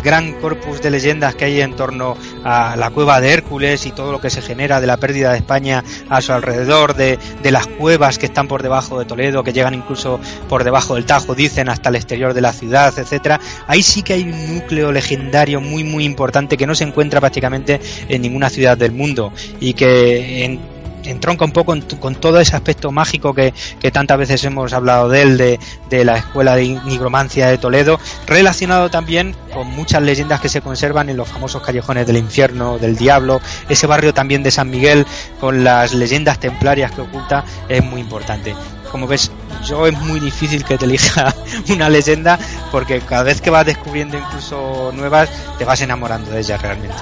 gran 0.03 0.33
corpus 0.41 0.81
de 0.81 0.91
leyendas 0.91 1.35
que 1.35 1.45
hay 1.45 1.61
en 1.61 1.77
torno 1.77 2.17
a 2.45 2.77
la 2.77 2.89
cueva 2.91 3.21
de 3.21 3.31
Hércules 3.33 3.85
y 3.85 3.91
todo 3.91 4.11
lo 4.11 4.21
que 4.21 4.31
se 4.31 4.41
genera 4.41 4.81
de 4.81 4.87
la 4.87 4.97
pérdida 4.97 5.33
de 5.33 5.39
España 5.39 5.85
a 6.09 6.23
su 6.23 6.33
alrededor, 6.33 6.95
de, 6.95 7.19
las 7.51 7.67
cuevas 7.67 8.19
que 8.19 8.27
están 8.27 8.49
por 8.49 8.63
debajo 8.63 8.99
de 8.99 9.05
Toledo, 9.05 9.45
que 9.45 9.53
llegan 9.53 9.75
incluso 9.75 10.19
por 10.49 10.65
debajo 10.65 10.95
del 10.95 11.05
Tajo, 11.05 11.35
dicen 11.35 11.69
hasta 11.69 11.91
el 11.91 11.97
exterior 11.97 12.33
de 12.33 12.41
la 12.41 12.53
ciudad, 12.53 12.99
etcétera. 12.99 13.39
Ahí 13.67 13.83
sí 13.83 14.03
que 14.03 14.15
hay 14.15 14.23
un 14.23 14.55
núcleo 14.55 14.91
legendario 14.93 15.61
muy 15.61 15.85
muy 15.85 16.05
importante 16.05 16.57
que 16.57 16.67
no 16.67 16.75
se 16.75 16.85
encuentra 16.85 17.21
prácticamente 17.21 17.81
en 18.09 18.23
ninguna 18.23 18.49
ciudad 18.49 18.79
del 18.79 18.93
mundo 18.93 19.33
y 19.61 19.75
que 19.75 20.45
en 20.45 20.74
entronca 21.05 21.45
un 21.45 21.53
poco 21.53 21.75
con 22.01 22.15
todo 22.15 22.41
ese 22.41 22.57
aspecto 22.57 22.91
mágico 22.91 23.35
que, 23.35 23.53
tantas 23.93 24.19
veces 24.19 24.45
hemos 24.45 24.73
hablado 24.73 25.09
de 25.09 25.23
él, 25.23 25.37
de, 25.37 26.05
la 26.05 26.17
escuela 26.17 26.57
de 26.57 26.81
nigromancia 26.85 27.47
de 27.47 27.59
Toledo, 27.59 28.01
relacionado 28.27 28.91
también 28.91 29.35
con 29.53 29.69
muchas 29.69 30.03
leyendas 30.03 30.41
que 30.41 30.49
se 30.49 30.61
conservan 30.61 31.09
en 31.09 31.17
los 31.17 31.29
famosos 31.29 31.63
callejones 31.63 32.07
del 32.07 32.17
infierno, 32.17 32.79
del 32.79 32.97
diablo, 32.97 33.41
ese 33.69 33.87
barrio 33.87 34.13
también 34.13 34.43
de 34.43 34.51
San 34.51 34.71
Miguel, 34.71 35.07
con 35.41 35.63
las 35.63 35.95
leyendas 35.95 36.41
templarias 36.41 36.93
que 36.93 37.03
oculta, 37.03 37.45
es 37.69 37.85
muy 37.85 38.01
importante. 38.01 38.55
Como 38.91 39.07
ves, 39.07 39.31
yo 39.65 39.87
es 39.87 39.99
muy 40.01 40.21
difícil 40.21 40.65
que 40.65 40.79
te 40.79 40.85
elija 40.85 41.35
una 41.69 41.89
leyenda 41.89 42.39
porque 42.71 43.01
cada 43.01 43.25
vez 43.25 43.41
que 43.41 43.51
vas 43.51 43.67
descubriendo 43.67 44.19
incluso 44.19 44.93
nuevas, 44.95 45.29
te 45.59 45.65
vas 45.65 45.81
enamorando 45.81 46.31
de 46.31 46.41
ellas 46.41 46.61
realmente. 46.61 46.97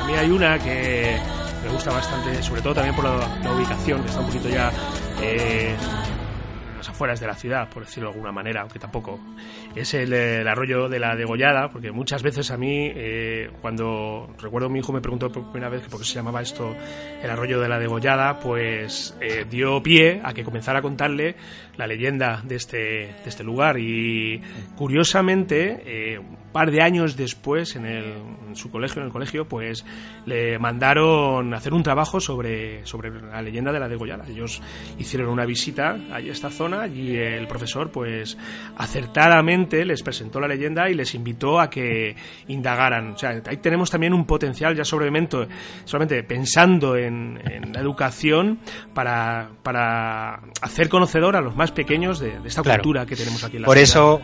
A 0.00 0.04
mí 0.04 0.14
hay 0.14 0.30
una 0.30 0.58
que 0.58 1.18
me 1.62 1.70
gusta 1.70 1.92
bastante, 1.92 2.42
sobre 2.42 2.62
todo 2.62 2.74
también 2.74 2.94
por 2.94 3.04
la, 3.04 3.52
ubicación, 3.52 4.02
que 4.02 4.08
está 4.08 4.20
un 4.20 4.26
poquito 4.26 4.48
ya 4.48 4.72
eh, 5.22 5.76
las 6.82 6.88
afueras 6.88 7.20
de 7.20 7.28
la 7.28 7.34
ciudad, 7.34 7.68
por 7.68 7.84
decirlo 7.84 8.08
de 8.08 8.14
alguna 8.14 8.32
manera, 8.32 8.62
aunque 8.62 8.80
tampoco. 8.80 9.20
Es 9.76 9.94
el, 9.94 10.12
arroyo 10.48 10.88
de 10.88 10.98
la 10.98 11.14
degollada, 11.14 11.70
porque 11.70 11.92
muchas 11.92 12.24
veces 12.24 12.50
a 12.50 12.56
mí, 12.56 12.90
eh, 12.92 13.50
cuando 13.60 14.34
recuerdo 14.40 14.68
mi 14.68 14.80
hijo 14.80 14.92
me 14.92 15.00
preguntó 15.00 15.30
por 15.30 15.44
primera 15.44 15.68
vez 15.68 15.82
por 15.82 16.00
qué 16.00 16.06
se 16.06 16.14
llamaba 16.14 16.42
esto 16.42 16.74
el 17.22 17.30
arroyo 17.30 17.60
de 17.60 17.68
la 17.68 17.78
degollada, 17.78 18.40
pues 18.40 19.16
eh, 19.20 19.46
dio 19.48 19.80
pie 19.80 20.20
a 20.24 20.34
que 20.34 20.42
comenzara 20.42 20.80
a 20.80 20.82
contarle 20.82 21.36
la 21.76 21.86
leyenda 21.86 22.42
de 22.42 22.56
este, 22.56 22.78
de 22.78 23.26
este 23.26 23.44
lugar. 23.44 23.78
Y 23.78 24.42
curiosamente, 24.76 25.82
eh, 25.86 26.20
par 26.52 26.70
de 26.70 26.82
años 26.82 27.16
después, 27.16 27.76
en, 27.76 27.86
el, 27.86 28.04
en 28.48 28.56
su 28.56 28.70
colegio, 28.70 29.00
en 29.00 29.06
el 29.06 29.12
colegio, 29.12 29.46
pues 29.46 29.84
le 30.26 30.58
mandaron 30.58 31.52
hacer 31.54 31.72
un 31.74 31.82
trabajo 31.82 32.20
sobre, 32.20 32.84
sobre 32.86 33.10
la 33.10 33.42
leyenda 33.42 33.72
de 33.72 33.80
la 33.80 33.88
degollada. 33.88 34.24
Ellos 34.28 34.62
hicieron 34.98 35.28
una 35.28 35.44
visita 35.44 35.96
a 36.12 36.20
esta 36.20 36.50
zona 36.50 36.86
y 36.86 37.16
el 37.16 37.46
profesor, 37.48 37.90
pues 37.90 38.38
acertadamente 38.76 39.84
les 39.84 40.02
presentó 40.02 40.40
la 40.40 40.48
leyenda 40.48 40.88
y 40.88 40.94
les 40.94 41.14
invitó 41.14 41.60
a 41.60 41.70
que 41.70 42.14
indagaran. 42.48 43.12
O 43.12 43.18
sea, 43.18 43.42
ahí 43.46 43.56
tenemos 43.56 43.90
también 43.90 44.12
un 44.12 44.24
potencial 44.26 44.76
ya 44.76 44.84
sobremente, 44.84 45.48
solamente 45.84 46.22
pensando 46.22 46.96
en, 46.96 47.40
en 47.50 47.72
la 47.72 47.80
educación 47.80 48.60
para, 48.94 49.50
para 49.62 50.40
hacer 50.60 50.88
conocedor 50.88 51.36
a 51.36 51.40
los 51.40 51.56
más 51.56 51.72
pequeños 51.72 52.20
de, 52.20 52.38
esta 52.44 52.62
cultura 52.62 53.06
que 53.06 53.16
tenemos 53.16 53.42
aquí 53.44 53.56
en 53.56 53.62
la 53.62 53.66
Por 53.66 53.78
eso 53.78 54.20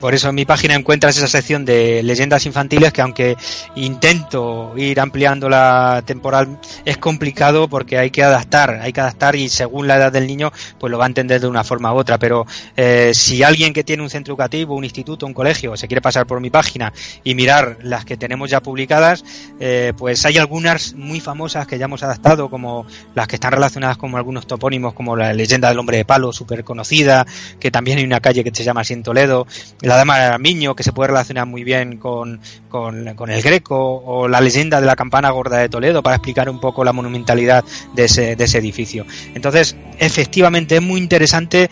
por 0.00 0.14
eso 0.14 0.28
en 0.28 0.34
mi 0.34 0.44
página 0.44 0.74
encuentras 0.74 1.16
esa 1.16 1.28
sección 1.28 1.64
de 1.64 2.02
leyendas 2.02 2.46
infantiles 2.46 2.92
que 2.92 3.00
aunque 3.00 3.36
intento 3.74 4.72
ir 4.76 5.00
ampliando 5.00 5.48
la 5.48 6.02
temporal 6.04 6.58
es 6.84 6.98
complicado 6.98 7.68
porque 7.68 7.98
hay 7.98 8.10
que 8.10 8.22
adaptar, 8.22 8.80
hay 8.82 8.92
que 8.92 9.00
adaptar 9.00 9.36
y 9.36 9.48
según 9.48 9.86
la 9.88 9.96
edad 9.96 10.12
del 10.12 10.26
niño 10.26 10.52
pues 10.78 10.90
lo 10.90 10.98
va 10.98 11.04
a 11.04 11.08
entender 11.08 11.40
de 11.40 11.46
una 11.46 11.64
forma 11.64 11.92
u 11.92 11.96
otra. 11.96 12.18
Pero 12.18 12.46
eh, 12.76 13.12
si 13.14 13.42
alguien 13.42 13.72
que 13.72 13.84
tiene 13.84 14.02
un 14.02 14.10
centro 14.10 14.32
educativo, 14.32 14.74
un 14.74 14.84
instituto, 14.84 15.26
un 15.26 15.34
colegio 15.34 15.76
se 15.76 15.86
quiere 15.86 16.00
pasar 16.00 16.26
por 16.26 16.40
mi 16.40 16.50
página 16.50 16.92
y 17.22 17.34
mirar 17.34 17.78
las 17.82 18.04
que 18.04 18.16
tenemos 18.16 18.50
ya 18.50 18.60
publicadas, 18.60 19.24
eh, 19.60 19.92
pues 19.96 20.24
hay 20.26 20.38
algunas 20.38 20.94
muy 20.94 21.20
famosas 21.20 21.66
que 21.66 21.78
ya 21.78 21.86
hemos 21.86 22.02
adaptado 22.02 22.50
como 22.50 22.86
las 23.14 23.26
que 23.28 23.36
están 23.36 23.52
relacionadas 23.52 23.96
con 23.96 24.14
algunos 24.14 24.46
topónimos 24.46 24.94
como 24.94 25.16
la 25.16 25.32
leyenda 25.32 25.68
del 25.68 25.78
hombre 25.78 25.98
de 25.98 26.04
palo, 26.04 26.32
súper 26.32 26.64
conocida, 26.64 27.26
que 27.58 27.70
también 27.70 27.98
hay 27.98 28.04
una 28.04 28.20
calle 28.20 28.44
que 28.44 28.50
se 28.52 28.64
llama 28.64 28.82
así 28.82 28.92
en 28.92 29.02
Toledo, 29.02 29.46
la 29.84 29.96
dama 29.96 30.18
de 30.18 30.24
Armiño, 30.24 30.74
que 30.74 30.82
se 30.82 30.92
puede 30.92 31.08
relacionar 31.08 31.46
muy 31.46 31.64
bien 31.64 31.98
con, 31.98 32.40
con, 32.68 33.30
el 33.30 33.42
Greco, 33.42 34.02
o 34.04 34.28
la 34.28 34.40
leyenda 34.40 34.80
de 34.80 34.86
la 34.86 34.96
campana 34.96 35.30
gorda 35.30 35.58
de 35.58 35.68
Toledo, 35.68 36.02
para 36.02 36.16
explicar 36.16 36.48
un 36.48 36.60
poco 36.60 36.84
la 36.84 36.92
monumentalidad 36.92 37.64
de 37.94 38.04
ese, 38.04 38.32
edificio. 38.58 39.04
Entonces, 39.34 39.76
efectivamente, 39.98 40.76
es 40.76 40.82
muy 40.82 41.00
interesante 41.00 41.70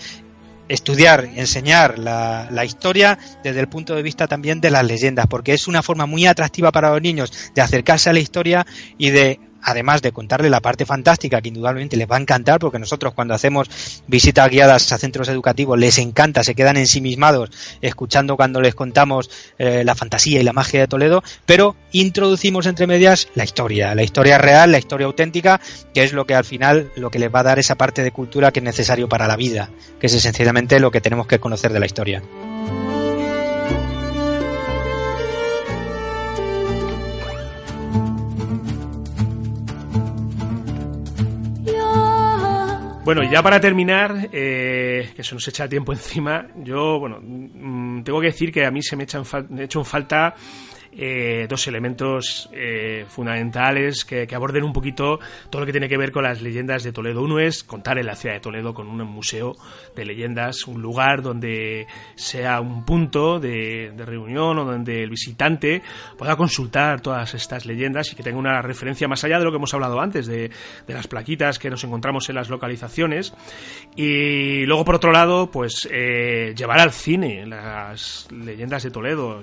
estudiar, 0.69 1.29
enseñar 1.37 1.99
la, 1.99 2.65
historia 2.65 3.19
desde 3.43 3.61
el 3.61 3.69
punto 3.69 3.95
de 3.95 4.03
vista 4.03 4.27
también 4.27 4.61
de 4.61 4.71
las 4.71 4.85
leyendas, 4.85 5.27
porque 5.27 5.55
es 5.55 5.69
una 5.69 5.83
forma 5.83 6.07
muy 6.07 6.27
atractiva 6.27 6.73
para 6.73 6.91
los 6.91 7.03
niños 7.03 7.33
de 7.55 7.63
acercarse 7.63 8.11
a 8.11 8.13
la 8.13 8.21
historia 8.21 8.67
y 8.99 9.11
de 9.11 9.41
además 9.63 10.03
de 10.03 10.13
contarle 10.13 10.51
la 10.51 10.61
parte 10.61 10.87
fantástica 10.87 11.41
que 11.41 11.49
indudablemente 11.49 11.97
les 11.97 12.11
va 12.11 12.17
a 12.17 12.21
encantar, 12.21 12.59
porque 12.59 12.79
nosotros 12.79 13.15
cuando 13.15 13.35
hacemos 13.35 13.69
visitas 14.07 14.51
guiadas 14.51 14.93
a 14.93 14.99
centros 14.99 15.29
educativos 15.29 15.79
les 15.79 15.99
encanta, 15.99 16.45
se 16.45 16.55
quedan 16.55 16.77
ensimismados 16.77 17.51
escuchando 17.81 18.37
cuando 18.37 18.61
les 18.61 18.75
contamos 18.75 19.31
eh, 19.59 19.85
la 19.85 19.95
fantasía 19.95 20.41
y 20.41 20.45
la 20.45 20.53
magia 20.53 20.81
de 20.81 20.89
Toledo, 20.89 21.23
pero 21.47 21.77
introducimos 21.93 22.67
entre 22.67 22.87
medias 22.87 23.29
la 23.35 23.45
historia, 23.45 23.95
la 23.95 24.03
historia 24.03 24.39
real, 24.39 24.73
la 24.73 24.79
historia 24.79 25.07
auténtica, 25.07 25.61
que 25.95 26.05
es 26.05 26.13
lo 26.13 26.27
que 26.27 26.35
al 26.35 26.45
final 26.45 26.91
lo 26.97 27.11
que 27.11 27.19
les 27.19 27.33
va 27.33 27.41
a 27.41 27.45
dar 27.45 27.59
esa 27.59 27.77
parte 27.77 28.03
de 28.03 28.11
cultura 28.11 28.53
que 28.53 28.61
es 28.61 28.65
necesario 28.65 29.09
para 29.09 29.27
la 29.27 29.37
vida, 29.37 29.71
que 30.01 30.07
es 30.07 30.15
esencialmente 30.15 30.81
lo 30.81 30.91
que 30.91 31.01
tenemos 31.01 31.27
que 31.27 31.39
conocer 31.39 31.73
de 31.73 31.81
la 31.81 31.87
historia. 31.87 32.23
Bueno, 43.05 43.25
ya 43.25 43.43
para 43.43 43.61
terminar, 43.61 44.29
eh, 44.33 45.11
que 45.17 45.25
se 45.25 45.35
nos 45.35 45.47
echa 45.49 45.69
tiempo 45.69 45.93
encima, 45.93 46.47
yo, 46.57 47.01
bueno, 47.01 47.19
mm, 47.21 48.05
tengo 48.05 48.21
que 48.21 48.29
decir 48.29 48.53
que 48.53 48.65
a 48.65 48.71
mí 48.71 48.81
se 48.81 48.95
me 48.95 49.05
echan 49.05 49.25
he 49.59 49.65
hecho 49.65 49.81
en 49.81 49.85
falta 49.85 50.35
eh, 50.95 51.47
dos 51.49 51.67
elementos 51.69 52.51
eh, 52.53 53.07
fundamentales 53.09 54.05
que, 54.05 54.29
aborden 54.35 54.63
un 54.63 54.75
poquito 54.75 55.19
todo 55.49 55.61
lo 55.61 55.67
que 55.67 55.73
tiene 55.73 55.89
que 55.89 55.97
ver 55.97 56.13
con 56.13 56.25
las 56.25 56.43
leyendas 56.43 56.83
de 56.83 56.93
Toledo. 56.93 57.23
Uno 57.23 57.39
es 57.39 57.65
contar 57.65 57.99
en 57.99 58.07
la 58.07 58.15
ciudad 58.15 58.35
de 58.35 58.41
Toledo 58.41 58.75
con 58.75 58.89
un 58.89 59.03
museo 59.07 59.57
de 59.97 60.05
leyendas, 60.05 60.67
un 60.67 60.83
lugar 60.83 61.23
donde 61.23 61.87
sea 62.15 62.61
un 62.61 62.85
punto 62.85 63.41
de, 63.41 63.93
reunión 64.05 64.59
o 64.59 64.65
donde 64.65 65.03
el 65.03 65.11
visitante 65.11 65.83
pueda 66.19 66.37
consultar 66.37 67.01
todas 67.01 67.35
estas 67.35 67.65
leyendas 67.65 68.13
y 68.13 68.17
que 68.17 68.23
tenga 68.23 68.39
una 68.39 68.61
referencia 68.61 69.09
más 69.09 69.25
allá 69.25 69.39
de 69.39 69.45
lo 69.45 69.51
que 69.51 69.57
hemos 69.57 69.73
hablado 69.73 70.01
antes, 70.01 70.27
de, 70.27 70.51
las 70.89 71.07
plaquitas 71.07 71.59
que 71.59 71.71
nos 71.71 71.85
encontramos 71.85 72.29
en 72.29 72.35
las 72.35 72.51
localizaciones. 72.51 73.33
Y 73.97 74.67
luego, 74.67 74.85
por 74.85 74.97
otro 74.97 75.11
lado, 75.11 75.51
pues 75.51 75.89
eh, 75.91 76.53
llevar 76.55 76.81
al 76.81 76.93
cine 76.93 77.47
las 77.47 78.29
leyendas 78.31 78.83
de 78.83 78.91
Toledo. 78.91 79.41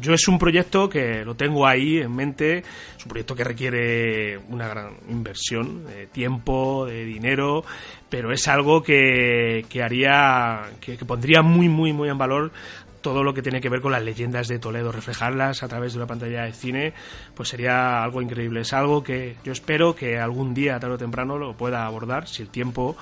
Yo 0.00 0.14
es 0.14 0.28
un 0.28 0.38
proyecto 0.38 0.88
que 0.88 1.24
lo 1.24 1.34
tengo 1.34 1.66
ahí 1.66 1.98
en 1.98 2.14
mente, 2.14 2.58
es 2.58 3.04
un 3.04 3.08
proyecto 3.08 3.34
que 3.34 3.42
requiere 3.42 4.38
una 4.38 4.68
gran 4.68 4.96
inversión 5.08 5.84
de 5.86 6.06
tiempo, 6.06 6.86
de 6.86 7.04
dinero, 7.04 7.64
pero 8.08 8.32
es 8.32 8.46
algo 8.46 8.82
que, 8.82 9.66
que 9.68 9.82
haría, 9.82 10.70
que, 10.80 10.96
pondría 10.98 11.42
muy, 11.42 11.68
muy, 11.68 11.92
muy 11.92 12.08
en 12.08 12.18
valor 12.18 12.52
todo 13.00 13.24
lo 13.24 13.34
que 13.34 13.42
tiene 13.42 13.60
que 13.60 13.68
ver 13.68 13.80
con 13.80 13.92
las 13.92 14.02
leyendas 14.02 14.48
de 14.48 14.58
Toledo, 14.58 14.92
reflejarlas 14.92 15.62
a 15.62 15.68
través 15.68 15.92
de 15.92 15.98
una 15.98 16.06
pantalla 16.06 16.44
de 16.44 16.52
cine, 16.52 16.92
pues 17.34 17.48
sería 17.48 18.02
algo 18.02 18.22
increíble. 18.22 18.60
Es 18.60 18.72
algo 18.72 19.02
que 19.02 19.36
yo 19.44 19.52
espero 19.52 19.94
que 19.94 20.18
algún 20.18 20.52
día, 20.54 20.78
tarde 20.78 20.94
o 20.94 20.98
temprano, 20.98 21.38
lo 21.38 21.56
pueda 21.56 21.86
abordar, 21.86 22.28
si 22.28 22.42
el 22.42 22.50
tiempo 22.50 22.96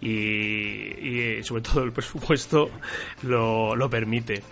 y, 0.00 1.38
y 1.38 1.44
sobre 1.44 1.62
todo 1.62 1.84
el 1.84 1.92
presupuesto 1.92 2.70
lo, 3.22 3.76
lo 3.76 3.88
permite. 3.88 4.42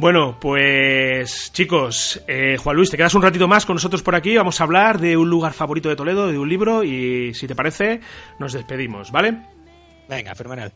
Bueno, 0.00 0.38
pues 0.40 1.52
chicos, 1.52 2.24
eh, 2.26 2.56
Juan 2.56 2.74
Luis, 2.74 2.88
te 2.88 2.96
quedas 2.96 3.14
un 3.14 3.20
ratito 3.20 3.46
más 3.46 3.66
con 3.66 3.76
nosotros 3.76 4.02
por 4.02 4.14
aquí. 4.14 4.34
Vamos 4.34 4.58
a 4.58 4.64
hablar 4.64 4.98
de 4.98 5.14
un 5.18 5.28
lugar 5.28 5.52
favorito 5.52 5.90
de 5.90 5.96
Toledo, 5.96 6.28
de 6.28 6.38
un 6.38 6.48
libro 6.48 6.82
y 6.82 7.34
si 7.34 7.46
te 7.46 7.54
parece, 7.54 8.00
nos 8.38 8.54
despedimos, 8.54 9.12
¿vale? 9.12 9.42
Venga, 10.08 10.34
fenomenal. 10.34 10.72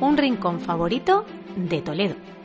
Un 0.00 0.16
rincón 0.16 0.58
favorito 0.58 1.26
de 1.54 1.82
Toledo. 1.82 2.35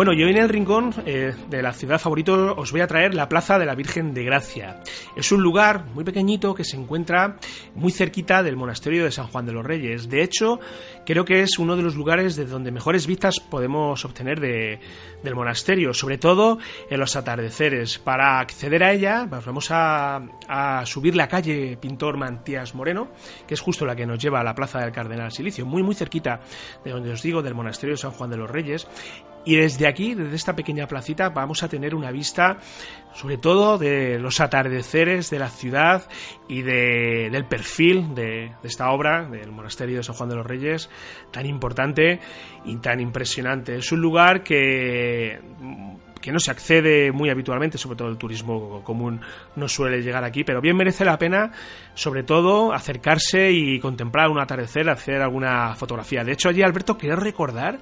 Bueno, 0.00 0.14
yo 0.14 0.28
en 0.28 0.38
el 0.38 0.48
rincón 0.48 0.94
eh, 1.04 1.34
de 1.50 1.60
la 1.60 1.74
ciudad 1.74 1.98
favorito 1.98 2.54
os 2.56 2.72
voy 2.72 2.80
a 2.80 2.86
traer 2.86 3.12
la 3.12 3.28
Plaza 3.28 3.58
de 3.58 3.66
la 3.66 3.74
Virgen 3.74 4.14
de 4.14 4.24
Gracia. 4.24 4.80
Es 5.14 5.30
un 5.30 5.42
lugar 5.42 5.84
muy 5.92 6.04
pequeñito 6.04 6.54
que 6.54 6.64
se 6.64 6.78
encuentra 6.78 7.36
muy 7.74 7.92
cerquita 7.92 8.42
del 8.42 8.56
monasterio 8.56 9.04
de 9.04 9.10
San 9.10 9.26
Juan 9.26 9.44
de 9.44 9.52
los 9.52 9.62
Reyes. 9.62 10.08
De 10.08 10.22
hecho, 10.22 10.58
creo 11.04 11.26
que 11.26 11.42
es 11.42 11.58
uno 11.58 11.76
de 11.76 11.82
los 11.82 11.96
lugares 11.96 12.34
de 12.34 12.46
donde 12.46 12.72
mejores 12.72 13.06
vistas 13.06 13.40
podemos 13.40 14.02
obtener 14.06 14.40
del 14.40 15.34
monasterio, 15.34 15.92
sobre 15.92 16.16
todo 16.16 16.56
en 16.88 16.98
los 16.98 17.14
atardeceres. 17.14 17.98
Para 17.98 18.40
acceder 18.40 18.82
a 18.82 18.92
ella, 18.92 19.26
vamos 19.28 19.68
a, 19.70 20.22
subir 20.86 21.14
la 21.14 21.28
calle 21.28 21.76
Pintor 21.76 22.16
Mantías 22.16 22.74
Moreno, 22.74 23.08
que 23.46 23.52
es 23.52 23.60
justo 23.60 23.84
la 23.84 23.94
que 23.94 24.06
nos 24.06 24.18
lleva 24.18 24.40
a 24.40 24.44
la 24.44 24.54
Plaza 24.54 24.80
del 24.80 24.92
Cardenal 24.92 25.30
Silicio, 25.30 25.66
muy 25.66 25.82
muy 25.82 25.94
cerquita 25.94 26.40
de 26.82 26.90
donde 26.90 27.12
os 27.12 27.20
digo, 27.20 27.42
del 27.42 27.54
monasterio 27.54 27.96
de 27.96 28.00
San 28.00 28.12
Juan 28.12 28.30
de 28.30 28.38
los 28.38 28.50
Reyes 28.50 28.88
Y 29.44 29.56
desde 29.56 29.86
aquí, 29.86 30.14
desde 30.14 30.36
esta 30.36 30.54
pequeña 30.54 30.86
placita, 30.86 31.30
vamos 31.30 31.62
a 31.62 31.68
tener 31.68 31.94
una 31.94 32.10
vista 32.10 32.58
sobre 33.14 33.38
todo 33.38 33.78
de 33.78 34.18
los 34.18 34.40
atardeceres 34.40 35.30
de 35.30 35.38
la 35.38 35.48
ciudad 35.48 36.08
y 36.48 36.62
de, 36.62 37.28
del 37.30 37.44
perfil 37.44 38.14
de, 38.14 38.52
de, 38.62 38.68
esta 38.68 38.90
obra, 38.90 39.24
del 39.28 39.50
monasterio 39.50 39.96
de 39.96 40.02
San 40.02 40.14
Juan 40.14 40.28
de 40.28 40.36
los 40.36 40.46
Reyes, 40.46 40.90
tan 41.32 41.46
importante 41.46 42.20
y 42.64 42.76
tan 42.76 43.00
impresionante. 43.00 43.76
Es 43.76 43.90
un 43.92 44.00
lugar 44.00 44.42
que 44.44 45.40
que 46.20 46.32
no 46.32 46.38
se 46.38 46.50
accede 46.50 47.12
muy 47.12 47.30
habitualmente, 47.30 47.78
sobre 47.78 47.96
todo 47.96 48.08
el 48.08 48.18
turismo 48.18 48.82
común 48.84 49.20
no 49.56 49.68
suele 49.68 50.02
llegar 50.02 50.24
aquí, 50.24 50.44
pero 50.44 50.60
bien 50.60 50.76
merece 50.76 51.04
la 51.04 51.18
pena, 51.18 51.52
sobre 51.94 52.22
todo, 52.22 52.72
acercarse 52.72 53.50
y 53.50 53.80
contemplar 53.80 54.28
un 54.28 54.40
atardecer, 54.40 54.88
hacer 54.88 55.22
alguna 55.22 55.74
fotografía. 55.74 56.24
De 56.24 56.32
hecho, 56.32 56.48
allí, 56.48 56.62
Alberto, 56.62 56.98
quiero 56.98 57.16
recordar 57.16 57.78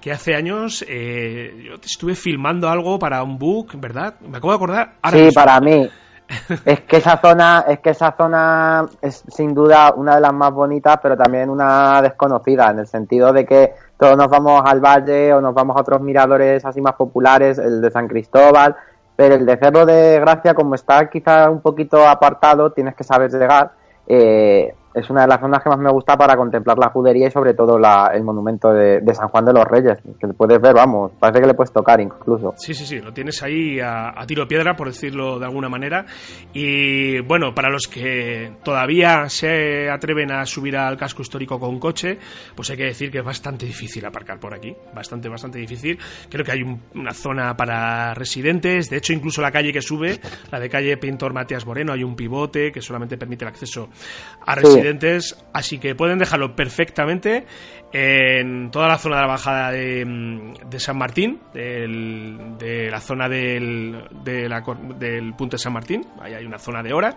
que 0.00 0.12
hace 0.12 0.34
años 0.34 0.84
eh, 0.88 1.64
yo 1.66 1.74
estuve 1.74 2.14
filmando 2.14 2.68
algo 2.68 2.98
para 2.98 3.22
un 3.22 3.38
book, 3.38 3.72
¿verdad? 3.78 4.14
Me 4.20 4.38
acabo 4.38 4.52
de 4.52 4.56
acordar. 4.56 4.92
sí, 5.10 5.28
para 5.34 5.60
mí. 5.60 5.88
es 6.64 6.80
que 6.82 6.98
esa 6.98 7.18
zona, 7.18 7.64
es 7.68 7.80
que 7.80 7.90
esa 7.90 8.14
zona 8.16 8.86
es 9.02 9.24
sin 9.28 9.52
duda 9.52 9.92
una 9.96 10.14
de 10.14 10.20
las 10.20 10.32
más 10.32 10.52
bonitas, 10.52 10.98
pero 11.02 11.16
también 11.16 11.50
una 11.50 12.00
desconocida, 12.02 12.70
en 12.70 12.78
el 12.80 12.86
sentido 12.86 13.32
de 13.32 13.44
que 13.44 13.74
todos 14.00 14.16
nos 14.16 14.28
vamos 14.28 14.62
al 14.64 14.80
valle 14.80 15.34
o 15.34 15.42
nos 15.42 15.52
vamos 15.52 15.76
a 15.76 15.80
otros 15.80 16.00
miradores 16.00 16.64
así 16.64 16.80
más 16.80 16.94
populares, 16.94 17.58
el 17.58 17.82
de 17.82 17.90
San 17.90 18.08
Cristóbal, 18.08 18.74
pero 19.14 19.34
el 19.34 19.44
de 19.44 19.58
Cerro 19.58 19.84
de 19.84 20.18
Gracia, 20.18 20.54
como 20.54 20.74
está 20.74 21.10
quizá 21.10 21.50
un 21.50 21.60
poquito 21.60 22.08
apartado, 22.08 22.72
tienes 22.72 22.94
que 22.94 23.04
saber 23.04 23.30
llegar. 23.30 23.72
Eh, 24.06 24.74
es 24.92 25.08
una 25.08 25.22
de 25.22 25.28
las 25.28 25.40
zonas 25.40 25.62
que 25.62 25.68
más 25.68 25.78
me 25.78 25.90
gusta 25.90 26.16
para 26.16 26.36
contemplar 26.36 26.76
la 26.78 26.90
judería 26.90 27.28
y 27.28 27.30
sobre 27.30 27.54
todo 27.54 27.78
el 27.78 28.24
monumento 28.24 28.72
de, 28.72 29.00
San 29.14 29.28
Juan 29.28 29.44
de 29.44 29.52
los 29.52 29.64
Reyes, 29.64 29.98
que 30.18 30.26
puedes 30.28 30.60
ver, 30.60 30.74
vamos, 30.74 31.12
parece 31.18 31.40
que 31.40 31.46
le 31.46 31.54
puedes 31.54 31.72
tocar 31.72 32.00
incluso. 32.00 32.54
Sí, 32.56 32.74
sí, 32.74 32.84
sí, 32.84 33.00
lo 33.00 33.12
tienes 33.12 33.42
ahí 33.42 33.78
a, 33.80 34.14
tiro 34.26 34.48
piedra, 34.48 34.74
por 34.74 34.88
decirlo 34.88 35.38
de 35.38 35.44
alguna 35.44 35.68
manera. 35.68 36.06
Y 36.52 37.20
bueno, 37.20 37.54
para 37.54 37.70
los 37.70 37.86
que 37.86 38.52
todavía 38.64 39.28
se 39.28 39.90
atreven 39.90 40.32
a 40.32 40.44
subir 40.44 40.76
al 40.76 40.96
casco 40.96 41.22
histórico 41.22 41.60
con 41.60 41.78
coche, 41.78 42.18
pues 42.54 42.70
hay 42.70 42.76
que 42.76 42.84
decir 42.84 43.10
que 43.10 43.18
es 43.18 43.24
bastante 43.24 43.66
difícil 43.66 44.04
aparcar 44.04 44.40
por 44.40 44.54
aquí, 44.54 44.74
bastante, 44.94 45.28
bastante 45.28 45.58
difícil. 45.58 45.98
Creo 46.28 46.44
que 46.44 46.52
hay 46.52 46.62
una 46.94 47.12
zona 47.12 47.56
para 47.56 48.14
residentes, 48.14 48.90
de 48.90 48.96
hecho 48.96 49.12
incluso 49.12 49.40
la 49.40 49.52
calle 49.52 49.72
que 49.72 49.82
sube, 49.82 50.18
la 50.50 50.58
de 50.58 50.68
calle 50.68 50.96
Pintor 50.96 51.32
Matías 51.32 51.64
Moreno, 51.64 51.92
hay 51.92 52.02
un 52.02 52.16
pivote 52.16 52.72
que 52.72 52.80
solamente 52.80 53.16
permite 53.16 53.44
el 53.44 53.48
acceso 53.48 53.88
a 54.46 54.54
residentes 54.54 54.79
así 55.52 55.78
que 55.78 55.94
pueden 55.94 56.18
dejarlo 56.18 56.54
perfectamente 56.54 57.46
en 57.92 58.70
toda 58.70 58.88
la 58.88 58.98
zona 58.98 59.16
de 59.16 59.22
la 59.22 59.28
bajada 59.28 59.70
de, 59.72 60.78
San 60.78 60.96
Martín, 60.96 61.40
de 61.52 62.88
la 62.90 63.00
zona 63.00 63.28
del, 63.28 64.08
del 64.24 65.34
punto 65.34 65.56
de 65.56 65.62
San 65.62 65.72
Martín, 65.72 66.06
ahí 66.20 66.34
hay 66.34 66.46
una 66.46 66.58
zona 66.58 66.82
de 66.82 66.92
hora, 66.92 67.16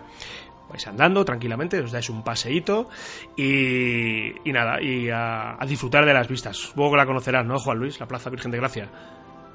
vais 0.68 0.86
andando 0.86 1.24
tranquilamente, 1.24 1.78
os 1.80 1.92
dais 1.92 2.08
un 2.10 2.24
paseíto 2.24 2.88
y, 3.36 4.34
nada, 4.46 4.82
y 4.82 5.10
a, 5.10 5.54
a, 5.60 5.66
disfrutar 5.66 6.04
de 6.04 6.14
las 6.14 6.26
vistas. 6.26 6.56
Supongo 6.56 6.92
que 6.92 6.96
la 6.96 7.06
conocerás, 7.06 7.46
¿no, 7.46 7.58
Juan 7.58 7.78
Luis? 7.78 8.00
La 8.00 8.06
Plaza 8.06 8.30
Virgen 8.30 8.50
de 8.50 8.58
Gracia. 8.58 8.88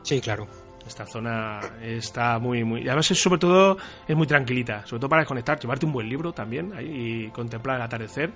Sí, 0.03 0.22
claro. 0.22 0.68
Esta 0.86 1.05
zona 1.05 1.59
está 1.82 2.39
muy, 2.39 2.63
muy. 2.63 2.88
además, 2.88 3.11
es, 3.11 3.21
sobre 3.21 3.39
todo, 3.39 3.77
es 4.07 4.15
muy 4.15 4.27
tranquilita. 4.27 4.86
Sobre 4.86 5.01
todo 5.01 5.09
para 5.09 5.21
desconectar, 5.21 5.59
llevarte 5.59 5.86
un 5.86 5.91
buen 5.91 6.09
libro 6.09 6.32
también 6.34 6.73
y 6.82 7.27
contemplar 7.30 7.77
el 7.77 7.84
atardecer. 7.84 8.32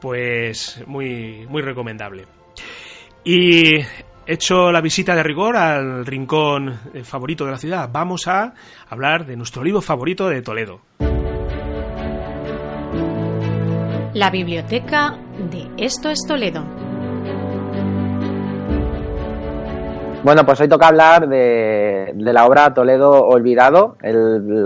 Pues 0.00 0.82
muy, 0.86 1.46
muy 1.48 1.62
recomendable. 1.62 2.24
Y 3.24 3.80
hecho 4.26 4.70
la 4.70 4.80
visita 4.80 5.14
de 5.14 5.22
rigor 5.22 5.56
al 5.56 6.06
rincón 6.06 6.78
eh, 6.94 7.02
favorito 7.02 7.44
de 7.44 7.50
la 7.50 7.58
ciudad, 7.58 7.88
vamos 7.90 8.28
a 8.28 8.54
hablar 8.88 9.26
de 9.26 9.36
nuestro 9.36 9.64
libro 9.64 9.80
favorito 9.80 10.28
de 10.28 10.42
Toledo. 10.42 10.80
La 14.14 14.30
biblioteca 14.30 15.18
de 15.50 15.70
Esto 15.76 16.10
es 16.10 16.20
Toledo. 16.26 16.77
Bueno, 20.24 20.44
pues 20.44 20.60
hoy 20.60 20.68
toca 20.68 20.88
hablar 20.88 21.28
de, 21.28 22.12
la 22.16 22.44
obra 22.44 22.74
Toledo 22.74 23.24
Olvidado. 23.24 23.96
En 24.02 24.16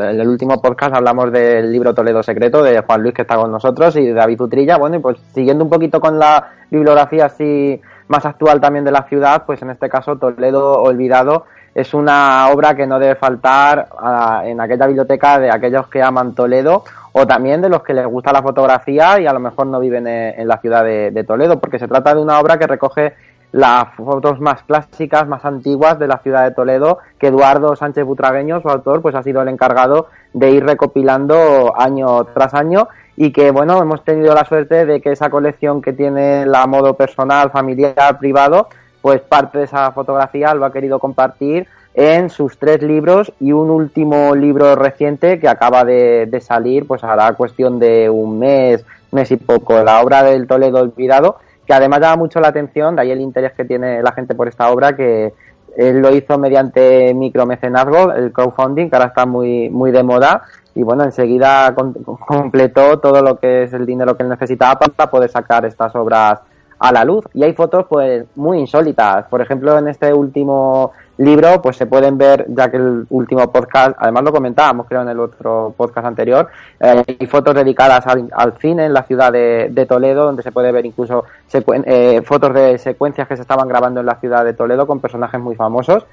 el, 0.01 0.27
último 0.27 0.63
podcast 0.63 0.95
hablamos 0.95 1.31
del 1.31 1.71
libro 1.71 1.95
Toledo 1.95 2.23
Secreto 2.23 2.63
de 2.63 2.81
Juan 2.81 3.03
Luis 3.03 3.15
que 3.15 3.23
está 3.23 3.37
con 3.37 3.53
nosotros 3.53 3.95
y 3.97 4.07
de 4.07 4.15
David 4.15 4.41
Utrilla. 4.41 4.79
Bueno, 4.79 4.97
y 4.97 5.01
pues 5.01 5.19
siguiendo 5.35 5.63
un 5.63 5.71
poquito 5.71 6.01
con 6.01 6.19
la 6.19 6.49
bibliografía 6.71 7.27
así 7.27 7.81
más 8.09 8.25
actual 8.25 8.63
también 8.63 8.85
de 8.85 8.93
la 8.93 9.03
ciudad, 9.05 9.45
pues 9.45 9.61
en 9.61 9.71
este 9.71 9.91
caso 9.91 10.17
Toledo 10.17 10.81
Olvidado 10.81 11.45
es 11.75 11.93
una 11.93 12.49
obra 12.49 12.75
que 12.75 12.87
no 12.87 12.99
debe 12.99 13.15
faltar 13.15 13.89
en 14.45 14.59
aquella 14.59 14.87
biblioteca 14.87 15.39
de 15.39 15.51
aquellos 15.51 15.87
que 15.89 16.03
aman 16.03 16.35
Toledo 16.35 16.85
o 17.13 17.27
también 17.27 17.61
de 17.61 17.69
los 17.69 17.83
que 17.83 17.95
les 17.95 18.07
gusta 18.07 18.33
la 18.33 18.43
fotografía 18.43 19.21
y 19.21 19.27
a 19.27 19.33
lo 19.35 19.41
mejor 19.41 19.67
no 19.67 19.81
viven 19.81 20.07
en, 20.07 20.49
la 20.49 20.59
ciudad 20.59 20.83
de 20.83 21.25
Toledo, 21.25 21.61
porque 21.61 21.79
se 21.79 21.89
trata 21.89 22.15
de 22.15 22.23
una 22.23 22.41
obra 22.41 22.59
que 22.59 22.67
recoge 22.67 23.15
las 23.53 23.95
fotos 23.95 24.41
más 24.41 24.63
clásicas, 24.63 25.29
más 25.29 25.45
antiguas 25.45 25.99
de 25.99 26.09
la 26.09 26.19
ciudad 26.19 26.45
de 26.45 26.55
Toledo, 26.55 26.99
que 27.19 27.29
Eduardo 27.29 27.77
Sánchez 27.77 28.05
Butragueño, 28.05 28.61
su 28.61 28.69
autor, 28.69 29.03
pues 29.03 29.15
ha 29.15 29.23
sido 29.23 29.43
el 29.43 29.49
encargado 29.49 30.09
de 30.33 30.51
ir 30.51 30.65
recopilando 30.65 31.73
año 31.79 32.25
tras 32.25 32.55
año 32.55 32.89
y 33.17 33.31
que 33.31 33.51
bueno, 33.51 33.81
hemos 33.81 34.03
tenido 34.05 34.35
la 34.35 34.45
suerte 34.45 34.87
de 34.87 35.01
que 35.01 35.13
esa 35.13 35.31
colección 35.31 35.83
que 35.83 35.93
tiene 35.93 36.47
la 36.47 36.67
modo 36.67 36.95
personal, 36.95 37.51
familiar, 37.51 38.19
privado, 38.19 38.69
pues 39.03 39.21
parte 39.21 39.59
de 39.59 39.65
esa 39.65 39.93
fotografía 39.93 40.55
lo 40.55 40.65
ha 40.65 40.73
querido 40.73 40.99
compartir 40.99 41.69
en 41.95 42.31
sus 42.31 42.59
tres 42.59 42.83
libros 42.83 43.33
y 43.39 43.53
un 43.53 43.69
último 43.69 44.35
libro 44.35 44.75
reciente 44.77 45.39
que 45.39 45.49
acaba 45.49 45.85
de, 45.85 46.41
salir, 46.41 46.87
pues 46.87 47.05
hará 47.05 47.35
cuestión 47.35 47.79
de 47.79 48.09
un 48.09 48.39
mes, 48.39 48.85
mes 49.11 49.31
y 49.31 49.37
poco, 49.37 49.83
la 49.83 50.01
obra 50.01 50.23
del 50.23 50.47
Toledo 50.47 50.81
olvidado, 50.81 51.37
que 51.73 51.77
además 51.77 52.01
llama 52.01 52.17
mucho 52.17 52.39
la 52.39 52.49
atención, 52.49 52.95
de 52.95 53.01
ahí 53.01 53.11
el 53.13 53.23
interés 53.23 53.53
que 53.53 53.65
tiene 53.65 54.03
la 54.03 54.13
gente 54.13 54.35
por 54.35 54.47
esta 54.47 54.71
obra, 54.71 54.95
que 54.95 55.33
él 55.75 56.03
lo 56.03 56.15
hizo 56.15 56.37
mediante 56.37 57.15
micromecenazgo, 57.15 58.13
el 58.13 58.31
crowdfunding, 58.31 58.91
que 58.91 58.97
ahora 58.97 59.09
está 59.09 59.25
muy, 59.25 59.71
muy 59.71 59.91
de 59.91 60.03
moda, 60.03 60.43
y 60.75 60.83
bueno, 60.83 61.03
enseguida 61.03 61.75
completó 61.75 62.99
todo 62.99 63.23
lo 63.23 63.39
que 63.39 63.63
es 63.63 63.73
el 63.73 63.87
dinero 63.87 64.19
que 64.19 64.23
él 64.23 64.29
necesitaba 64.29 64.79
para 64.79 65.11
poder 65.11 65.31
sacar 65.31 65.65
estas 65.65 65.97
obras 65.97 66.41
a 66.79 66.93
la 66.93 67.07
luz. 67.07 67.25
Y 67.33 67.43
hay 67.43 67.55
fotos 67.55 67.87
pues 67.89 68.27
muy 68.37 68.59
insólitas. 68.59 69.25
Por 69.29 69.41
ejemplo, 69.41 69.79
en 69.79 69.89
este 69.89 70.13
último 70.13 70.93
libro, 71.19 71.61
pues 71.61 71.77
se 71.77 71.87
pueden 71.87 72.17
ver, 72.17 72.47
ya 72.49 72.71
que 72.71 72.77
el 72.77 73.07
último 73.11 73.51
podcast, 73.53 73.97
además 73.99 74.25
lo 74.25 74.33
comentábamos 74.33 74.87
creo 74.87 75.03
en 75.03 75.09
el 75.09 75.21
otro 75.21 75.75
podcast 75.77 76.07
anterior, 76.07 76.49
eh, 76.81 77.03
hay 77.07 77.27
fotos 77.27 77.55
dedicadas 77.55 78.05
al, 78.07 78.59
cine 78.59 78.87
en 78.87 78.95
la 78.95 79.03
ciudad 79.03 79.33
de, 79.33 79.87
Toledo, 79.89 80.25
donde 80.25 80.43
se 80.43 80.53
puede 80.53 80.73
ver 80.73 80.87
incluso 80.87 81.25
eh, 81.53 82.23
fotos 82.25 82.55
de 82.55 82.79
secuencias 82.79 83.29
que 83.29 83.37
se 83.37 83.43
estaban 83.43 83.69
grabando 83.69 84.01
en 84.01 84.07
la 84.07 84.17
ciudad 84.17 84.45
de 84.45 84.55
Toledo 84.55 84.87
con 84.87 85.01
personajes 85.01 85.41
muy 85.41 85.55
famosos. 85.55 86.07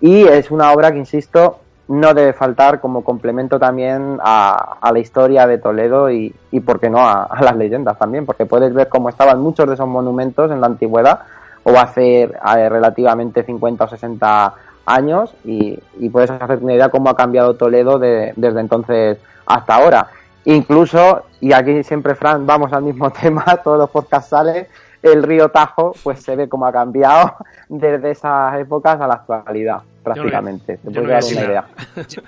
Y 0.00 0.24
es 0.24 0.50
una 0.50 0.72
obra 0.72 0.92
que, 0.92 0.98
insisto, 0.98 1.60
no 1.88 2.14
debe 2.14 2.32
faltar 2.32 2.80
como 2.80 3.04
complemento 3.04 3.58
también 3.58 4.18
a, 4.22 4.90
la 4.92 4.98
historia 4.98 5.46
de 5.46 5.58
Toledo 5.58 6.10
y, 6.10 6.34
y 6.50 6.60
¿por 6.60 6.80
qué 6.80 6.90
no?, 6.90 7.00
a, 7.00 7.24
a, 7.24 7.42
las 7.42 7.56
leyendas 7.56 7.98
también, 7.98 8.26
porque 8.26 8.46
puedes 8.46 8.72
ver 8.72 8.88
cómo 8.88 9.08
estaban 9.08 9.40
muchos 9.40 9.66
de 9.66 9.74
esos 9.74 9.88
monumentos 9.88 10.50
en 10.50 10.60
la 10.60 10.66
antigüedad 10.66 11.20
o 11.64 11.78
hace 11.78 12.30
relativamente 12.68 13.42
50 13.42 13.84
o 13.84 13.88
60 13.88 14.54
años 14.86 15.34
y, 15.44 15.78
puedes 16.10 16.30
hacer 16.30 16.58
una 16.62 16.74
idea 16.74 16.90
cómo 16.90 17.10
ha 17.10 17.16
cambiado 17.16 17.54
Toledo 17.56 17.98
desde 17.98 18.60
entonces 18.60 19.18
hasta 19.46 19.74
ahora. 19.74 20.08
Incluso, 20.46 21.24
y 21.40 21.52
aquí 21.52 21.82
siempre, 21.84 22.14
Fran, 22.14 22.46
vamos 22.46 22.72
al 22.72 22.82
mismo 22.82 23.10
tema, 23.20 23.44
todos 23.62 23.78
los 23.78 23.90
podcasts 23.90 24.30
salen, 24.30 24.66
el 25.04 25.22
río 25.22 25.50
Tajo, 25.50 25.94
pues 26.02 26.22
se 26.22 26.34
ve 26.34 26.48
cómo 26.48 26.66
ha 26.66 26.72
cambiado 26.72 27.36
desde 27.68 28.10
esas 28.10 28.58
épocas 28.58 29.00
a 29.00 29.06
la 29.06 29.14
actualidad, 29.14 29.82
prácticamente. 30.02 30.80
Una 30.82 31.20
idea. 31.20 31.66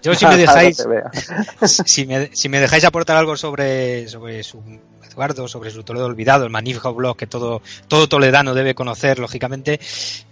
Yo, 0.03 0.15
si 0.15 0.27
me 0.29 0.37
dejáis, 0.37 0.87
si 1.63 2.07
me, 2.07 2.31
si 2.35 2.49
me 2.49 2.61
dejáis 2.61 2.85
aportar 2.85 3.17
algo 3.17 3.37
sobre, 3.37 4.07
sobre 4.09 4.43
su 4.43 4.63
Eduardo, 5.11 5.49
sobre 5.49 5.71
su 5.71 5.83
Toledo 5.83 6.05
olvidado, 6.05 6.45
el 6.45 6.51
magnífico 6.51 6.93
blog 6.93 7.17
que 7.17 7.27
todo, 7.27 7.63
todo 7.89 8.09
toledano 8.09 8.55
debe 8.55 8.75
conocer, 8.75 9.19
lógicamente, 9.19 9.81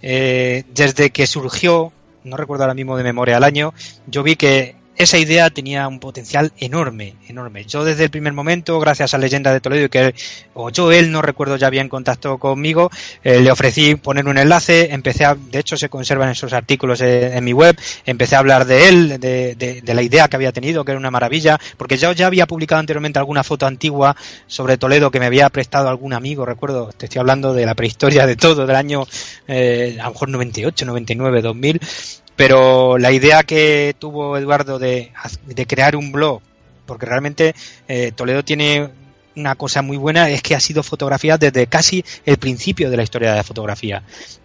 eh, 0.03 0.64
desde 0.74 1.11
que 1.11 1.26
surgió, 1.26 1.92
no 2.24 2.36
recuerdo 2.36 2.64
ahora 2.64 2.74
mismo 2.74 2.97
de 2.97 3.05
memoria 3.05 3.38
el 3.38 3.45
año, 3.45 3.72
yo 4.07 4.22
vi 4.22 4.36
que 4.36 4.76
esa 4.97 5.18
idea 5.18 5.51
tenía 5.51 5.88
un 5.88 5.99
potencial 5.99 6.53
enorme, 6.59 7.14
enorme. 7.28 7.64
Yo 7.64 7.84
desde 7.84 8.05
el 8.05 8.11
primer 8.11 8.32
momento, 8.32 8.78
gracias 8.78 9.14
a 9.14 9.18
Leyenda 9.18 9.53
de 9.53 9.61
Toledo, 9.61 9.88
que 9.88 10.14
o 10.55 10.70
yo 10.70 10.92
él, 10.92 11.11
no 11.11 11.22
recuerdo 11.22 11.57
ya 11.57 11.70
bien, 11.70 11.88
contactó 11.88 12.38
conmigo, 12.38 12.90
eh, 13.22 13.40
le 13.40 13.51
ofrecí 13.51 13.97
poner 13.97 14.26
un 14.26 14.38
enlace, 14.38 14.92
empecé 14.92 15.24
a, 15.24 15.34
de 15.34 15.59
hecho 15.59 15.76
se 15.76 15.88
conservan 15.88 16.30
esos 16.30 16.53
artículos 16.53 17.01
en, 17.01 17.42
mi 17.42 17.53
web, 17.53 17.76
empecé 18.07 18.36
a 18.36 18.38
hablar 18.38 18.64
de 18.66 18.88
él, 18.88 19.20
de, 19.20 19.55
de, 19.55 19.95
la 19.95 20.03
idea 20.03 20.28
que 20.28 20.36
había 20.36 20.53
tenido, 20.53 20.84
que 20.84 20.92
era 20.92 20.99
una 20.99 21.11
maravilla, 21.11 21.59
porque 21.76 21.97
yo 21.97 22.12
ya 22.12 22.26
había 22.26 22.47
publicado 22.47 22.80
anteriormente 22.80 23.18
alguna 23.18 23.45
foto 23.45 23.66
antigua 23.66 24.16
sobre 24.47 24.76
Toledo 24.76 25.11
que 25.11 25.20
me 25.20 25.26
había 25.26 25.49
prestado 25.51 25.88
algún 25.88 26.12
amigo, 26.12 26.47
recuerdo, 26.47 26.90
te 26.97 27.07
estoy 27.07 27.20
hablando 27.20 27.53
de 27.53 27.66
la 27.66 27.74
prehistoria 27.74 28.26
de 28.26 28.36
todo, 28.36 28.66
del 28.66 28.76
año 28.76 29.07
eh, 29.49 29.99
a 30.01 30.05
lo 30.05 30.11
mejor 30.12 30.28
98, 30.28 30.86
99, 30.86 31.42
2000, 31.42 31.80
pero 32.37 32.99
la 32.99 33.12
idea 33.12 33.43
que 33.43 33.95
tuvo 33.99 34.37
Eduardo 34.37 34.78
de, 34.78 35.12
crear 35.66 35.97
un 35.97 36.12
blog, 36.12 36.41
porque 36.87 37.07
realmente 37.07 37.55
eh, 37.89 38.12
Toledo 38.14 38.45
tiene 38.45 38.91
una 39.37 39.55
cosa 39.55 39.82
muy 39.82 39.97
buena, 39.97 40.30
es 40.30 40.43
que 40.43 40.55
ha 40.55 40.61
sido 40.61 40.82
fotografía 40.82 41.39
desde 41.39 41.66
casi 41.66 42.05
el 42.24 42.37
principio 42.37 42.91
de 42.91 42.97
la 42.97 43.03
historia 43.03 43.30
de 43.30 43.37
la 43.37 43.45
fotografía. 43.45 44.03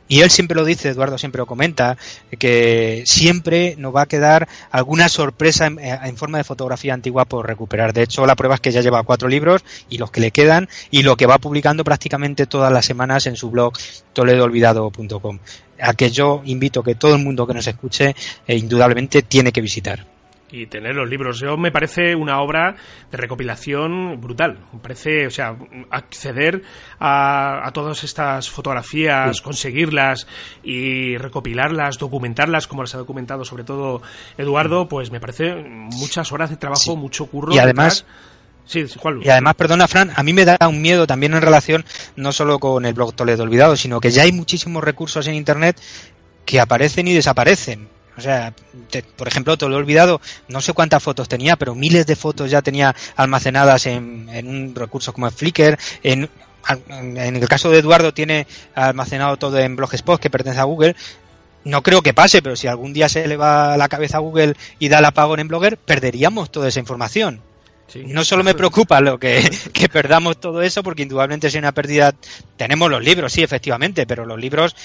Y 0.07 0.21
él 0.21 0.31
siempre 0.31 0.55
lo 0.55 0.65
dice, 0.65 0.89
Eduardo 0.89 1.19
siempre 1.19 1.37
lo 1.37 1.45
comenta, 1.45 1.95
que 2.39 3.03
siempre 3.05 3.75
nos 3.77 3.95
va 3.95 4.01
a 4.01 4.05
quedar 4.07 4.47
alguna 4.71 5.07
sorpresa 5.07 5.67
en, 5.67 5.77
en, 5.79 6.17
forma 6.17 6.39
de 6.39 6.43
fotografía 6.43 6.95
antigua 6.95 7.25
por 7.25 7.45
recuperar. 7.45 7.93
De 7.93 8.01
hecho, 8.01 8.25
la 8.25 8.35
prueba 8.35 8.55
es 8.55 8.61
que 8.61 8.71
ya 8.71 8.81
lleva 8.81 9.03
cuatro 9.03 9.27
libros 9.27 9.63
y 9.87 9.99
los 9.99 10.09
que 10.09 10.21
le 10.21 10.31
quedan 10.31 10.67
y 10.89 11.03
lo 11.03 11.15
que 11.15 11.27
va 11.27 11.37
publicando 11.37 11.83
prácticamente 11.83 12.47
todas 12.47 12.73
las 12.73 12.85
semanas 12.85 13.27
en 13.27 13.35
su 13.35 13.51
blog 13.51 13.73
toledoolvidado.com 14.13 15.39
a 15.81 15.93
que 15.93 16.09
yo 16.09 16.41
invito 16.43 16.83
que 16.83 16.95
todo 16.95 17.15
el 17.15 17.23
mundo 17.23 17.47
que 17.47 17.53
nos 17.53 17.67
escuche 17.67 18.15
eh, 18.47 18.57
indudablemente 18.57 19.21
tiene 19.21 19.51
que 19.51 19.61
visitar 19.61 20.18
y 20.51 20.67
tener 20.67 20.95
los 20.95 21.09
libros. 21.09 21.39
Yo 21.39 21.57
me 21.57 21.71
parece 21.71 22.15
una 22.15 22.41
obra 22.41 22.75
de 23.11 23.17
recopilación 23.17 24.19
brutal. 24.19 24.59
Me 24.73 24.79
parece, 24.79 25.27
o 25.27 25.31
sea, 25.31 25.55
acceder 25.89 26.63
a, 26.99 27.69
todas 27.73 28.03
estas 28.03 28.49
fotografías, 28.49 29.41
conseguirlas 29.41 30.27
y 30.63 31.17
recopilarlas, 31.17 31.97
documentarlas, 31.97 32.67
como 32.67 32.83
las 32.83 32.95
ha 32.95 32.97
documentado 32.97 33.45
sobre 33.45 33.63
todo 33.63 34.01
Eduardo, 34.37 34.87
pues 34.87 35.11
me 35.11 35.19
parece 35.19 35.55
muchas 35.55 36.31
horas 36.31 36.49
de 36.49 36.57
trabajo, 36.57 36.95
mucho 36.95 37.27
curro. 37.27 37.53
Y 37.53 37.59
además. 37.59 38.05
Y 38.71 39.29
además, 39.29 39.55
perdona, 39.55 39.87
Fran, 39.87 40.11
a 40.15 40.21
mí 40.21 40.31
me 40.31 40.45
da 40.45 40.57
un 40.67 40.79
miedo 40.79 41.07
también 41.07 41.33
en 41.33 41.41
relación 41.41 41.83
no 42.15 42.31
solo 42.31 42.59
con 42.59 42.85
el 42.85 42.93
blog 42.93 43.15
Toledo 43.15 43.41
Olvidado, 43.41 43.75
sino 43.75 43.99
que 43.99 44.11
ya 44.11 44.23
hay 44.23 44.31
muchísimos 44.31 44.83
recursos 44.83 45.25
en 45.25 45.33
Internet 45.33 45.81
que 46.45 46.59
aparecen 46.59 47.07
y 47.07 47.13
desaparecen. 47.15 47.89
O 48.19 48.21
sea, 48.21 48.53
por 49.15 49.29
ejemplo, 49.29 49.57
Toledo 49.57 49.79
Olvidado, 49.79 50.19
no 50.49 50.59
sé 50.59 50.73
cuántas 50.73 51.01
fotos 51.01 51.29
tenía, 51.29 51.55
pero 51.55 51.73
miles 51.73 52.05
de 52.05 52.17
fotos 52.17 52.51
ya 52.51 52.61
tenía 52.61 52.93
almacenadas 53.15 53.85
en, 53.85 54.29
un 54.45 54.75
recurso 54.75 55.13
como 55.13 55.31
Flickr. 55.31 55.79
En, 56.03 56.29
en 56.89 57.35
el 57.37 57.47
caso 57.47 57.71
de 57.71 57.79
Eduardo 57.79 58.13
tiene 58.13 58.45
almacenado 58.75 59.37
todo 59.37 59.57
en 59.57 59.77
Blogspot, 59.77 60.19
que 60.19 60.29
pertenece 60.29 60.59
a 60.59 60.65
Google. 60.65 60.97
No 61.63 61.81
creo 61.81 62.01
que 62.01 62.13
pase, 62.13 62.41
pero 62.41 62.57
si 62.57 62.67
algún 62.67 62.91
día 62.91 63.07
se 63.07 63.25
le 63.25 63.37
va 63.37 63.77
la 63.77 63.87
cabeza 63.87 64.17
a 64.17 64.21
Google 64.21 64.55
y 64.79 64.89
da 64.89 64.99
el 64.99 65.05
apagón 65.05 65.39
en 65.39 65.47
Blogger, 65.47 65.77
perderíamos 65.77 66.51
toda 66.51 66.67
esa 66.67 66.81
información 66.81 67.41
no 68.05 68.23
solo 68.23 68.43
me 68.43 68.53
preocupa 68.53 69.01
lo 69.01 69.19
que, 69.19 69.49
que, 69.73 69.89
perdamos 69.89 70.39
todo 70.39 70.61
eso, 70.61 70.83
porque 70.83 71.03
indudablemente 71.03 71.47
es 71.47 71.55
una 71.55 71.71
pérdida. 71.71 72.13
Tenemos 72.57 72.89
los 72.89 73.03
libros, 73.03 73.33
sí, 73.33 73.43
efectivamente, 73.43 74.05
pero 74.05 74.25
los 74.25 74.39
libros 74.39 74.75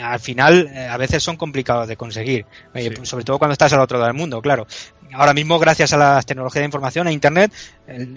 al 0.00 0.20
final 0.20 0.70
eh, 0.72 0.86
a 0.86 0.96
veces 0.96 1.22
son 1.22 1.36
complicados 1.36 1.88
de 1.88 1.96
conseguir, 1.96 2.46
eh, 2.74 2.94
sobre 3.02 3.24
todo 3.24 3.38
cuando 3.38 3.52
estás 3.52 3.72
al 3.72 3.80
otro 3.80 3.98
lado 3.98 4.08
del 4.08 4.16
mundo, 4.16 4.40
claro 4.40 4.66
ahora 5.12 5.34
mismo, 5.34 5.58
gracias 5.58 5.92
a 5.92 5.96
las 5.96 6.26
tecnologías 6.26 6.60
de 6.60 6.66
información, 6.66 7.06
a 7.06 7.12
Internet, 7.12 7.52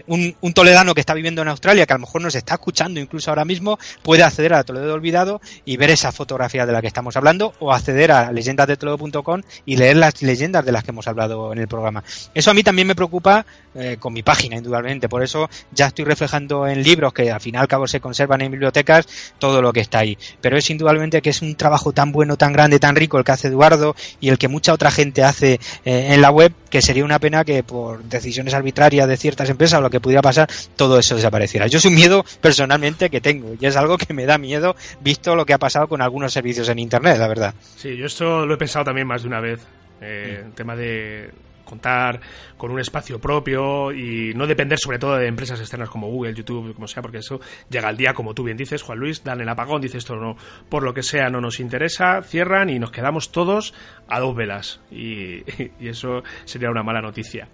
un, 0.08 0.54
toledano 0.54 0.94
que 0.94 1.00
está 1.00 1.14
viviendo 1.14 1.42
en 1.42 1.48
Australia, 1.48 1.86
que 1.86 1.94
a 1.94 1.98
lo 1.98 2.02
mejor 2.02 2.22
nos 2.22 2.36
está 2.36 2.56
escuchando 2.56 3.00
incluso 3.00 3.32
ahora 3.32 3.46
mismo, 3.46 3.80
puede 4.02 4.24
acceder 4.24 4.54
a 4.54 4.64
Toledo 4.64 4.94
Olvidado 4.94 5.42
y 5.66 5.78
ver 5.78 5.90
esa 5.90 6.12
fotografía 6.12 6.66
de 6.66 6.74
la 6.74 6.82
que 6.82 6.88
estamos 6.88 7.18
hablando, 7.18 7.54
o 7.60 7.74
acceder 7.74 8.12
a 8.12 8.32
leyendasdetoledo.com 8.32 9.42
y 9.66 9.78
leer 9.78 9.98
las 9.98 10.22
leyendas 10.22 10.66
de 10.66 10.72
las 10.72 10.84
que 10.84 10.92
hemos 10.92 11.08
hablado 11.08 11.52
en 11.52 11.60
el 11.60 11.68
programa. 11.68 12.04
Eso 12.34 12.52
a 12.52 12.54
mí 12.54 12.64
también 12.64 12.88
me 12.88 12.96
preocupa 12.96 13.46
eh, 13.76 13.98
con 14.00 14.14
mi 14.14 14.22
página, 14.22 14.58
indudablemente. 14.58 15.10
Por 15.10 15.24
eso 15.24 15.50
ya 15.72 15.88
estoy 15.88 16.06
reflejando 16.06 16.68
en 16.68 16.84
libros 16.84 17.14
que 17.14 17.32
al 17.32 17.42
fin 17.42 17.56
y 17.56 17.58
al 17.58 17.68
cabo 17.68 17.88
se 17.88 18.00
conservan 18.00 18.42
en 18.42 18.52
bibliotecas 18.52 19.08
todo 19.40 19.62
lo 19.62 19.74
que 19.74 19.80
está 19.80 20.00
ahí. 20.00 20.18
Pero 20.42 20.58
es 20.58 20.70
indudablemente 20.70 21.22
que 21.22 21.32
es 21.32 21.42
un 21.42 21.56
trabajo 21.56 21.92
tan 21.92 22.12
bueno, 22.12 22.38
tan 22.38 22.54
grande, 22.54 22.80
tan 22.80 22.96
rico 22.96 23.18
el 23.18 23.24
que 23.24 23.32
hace 23.32 23.48
Eduardo 23.48 23.96
y 24.20 24.30
el 24.30 24.38
que 24.38 24.48
mucha 24.48 24.74
otra 24.74 24.92
gente 24.92 25.24
hace 25.24 25.60
eh, 25.86 26.10
en 26.12 26.22
la 26.22 26.30
web 26.30 26.54
que 26.74 26.82
sería 26.82 27.06
una 27.06 27.20
pena 27.20 27.46
que 27.46 27.62
por 27.62 28.04
decisiones 28.06 28.56
arbitrarias 28.56 29.08
de 29.08 29.16
ciertas 29.16 29.48
empresas 29.48 29.78
o 29.78 29.82
lo 29.84 29.92
que 29.92 30.00
pudiera 30.00 30.24
pasar, 30.24 30.50
todo 30.76 30.98
eso 30.98 31.16
desapareciera. 31.16 31.68
Yo 31.68 31.78
es 31.78 31.86
un 31.86 31.94
miedo 31.94 32.26
personalmente 32.42 33.12
que 33.12 33.22
tengo 33.22 33.54
y 33.60 33.64
es 33.64 33.76
algo 33.76 33.96
que 33.96 34.12
me 34.12 34.26
da 34.26 34.40
miedo 34.40 34.76
visto 35.00 35.36
lo 35.36 35.46
que 35.46 35.54
ha 35.54 35.60
pasado 35.60 35.88
con 35.88 36.02
algunos 36.02 36.34
servicios 36.34 36.68
en 36.70 36.80
Internet, 36.80 37.20
la 37.20 37.28
verdad. 37.28 37.54
Sí, 37.76 37.96
yo 37.96 38.08
esto 38.08 38.48
lo 38.48 38.56
he 38.56 38.58
pensado 38.58 38.86
también 38.86 39.06
más 39.06 39.22
de 39.22 39.28
una 39.28 39.40
vez. 39.40 39.60
Eh, 40.02 40.42
el 40.48 40.54
tema 40.54 40.76
de 40.76 41.30
contar 41.74 42.22
con 42.56 42.72
un 42.72 42.80
espacio 42.80 43.20
propio 43.20 43.92
y 43.92 44.34
no 44.36 44.46
depender 44.46 44.78
sobre 44.78 45.00
todo 45.00 45.18
de 45.18 45.28
empresas 45.28 45.60
externas 45.60 45.90
como 45.90 46.08
Google, 46.08 46.36
YouTube, 46.36 46.74
como 46.76 46.88
sea, 46.88 47.02
porque 47.02 47.18
eso 47.18 47.42
llega 47.70 47.88
al 47.88 47.98
día, 47.98 48.14
como 48.14 48.36
tú 48.36 48.44
bien 48.44 48.58
dices, 48.58 48.84
Juan 48.84 49.00
Luis, 49.00 49.24
dan 49.24 49.42
el 49.42 49.50
apagón, 49.50 49.82
dice 49.82 49.98
esto 49.98 50.16
no, 50.16 50.38
por 50.70 50.84
lo 50.84 50.94
que 50.94 51.02
sea 51.02 51.30
no 51.30 51.42
nos 51.42 51.60
interesa, 51.60 52.22
cierran 52.22 52.70
y 52.70 52.78
nos 52.78 52.92
quedamos 52.92 53.32
todos 53.32 53.74
a 54.08 54.20
dos 54.20 54.36
velas 54.36 54.82
y, 54.92 55.44
y 55.80 55.88
eso 55.88 56.24
sería 56.46 56.70
una 56.70 56.84
mala 56.84 57.02
noticia. 57.02 57.48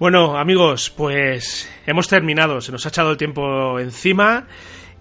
Bueno, 0.00 0.36
amigos, 0.36 0.90
pues 0.90 1.70
hemos 1.86 2.08
terminado, 2.08 2.60
se 2.60 2.72
nos 2.72 2.84
ha 2.84 2.88
echado 2.88 3.12
el 3.12 3.16
tiempo 3.16 3.78
encima. 3.78 4.48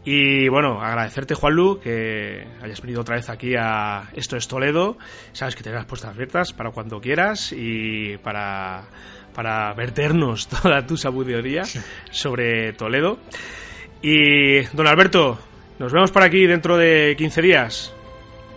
Y 0.04 0.50
bueno, 0.50 0.82
agradecerte, 0.82 1.36
Juanlu, 1.36 1.80
que 1.80 2.48
hayas 2.62 2.82
venido 2.82 3.02
otra 3.02 3.16
vez 3.16 3.30
aquí 3.30 3.54
a 3.56 4.10
Esto 4.14 4.36
es 4.36 4.48
Toledo. 4.48 4.98
Sabes 5.32 5.56
que 5.56 5.62
tienes 5.62 5.80
las 5.80 5.88
puertas 5.88 6.10
abiertas 6.10 6.54
para 6.54 6.72
cuando 6.72 7.00
quieras 7.00 7.54
y 7.56 8.18
para, 8.18 8.86
para 9.36 9.74
verternos 9.74 10.48
toda 10.64 10.86
tu 10.88 10.98
sabiduría 10.98 11.64
sobre 12.10 12.74
Toledo. 12.74 13.20
Y, 14.02 14.62
don 14.74 14.88
Alberto, 14.88 15.38
nos 15.78 15.94
vemos 15.94 16.12
por 16.12 16.24
aquí 16.24 16.48
dentro 16.48 16.78
de 16.78 17.16
15 17.16 17.42
días. 17.42 17.94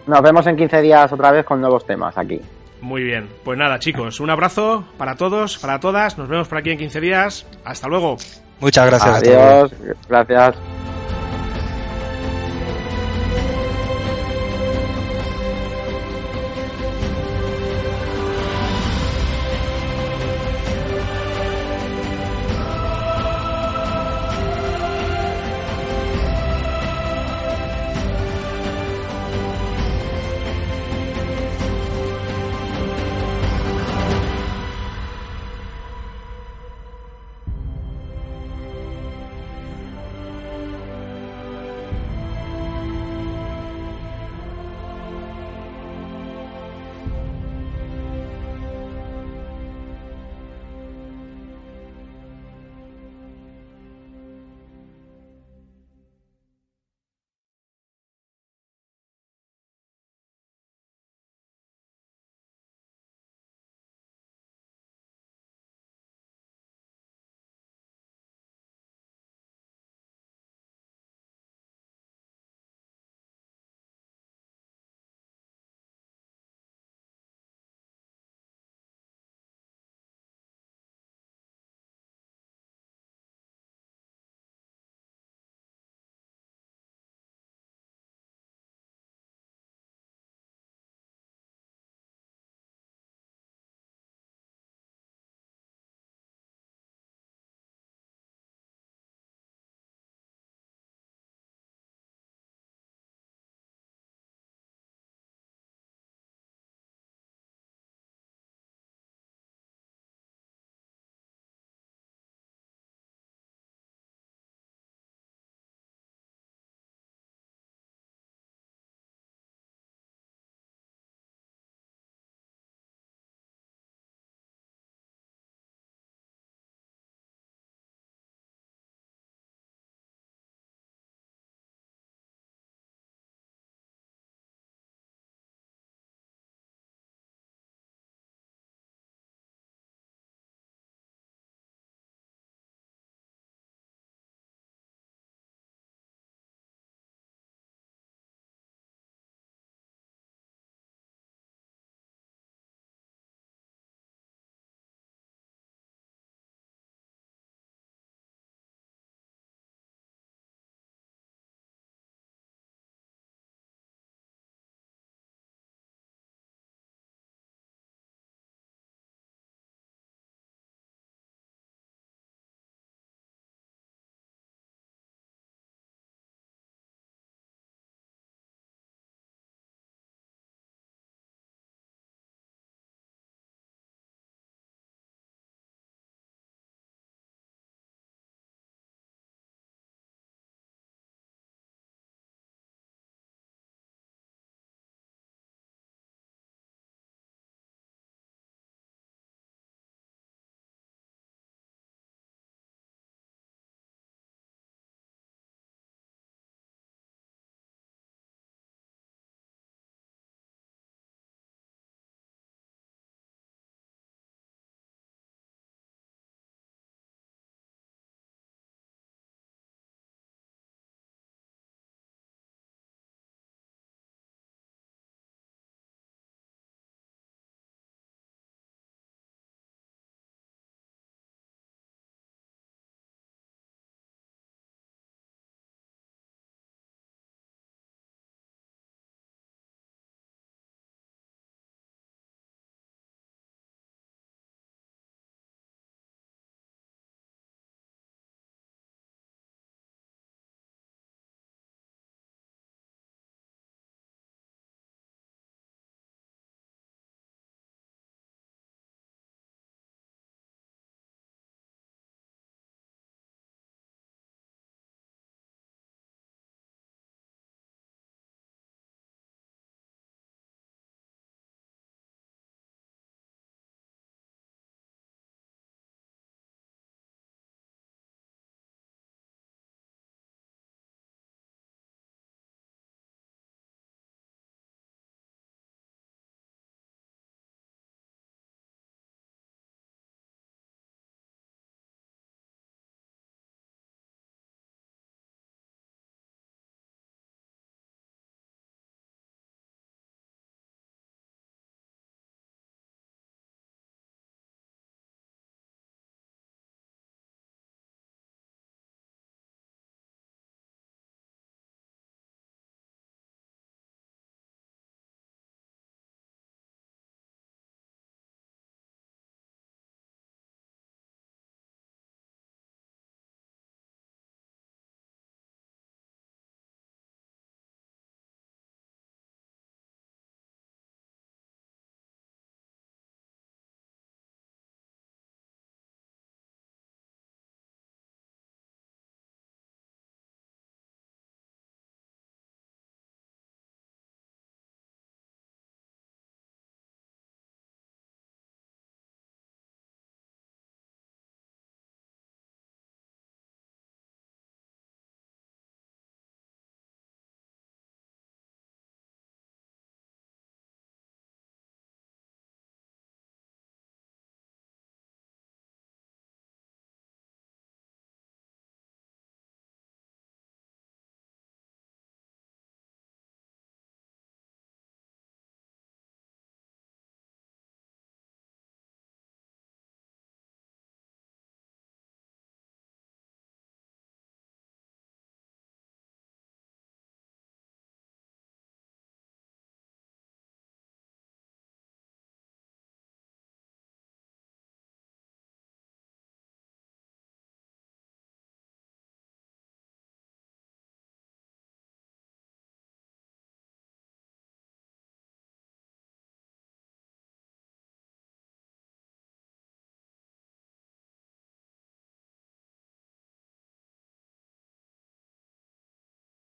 Nos 0.06 0.22
vemos 0.22 0.46
en 0.46 0.56
15 0.56 0.80
días 0.80 1.12
otra 1.12 1.30
vez 1.30 1.44
con 1.44 1.60
nuevos 1.60 1.86
temas 1.86 2.16
aquí. 2.16 2.40
Muy 2.80 3.02
bien, 3.02 3.28
pues 3.44 3.58
nada, 3.58 3.78
chicos, 3.78 4.20
un 4.20 4.28
abrazo 4.30 4.84
para 4.98 5.14
todos, 5.16 5.58
para 5.58 5.80
todas. 5.80 6.18
Nos 6.18 6.28
vemos 6.28 6.48
por 6.48 6.58
aquí 6.58 6.70
en 6.70 6.78
15 6.78 7.00
días. 7.00 7.46
Hasta 7.64 7.88
luego. 7.88 8.16
Muchas 8.60 8.86
gracias. 8.86 9.22
Adiós, 9.22 9.72
gracias. 10.08 10.73